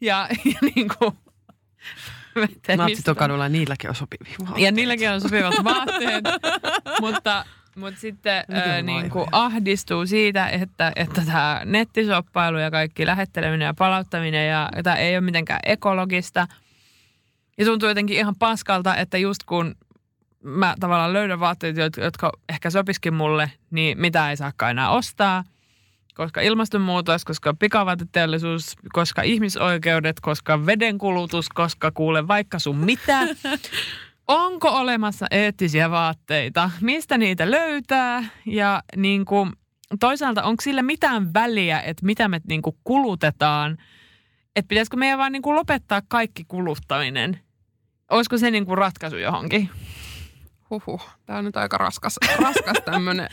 ja, 0.00 0.28
ja 0.44 0.58
niin 0.74 0.88
kuin, 0.98 1.18
Natsit 2.76 3.08
on 3.08 3.16
kadulla 3.16 3.44
ja 3.44 3.48
niilläkin 3.48 3.90
on 3.90 3.96
sopivia 3.96 4.36
vaatteita. 4.38 4.60
ja 4.60 4.72
niilläkin 4.72 5.10
on 5.10 5.20
sopivat 5.20 5.54
vaatteet, 5.64 6.24
mutta, 7.00 7.44
mutta 7.76 8.00
sitten 8.00 8.44
niin 8.82 9.10
kuin 9.10 9.22
laihoja. 9.22 9.44
ahdistuu 9.44 10.06
siitä, 10.06 10.48
että, 10.48 10.92
että 10.96 11.22
tämä 11.26 11.62
nettisoppailu 11.64 12.58
ja 12.58 12.70
kaikki 12.70 13.06
lähetteleminen 13.06 13.66
ja 13.66 13.74
palauttaminen 13.74 14.48
ja 14.48 14.70
tämä 14.82 14.96
ei 14.96 15.14
ole 15.14 15.20
mitenkään 15.20 15.60
ekologista. 15.66 16.46
Ja 17.58 17.64
tuntuu 17.64 17.88
jotenkin 17.88 18.16
ihan 18.16 18.36
paskalta, 18.38 18.96
että 18.96 19.18
just 19.18 19.44
kun 19.44 19.74
mä 20.42 20.74
tavallaan 20.80 21.12
löydän 21.12 21.40
vaatteet, 21.40 21.76
jotka- 21.76 22.00
jotka 22.00 22.32
ehkä 22.48 22.70
sopiskin 22.70 23.14
mulle, 23.14 23.50
niin 23.70 24.00
mitä 24.00 24.30
ei 24.30 24.36
saakaan 24.36 24.70
enää 24.70 24.90
ostaa. 24.90 25.44
Koska 26.14 26.40
ilmastonmuutos, 26.40 27.24
koska 27.24 27.54
pikavaateteollisuus, 27.54 28.76
koska 28.92 29.22
ihmisoikeudet, 29.22 30.20
koska 30.20 30.66
vedenkulutus, 30.66 31.48
koska 31.48 31.90
kuule 31.90 32.28
vaikka 32.28 32.58
sun 32.58 32.76
mitä. 32.76 33.18
Onko 34.32 34.68
olemassa 34.68 35.26
eettisiä 35.30 35.90
vaatteita? 35.90 36.70
Mistä 36.80 37.18
niitä 37.18 37.50
löytää? 37.50 38.24
Ja 38.46 38.82
niin 38.96 39.24
kuin, 39.24 39.52
toisaalta 40.00 40.42
onko 40.42 40.60
sillä 40.60 40.82
mitään 40.82 41.34
väliä, 41.34 41.80
että 41.80 42.06
mitä 42.06 42.28
me 42.28 42.40
niin 42.48 42.62
kuin 42.62 42.76
kulutetaan? 42.84 43.78
Että 44.56 44.68
pitäisikö 44.68 44.96
meidän 44.96 45.18
vaan 45.18 45.32
niin 45.32 45.42
kuin 45.42 45.56
lopettaa 45.56 46.02
kaikki 46.08 46.44
kuluttaminen? 46.48 47.40
Olisiko 48.10 48.38
se 48.38 48.50
niin 48.50 48.66
kuin 48.66 48.78
ratkaisu 48.78 49.16
johonkin? 49.16 49.70
Huhhuh, 50.70 51.02
tämä 51.26 51.38
on 51.38 51.44
nyt 51.44 51.56
aika 51.56 51.78
raskas, 51.78 52.16
raskas 52.38 52.76
tämmöinen 52.84 53.28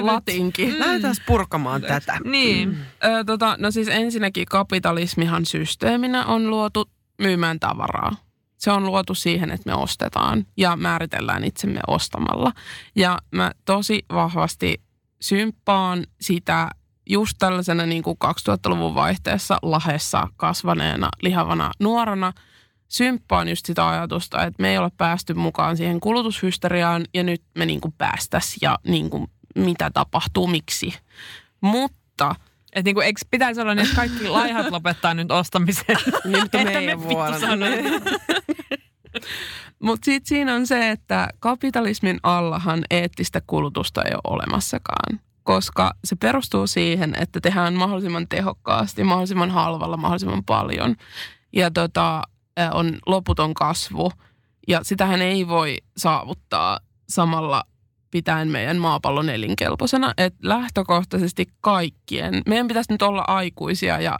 latinki. 0.00 0.78
Lähdetään 0.78 1.14
purkamaan 1.26 1.82
tätä. 1.82 2.18
Niin. 2.24 2.78
Ö, 3.04 3.24
tota, 3.24 3.56
no 3.58 3.70
siis 3.70 3.88
ensinnäkin 3.88 4.46
kapitalismihan 4.46 5.46
systeeminä 5.46 6.26
on 6.26 6.50
luotu 6.50 6.90
myymään 7.18 7.60
tavaraa. 7.60 8.27
Se 8.58 8.70
on 8.70 8.86
luotu 8.86 9.14
siihen, 9.14 9.50
että 9.50 9.70
me 9.70 9.74
ostetaan 9.74 10.46
ja 10.56 10.76
määritellään 10.76 11.44
itsemme 11.44 11.80
ostamalla. 11.86 12.52
Ja 12.96 13.18
mä 13.30 13.52
tosi 13.64 14.04
vahvasti 14.12 14.82
symppaan 15.20 16.06
sitä 16.20 16.68
just 17.08 17.36
tällaisena 17.38 17.86
niin 17.86 18.02
kuin 18.02 18.18
2000-luvun 18.24 18.94
vaihteessa 18.94 19.58
lahessa 19.62 20.28
kasvaneena 20.36 21.08
lihavana 21.22 21.70
nuorana. 21.80 22.32
Symppaan 22.88 23.48
just 23.48 23.66
sitä 23.66 23.88
ajatusta, 23.88 24.44
että 24.44 24.62
me 24.62 24.70
ei 24.70 24.78
ole 24.78 24.90
päästy 24.96 25.34
mukaan 25.34 25.76
siihen 25.76 26.00
kulutushysteriaan 26.00 27.04
ja 27.14 27.22
nyt 27.22 27.42
me 27.54 27.66
niin 27.66 27.80
kuin 27.80 27.94
päästäisiin 27.98 28.58
ja 28.62 28.78
niin 28.86 29.10
kuin 29.10 29.30
mitä 29.54 29.90
tapahtuu, 29.90 30.46
miksi. 30.46 30.94
Mutta 31.60 32.34
Että 32.72 32.88
niinku, 32.88 33.00
eikö 33.00 33.20
pitäisi 33.30 33.60
olla 33.60 33.74
niin, 33.74 33.84
että 33.84 33.96
kaikki 33.96 34.28
laihat 34.28 34.70
lopettaa 34.76 35.14
nyt 35.14 35.30
ostamisen? 35.30 35.96
Nyt 36.24 36.52
meidän 36.52 36.84
me 36.84 36.98
vittu 36.98 37.08
vuoro. 37.08 37.38
sanotaan. 37.38 38.18
Mutta 39.82 40.04
sitten 40.04 40.28
siinä 40.28 40.54
on 40.54 40.66
se, 40.66 40.90
että 40.90 41.28
kapitalismin 41.40 42.20
allahan 42.22 42.84
eettistä 42.90 43.40
kulutusta 43.46 44.02
ei 44.02 44.12
ole 44.14 44.20
olemassakaan. 44.36 45.20
Koska 45.42 45.94
se 46.04 46.16
perustuu 46.16 46.66
siihen, 46.66 47.14
että 47.18 47.40
tehdään 47.40 47.74
mahdollisimman 47.74 48.28
tehokkaasti, 48.28 49.04
mahdollisimman 49.04 49.50
halvalla, 49.50 49.96
mahdollisimman 49.96 50.44
paljon. 50.44 50.96
Ja 51.52 51.70
tota, 51.70 52.22
on 52.72 52.98
loputon 53.06 53.54
kasvu. 53.54 54.12
Ja 54.68 54.80
sitähän 54.82 55.22
ei 55.22 55.48
voi 55.48 55.78
saavuttaa 55.96 56.80
samalla 57.08 57.64
pitäen 58.10 58.48
meidän 58.48 58.76
maapallon 58.76 59.30
elinkelpoisena. 59.30 60.14
Että 60.16 60.38
lähtökohtaisesti 60.42 61.46
kaikkien, 61.60 62.42
meidän 62.46 62.68
pitäisi 62.68 62.92
nyt 62.92 63.02
olla 63.02 63.24
aikuisia 63.26 64.00
ja 64.00 64.18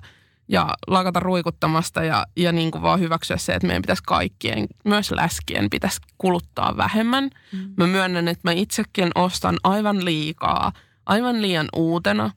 ja 0.49 0.69
lakata 0.87 1.21
ruikuttamasta 1.21 2.05
ja, 2.05 2.27
ja 2.37 2.53
niin 2.53 2.71
kuin 2.71 2.83
vaan 2.83 3.01
hyväksyä 3.01 3.37
se, 3.37 3.55
että 3.55 3.67
meidän 3.67 3.83
pitäisi 3.83 4.03
kaikkien, 4.07 4.67
myös 4.85 5.11
läskien, 5.11 5.71
pitäisi 5.71 6.01
kuluttaa 6.19 6.77
vähemmän. 6.77 7.31
Mm. 7.53 7.75
Mä 7.77 7.87
myönnän, 7.87 8.29
että 8.29 8.49
mä 8.49 8.53
itsekin 8.53 9.11
ostan 9.15 9.57
aivan 9.65 10.05
liikaa, 10.05 10.73
aivan 11.07 11.43
liian 11.43 11.69
uutena 11.77 12.31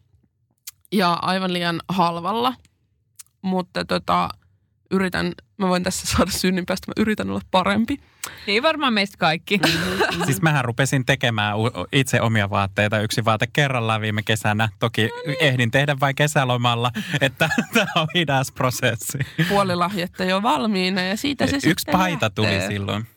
ja 0.92 1.14
aivan 1.14 1.54
liian 1.54 1.82
halvalla, 1.90 2.54
mutta 3.42 3.86
tota, 3.86 4.30
yritän, 4.92 5.34
mä 5.62 5.70
voin 5.70 5.84
tässä 5.84 6.08
saada 6.08 6.32
synninpäästä, 6.32 6.88
mä 6.88 7.02
yritän 7.02 7.30
olla 7.30 7.42
parempi. 7.52 8.00
Niin 8.48 8.64
varmaan 8.64 8.94
meistä 8.94 9.18
kaikki. 9.18 9.60
Siis 10.26 10.42
mähän 10.42 10.66
rupesin 10.66 11.06
tekemään 11.06 11.56
itse 11.92 12.22
omia 12.22 12.50
vaatteita 12.50 13.00
yksi 13.00 13.26
vaate 13.26 13.48
kerrallaan 13.54 14.02
viime 14.02 14.24
kesänä. 14.24 14.70
Toki 14.80 15.10
ehdin 15.40 15.72
tehdä 15.72 15.96
vain 16.00 16.16
kesälomalla, 16.16 16.92
että 17.22 17.50
tämä 17.74 17.92
on 17.96 18.08
hidas 18.16 18.52
prosessi. 18.52 19.20
Puolilahjetta 19.50 20.24
jo 20.24 20.42
valmiina 20.44 21.02
ja 21.02 21.18
siitä 21.18 21.48
se 21.48 21.56
Yksi 21.56 21.70
sitten 21.70 21.92
paita 21.92 22.30
tuli 22.30 22.48
lähtee. 22.48 22.68
silloin. 22.68 23.08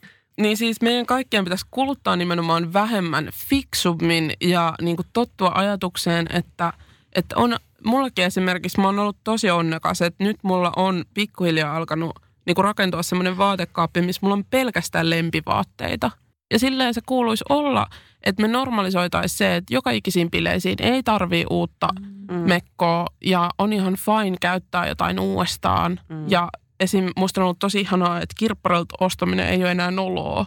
Niin 0.41 0.57
siis 0.57 0.81
meidän 0.81 1.07
kaikkien 1.07 1.45
pitäisi 1.45 1.67
kuluttaa 1.71 2.17
nimenomaan 2.17 2.73
vähemmän 2.73 3.29
fiksummin 3.49 4.33
ja 4.41 4.75
niin 4.83 4.97
kuin 4.97 5.07
tottua 5.13 5.53
ajatukseen, 5.55 6.27
että, 6.33 6.73
että 7.15 7.37
on, 7.37 7.57
mullakin 7.85 8.25
esimerkiksi 8.25 8.81
mä 8.81 8.87
oon 8.87 8.99
ollut 8.99 9.17
tosi 9.25 9.51
onnekas, 9.51 10.03
että 10.03 10.25
nyt 10.25 10.37
mulla 10.43 10.73
on 10.77 11.05
pikkuhiljaa 11.15 11.77
alkanut 11.77 12.24
niin 12.47 12.55
kuin 12.55 12.65
rakentua 12.65 13.03
semmoinen 13.03 13.39
vaatekaappi, 13.39 14.03
missä 14.03 14.21
mulla 14.23 14.35
on 14.35 14.45
pelkästään 14.51 15.11
lempivaatteita. 15.11 16.11
Ja 16.53 16.59
silleen 16.59 16.95
se 16.95 17.01
kuuluisi 17.07 17.45
olla, 17.49 17.87
että 18.25 18.43
me 18.43 18.49
normalisoitaisiin 18.49 19.39
se, 19.39 19.57
että 19.57 19.75
joka 19.75 19.91
ikisiin 19.91 20.31
bileisiin 20.31 20.77
ei 20.81 21.03
tarvii 21.03 21.45
uutta 21.51 21.89
mm. 22.31 22.35
mekkoa 22.35 23.07
ja 23.25 23.51
on 23.59 23.73
ihan 23.73 23.97
fine 23.97 24.37
käyttää 24.41 24.89
jotain 24.89 25.21
uudestaan. 25.21 26.01
Mm. 26.09 26.25
Ja 26.29 26.49
esim. 26.81 27.11
musta 27.17 27.41
on 27.41 27.45
ollut 27.45 27.59
tosi 27.59 27.81
ihanaa, 27.81 28.17
että 28.17 28.35
kirpparilta 28.39 28.95
ostaminen 29.01 29.49
ei 29.49 29.63
ole 29.63 29.71
enää 29.71 29.91
noloa, 29.91 30.47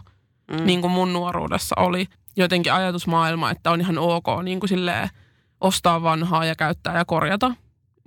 mm. 0.50 0.66
niin 0.66 0.80
kuin 0.80 0.90
mun 0.90 1.12
nuoruudessa 1.12 1.74
oli. 1.78 2.06
Jotenkin 2.36 2.72
ajatusmaailma, 2.72 3.50
että 3.50 3.70
on 3.70 3.80
ihan 3.80 3.98
ok 3.98 4.26
niin 4.42 4.60
kuin 4.60 4.68
silleen 4.68 5.08
ostaa 5.60 6.02
vanhaa 6.02 6.44
ja 6.44 6.54
käyttää 6.54 6.98
ja 6.98 7.04
korjata. 7.04 7.54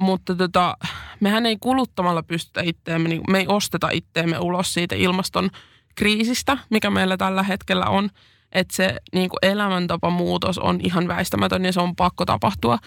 Mutta 0.01 0.35
tota, 0.35 0.77
mehän 1.19 1.45
ei 1.45 1.57
kuluttamalla 1.59 2.23
pystytä 2.23 2.61
itteemme, 2.63 3.09
niin 3.09 3.21
me 3.29 3.39
ei 3.39 3.45
osteta 3.47 3.89
itteemme 3.89 4.39
ulos 4.39 4.73
siitä 4.73 4.95
ilmaston 4.95 5.49
kriisistä, 5.95 6.57
mikä 6.69 6.89
meillä 6.89 7.17
tällä 7.17 7.43
hetkellä 7.43 7.85
on. 7.85 8.09
Että 8.51 8.75
se 8.75 8.95
niin 9.13 9.29
kuin 9.29 9.39
elämäntapamuutos 9.41 10.57
on 10.57 10.79
ihan 10.83 11.07
väistämätön 11.07 11.65
ja 11.65 11.73
se 11.73 11.81
on 11.81 11.95
pakko 11.95 12.25
tapahtua. 12.25 12.77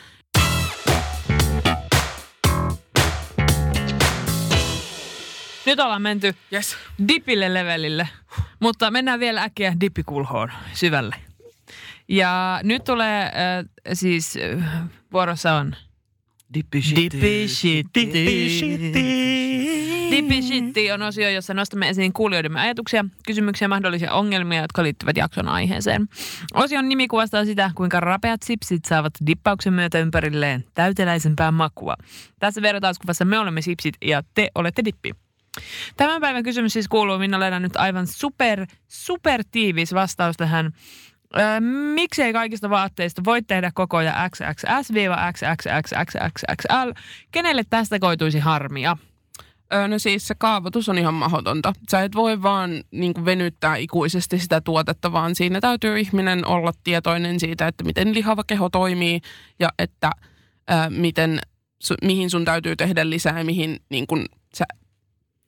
Nyt 5.66 5.80
ollaan 5.80 6.02
menty 6.02 6.34
Yes. 6.52 6.76
dipille 7.08 7.54
levelille, 7.54 8.08
mutta 8.60 8.90
mennään 8.90 9.20
vielä 9.20 9.42
äkkiä 9.42 9.76
dippikulhoon 9.80 10.52
syvälle. 10.72 11.16
Ja 12.08 12.60
nyt 12.62 12.84
tulee 12.84 13.22
äh, 13.24 13.32
siis 13.92 14.38
äh, 14.62 14.72
vuorossa 15.12 15.54
on 15.54 15.76
Dippi 16.54 16.82
Dippi 16.96 17.48
shitti. 17.48 18.10
Dippi 20.10 20.42
shitti 20.42 20.92
on 20.92 21.02
osio, 21.02 21.30
jossa 21.30 21.54
nostamme 21.54 21.88
esiin 21.88 22.12
kuulijoidemme 22.12 22.60
ajatuksia, 22.60 23.04
kysymyksiä 23.26 23.64
ja 23.64 23.68
mahdollisia 23.68 24.12
ongelmia, 24.12 24.62
jotka 24.62 24.82
liittyvät 24.82 25.16
jakson 25.16 25.48
aiheeseen. 25.48 26.08
Osion 26.54 26.88
nimi 26.88 27.08
kuvastaa 27.08 27.44
sitä, 27.44 27.70
kuinka 27.74 28.00
rapeat 28.00 28.42
sipsit 28.42 28.84
saavat 28.84 29.12
dippauksen 29.26 29.72
myötä 29.72 29.98
ympärilleen 29.98 30.64
täyteläisempää 30.74 31.52
makua. 31.52 31.94
Tässä 32.38 32.62
vertauskuvassa 32.62 33.24
me 33.24 33.38
olemme 33.38 33.62
sipsit 33.62 33.94
ja 34.02 34.22
te 34.34 34.48
olette 34.54 34.84
dippi. 34.84 35.12
Tämän 35.96 36.20
päivän 36.20 36.42
kysymys 36.42 36.72
siis 36.72 36.88
kuuluu, 36.88 37.18
minä 37.18 37.40
löydän 37.40 37.62
nyt 37.62 37.76
aivan 37.76 38.06
super, 38.06 38.66
super 38.88 39.44
tiivis 39.50 39.94
vastaus 39.94 40.36
tähän. 40.36 40.72
Öö, 41.38 41.60
miksei 41.94 42.32
kaikista 42.32 42.70
vaatteista 42.70 43.24
voi 43.24 43.42
tehdä 43.42 43.70
kokoja 43.74 44.28
XXS-XXXXXXL? 44.28 46.92
Kenelle 47.32 47.62
tästä 47.70 47.98
koituisi 47.98 48.38
harmia? 48.38 48.96
Öö, 49.72 49.88
No 49.88 49.98
siis 49.98 50.26
se 50.26 50.34
kaavoitus 50.38 50.88
on 50.88 50.98
ihan 50.98 51.14
mahdotonta. 51.14 51.72
Sä 51.90 52.02
et 52.02 52.14
voi 52.14 52.42
vaan 52.42 52.70
niin 52.90 53.14
kuin 53.14 53.24
venyttää 53.24 53.76
ikuisesti 53.76 54.38
sitä 54.38 54.60
tuotetta, 54.60 55.12
vaan 55.12 55.34
siinä 55.34 55.60
täytyy 55.60 56.00
ihminen 56.00 56.46
olla 56.46 56.72
tietoinen 56.84 57.40
siitä, 57.40 57.66
että 57.66 57.84
miten 57.84 58.14
lihava 58.14 58.44
keho 58.46 58.68
toimii 58.68 59.20
ja 59.58 59.68
että 59.78 60.10
ää, 60.68 60.90
miten, 60.90 61.40
su, 61.78 61.94
mihin 62.02 62.30
sun 62.30 62.44
täytyy 62.44 62.76
tehdä 62.76 63.10
lisää 63.10 63.38
ja 63.38 63.44
mihin 63.44 63.80
niin 63.88 64.06
kuin 64.06 64.26
sä 64.54 64.64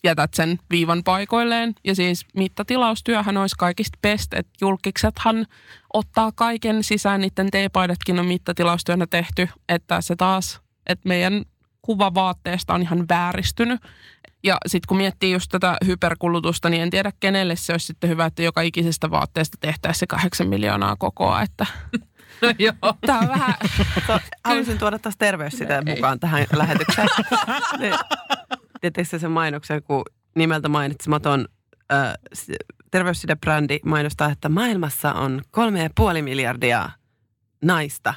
jätät 0.05 0.35
sen 0.35 0.59
viivan 0.71 1.05
paikoilleen. 1.05 1.75
Ja 1.85 1.95
siis 1.95 2.27
mittatilaustyöhän 2.37 3.37
olisi 3.37 3.57
kaikista 3.59 3.99
best, 4.03 4.35
että 4.35 4.53
julkiksethan 4.61 5.47
ottaa 5.95 6.33
kaiken 6.33 6.85
sisään, 6.85 7.21
niiden 7.21 7.51
teepaidatkin 7.51 8.19
on 8.19 8.27
mittatilaustyönä 8.27 9.07
tehty, 9.07 9.49
että 9.69 10.01
se 10.01 10.17
taas, 10.17 10.61
että 10.87 11.09
meidän 11.09 11.45
kuva 11.83 12.15
vaatteesta 12.15 12.75
on 12.75 12.83
ihan 12.83 13.05
vääristynyt. 13.09 13.81
Ja 14.45 14.57
sitten 14.67 14.87
kun 14.89 14.97
miettii 14.97 15.33
just 15.33 15.51
tätä 15.51 15.77
hyperkulutusta, 15.87 16.71
niin 16.71 16.83
en 16.83 16.91
tiedä 16.91 17.13
kenelle 17.21 17.57
se 17.57 17.73
olisi 17.73 17.87
sitten 17.87 18.11
hyvä, 18.11 18.27
että 18.27 18.43
joka 18.43 18.61
ikisestä 18.61 19.11
vaatteesta 19.11 19.59
tehtäisiin 19.61 20.01
se 20.01 20.07
kahdeksan 20.07 20.49
miljoonaa 20.49 20.97
kokoa, 20.97 21.43
että 21.43 21.67
No 22.43 22.53
joo. 22.59 22.95
Tää 23.07 23.19
on 23.19 23.29
vähän, 23.29 23.55
haluaisin 24.45 24.79
tuoda 24.79 24.99
taas 24.99 25.17
terveysside 25.17 25.83
mukaan 25.87 26.21
tähän 26.21 26.47
lähetykseen. 26.57 27.09
Tiedättekö 28.81 29.18
sen 29.18 29.31
mainoksen, 29.31 29.83
kun 29.83 30.05
nimeltä 30.35 30.68
mainitsematon 30.68 31.49
äh, 31.93 32.14
terveyssidebrändi 32.91 33.79
mainostaa, 33.85 34.31
että 34.31 34.49
maailmassa 34.49 35.12
on 35.12 35.43
kolme 35.51 35.83
ja 35.83 35.91
puoli 35.97 36.22
miljardia 36.22 36.91
naista. 37.64 38.14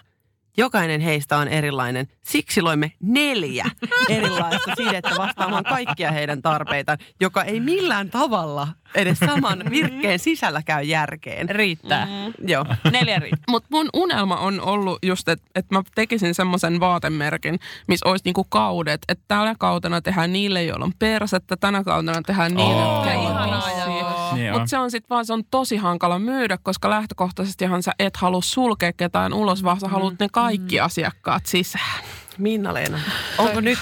Jokainen 0.60 1.02
heistä 1.02 1.38
on 1.38 1.48
erilainen. 1.48 2.08
Siksi 2.22 2.62
loimme 2.62 2.92
neljä 3.02 3.66
erilaista 4.10 4.76
sidettä 4.78 5.12
vastaamaan 5.18 5.64
kaikkia 5.64 6.12
heidän 6.12 6.42
tarpeitaan, 6.42 6.98
joka 7.22 7.44
ei 7.44 7.60
millään 7.60 8.10
tavalla 8.10 8.68
edes 8.96 9.20
saman 9.20 9.64
virkkeen 9.70 10.20
sisällä 10.20 10.62
käy 10.64 10.84
järkeen. 10.84 11.50
Riittää. 11.50 12.08
Joo. 12.48 12.66
Neljä 12.92 13.20
riittää. 13.20 13.44
Mutta 13.50 13.68
mun 13.72 13.90
unelma 13.94 14.36
on 14.36 14.62
ollut 14.62 15.00
just, 15.04 15.30
että 15.30 15.46
et 15.56 15.66
mä 15.72 15.82
tekisin 15.96 16.36
semmoisen 16.36 16.80
vaatemerkin, 16.80 17.60
missä 17.88 18.10
olisi 18.10 18.26
niinku 18.26 18.44
kaudet. 18.44 19.02
Että 19.08 19.26
tällä 19.28 19.56
kautena 19.60 20.02
tehdään 20.02 20.34
niille, 20.34 20.64
joilla 20.64 20.86
on 20.86 20.94
persettä, 21.00 21.58
tänä 21.58 21.84
kautena 21.84 22.22
tehdään 22.22 22.56
niille, 22.56 22.84
Oo. 22.84 23.06
joilla 23.06 23.42
on. 23.86 23.99
Niin 24.36 24.54
on. 24.54 24.60
Mutta 24.60 24.70
se 24.70 24.78
on 24.78 24.92
sitten 24.92 25.10
vaan, 25.10 25.26
se 25.26 25.34
on 25.34 25.44
tosi 25.52 25.78
hankala 25.78 26.20
myydä, 26.20 26.58
koska 26.64 26.90
lähtökohtaisestihan 26.90 27.84
sä 27.84 27.92
et 28.00 28.18
halua 28.18 28.42
sulkea 28.42 28.94
ketään 28.94 29.34
ulos, 29.34 29.64
vaan 29.64 29.80
sä 29.80 29.88
haluat 29.88 30.20
ne 30.20 30.28
kaikki 30.32 30.80
asiakkaat 30.80 31.46
sisään. 31.46 32.04
Minna-Leena, 32.38 33.00
onko 33.38 33.62
nyt 33.62 33.80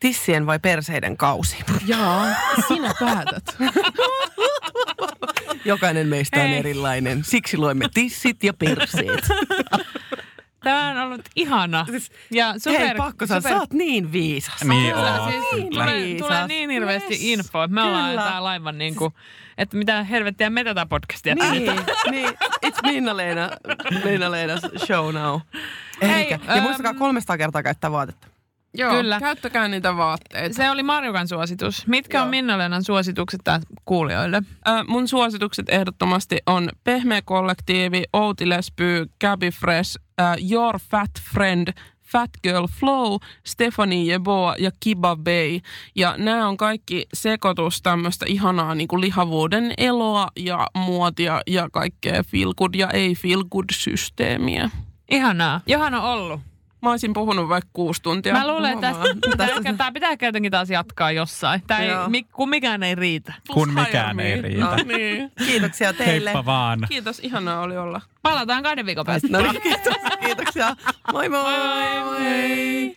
tissien 0.00 0.46
vai 0.46 0.58
perseiden 0.58 1.16
kausi? 1.16 1.56
Jaa, 1.86 2.26
sinä 2.68 2.92
päätät. 3.00 3.56
Jokainen 5.64 6.06
meistä 6.08 6.40
on 6.40 6.48
Hei. 6.48 6.58
erilainen. 6.58 7.24
Siksi 7.24 7.56
loimme 7.56 7.88
tissit 7.94 8.44
ja 8.44 8.54
perseet. 8.54 9.28
Tämä 10.64 10.90
on 10.90 10.98
ollut 10.98 11.20
ihana. 11.36 11.86
Ja 12.30 12.54
super, 12.58 12.80
Hei, 12.80 12.94
pakko 12.94 13.26
sanoa, 13.26 13.40
sä 13.40 13.56
oot 13.60 13.72
niin 13.72 14.12
viisas. 14.12 14.64
Niin 14.64 14.94
Kyllä, 14.94 15.22
on. 15.22 15.32
siis 15.32 15.44
Kyllä. 15.50 15.70
tulee, 15.84 15.94
Viisas. 16.04 16.28
tulee 16.28 16.46
niin 16.46 16.70
hirveästi 16.70 17.12
Yes. 17.14 17.22
infoa, 17.22 17.64
että 17.64 17.74
me 17.74 17.82
ollaan 17.82 18.10
Kyllä. 18.10 18.22
täällä 18.22 18.48
aivan 18.48 18.78
niin 18.78 18.96
kuin, 18.96 19.14
että 19.58 19.76
mitä 19.76 20.02
helvettiä 20.04 20.50
me 20.50 20.64
tätä 20.64 20.86
podcastia 20.86 21.34
Niin, 21.34 21.50
tehdään. 21.64 21.84
niin. 22.10 22.30
It's 22.66 22.82
Minna-Leena, 22.82 23.50
Minna-Leena's 24.04 24.86
show 24.86 25.14
now. 25.14 25.40
Hei, 26.02 26.10
Eikä. 26.12 26.38
Ja 26.46 26.54
äm, 26.54 26.62
muistakaa 26.62 26.94
300 26.94 27.38
kertaa 27.38 27.62
käyttää 27.62 27.92
vaatetta. 27.92 28.26
Joo, 28.74 28.92
Kyllä. 28.92 29.20
Käyttäkää 29.20 29.68
niitä 29.68 29.96
vaatteita. 29.96 30.56
Se 30.56 30.70
oli 30.70 30.82
Marjukan 30.82 31.28
suositus. 31.28 31.86
Mitkä 31.86 32.18
Joo. 32.18 32.24
on 32.24 32.30
Minna-Leenan 32.30 32.84
suositukset 32.84 33.40
kuulijoille? 33.84 34.42
Äh, 34.68 34.86
mun 34.88 35.08
suositukset 35.08 35.68
ehdottomasti 35.68 36.38
on 36.46 36.68
Pehmeä 36.84 37.22
kollektiivi, 37.22 38.04
Outi 38.12 38.48
Lesby, 38.48 39.06
Gabby 39.20 39.50
Fresh, 39.50 39.96
äh, 40.20 40.36
Your 40.52 40.78
Fat 40.90 41.10
Friend, 41.32 41.68
Fat 42.12 42.30
Girl 42.42 42.66
Flow, 42.80 43.16
Stephanie 43.46 44.12
Jeboa 44.12 44.54
ja 44.58 44.70
Kiba 44.80 45.16
Bay. 45.16 45.60
Ja 45.94 46.14
nämä 46.18 46.48
on 46.48 46.56
kaikki 46.56 47.06
sekoitus 47.14 47.82
tämmöistä 47.82 48.26
ihanaa 48.28 48.74
niin 48.74 48.88
kuin 48.88 49.00
lihavuuden 49.00 49.74
eloa 49.78 50.28
ja 50.36 50.66
muotia 50.74 51.40
ja 51.46 51.68
kaikkea 51.72 52.22
feel 52.22 52.54
good 52.54 52.74
ja 52.74 52.90
ei 52.90 53.14
feel 53.14 53.44
good 53.44 53.64
systeemiä. 53.72 54.70
Ihanaa. 55.10 55.60
Johan 55.66 55.94
on 55.94 56.02
ollut. 56.02 56.49
Mä 56.82 56.90
olisin 56.90 57.12
puhunut 57.12 57.48
vaikka 57.48 57.70
kuusi 57.72 58.02
tuntia. 58.02 58.32
Mä 58.32 58.46
luulen, 58.46 58.72
että 58.72 58.86
tästä 58.86 59.02
Huomaa. 59.64 59.90
pitää, 59.94 60.16
jotenkin 60.22 60.52
taas 60.52 60.70
jatkaa 60.70 61.12
jossain. 61.12 61.62
Tää 61.66 61.78
ei, 61.78 61.90
mi- 62.08 62.22
kun 62.22 62.48
mikään 62.48 62.82
ei 62.82 62.94
riitä. 62.94 63.32
Kun 63.52 63.74
mikään 63.74 64.20
ei 64.20 64.42
riitä. 64.42 64.60
No 64.64 64.76
niin. 64.96 65.32
Kiitoksia 65.46 65.92
teille. 65.92 66.30
Heippa 66.30 66.44
vaan. 66.44 66.80
Kiitos, 66.88 67.18
ihanaa 67.18 67.60
oli 67.60 67.76
olla. 67.76 68.00
Palataan 68.22 68.62
kahden 68.62 68.86
viikon 68.86 69.06
päästä. 69.06 69.28
No 69.30 69.40
niin, 69.40 69.62
kiitos, 69.62 69.94
kiitoksia. 70.20 70.76
Moi 71.12 71.28
moi. 71.28 71.42
moi. 72.04 72.96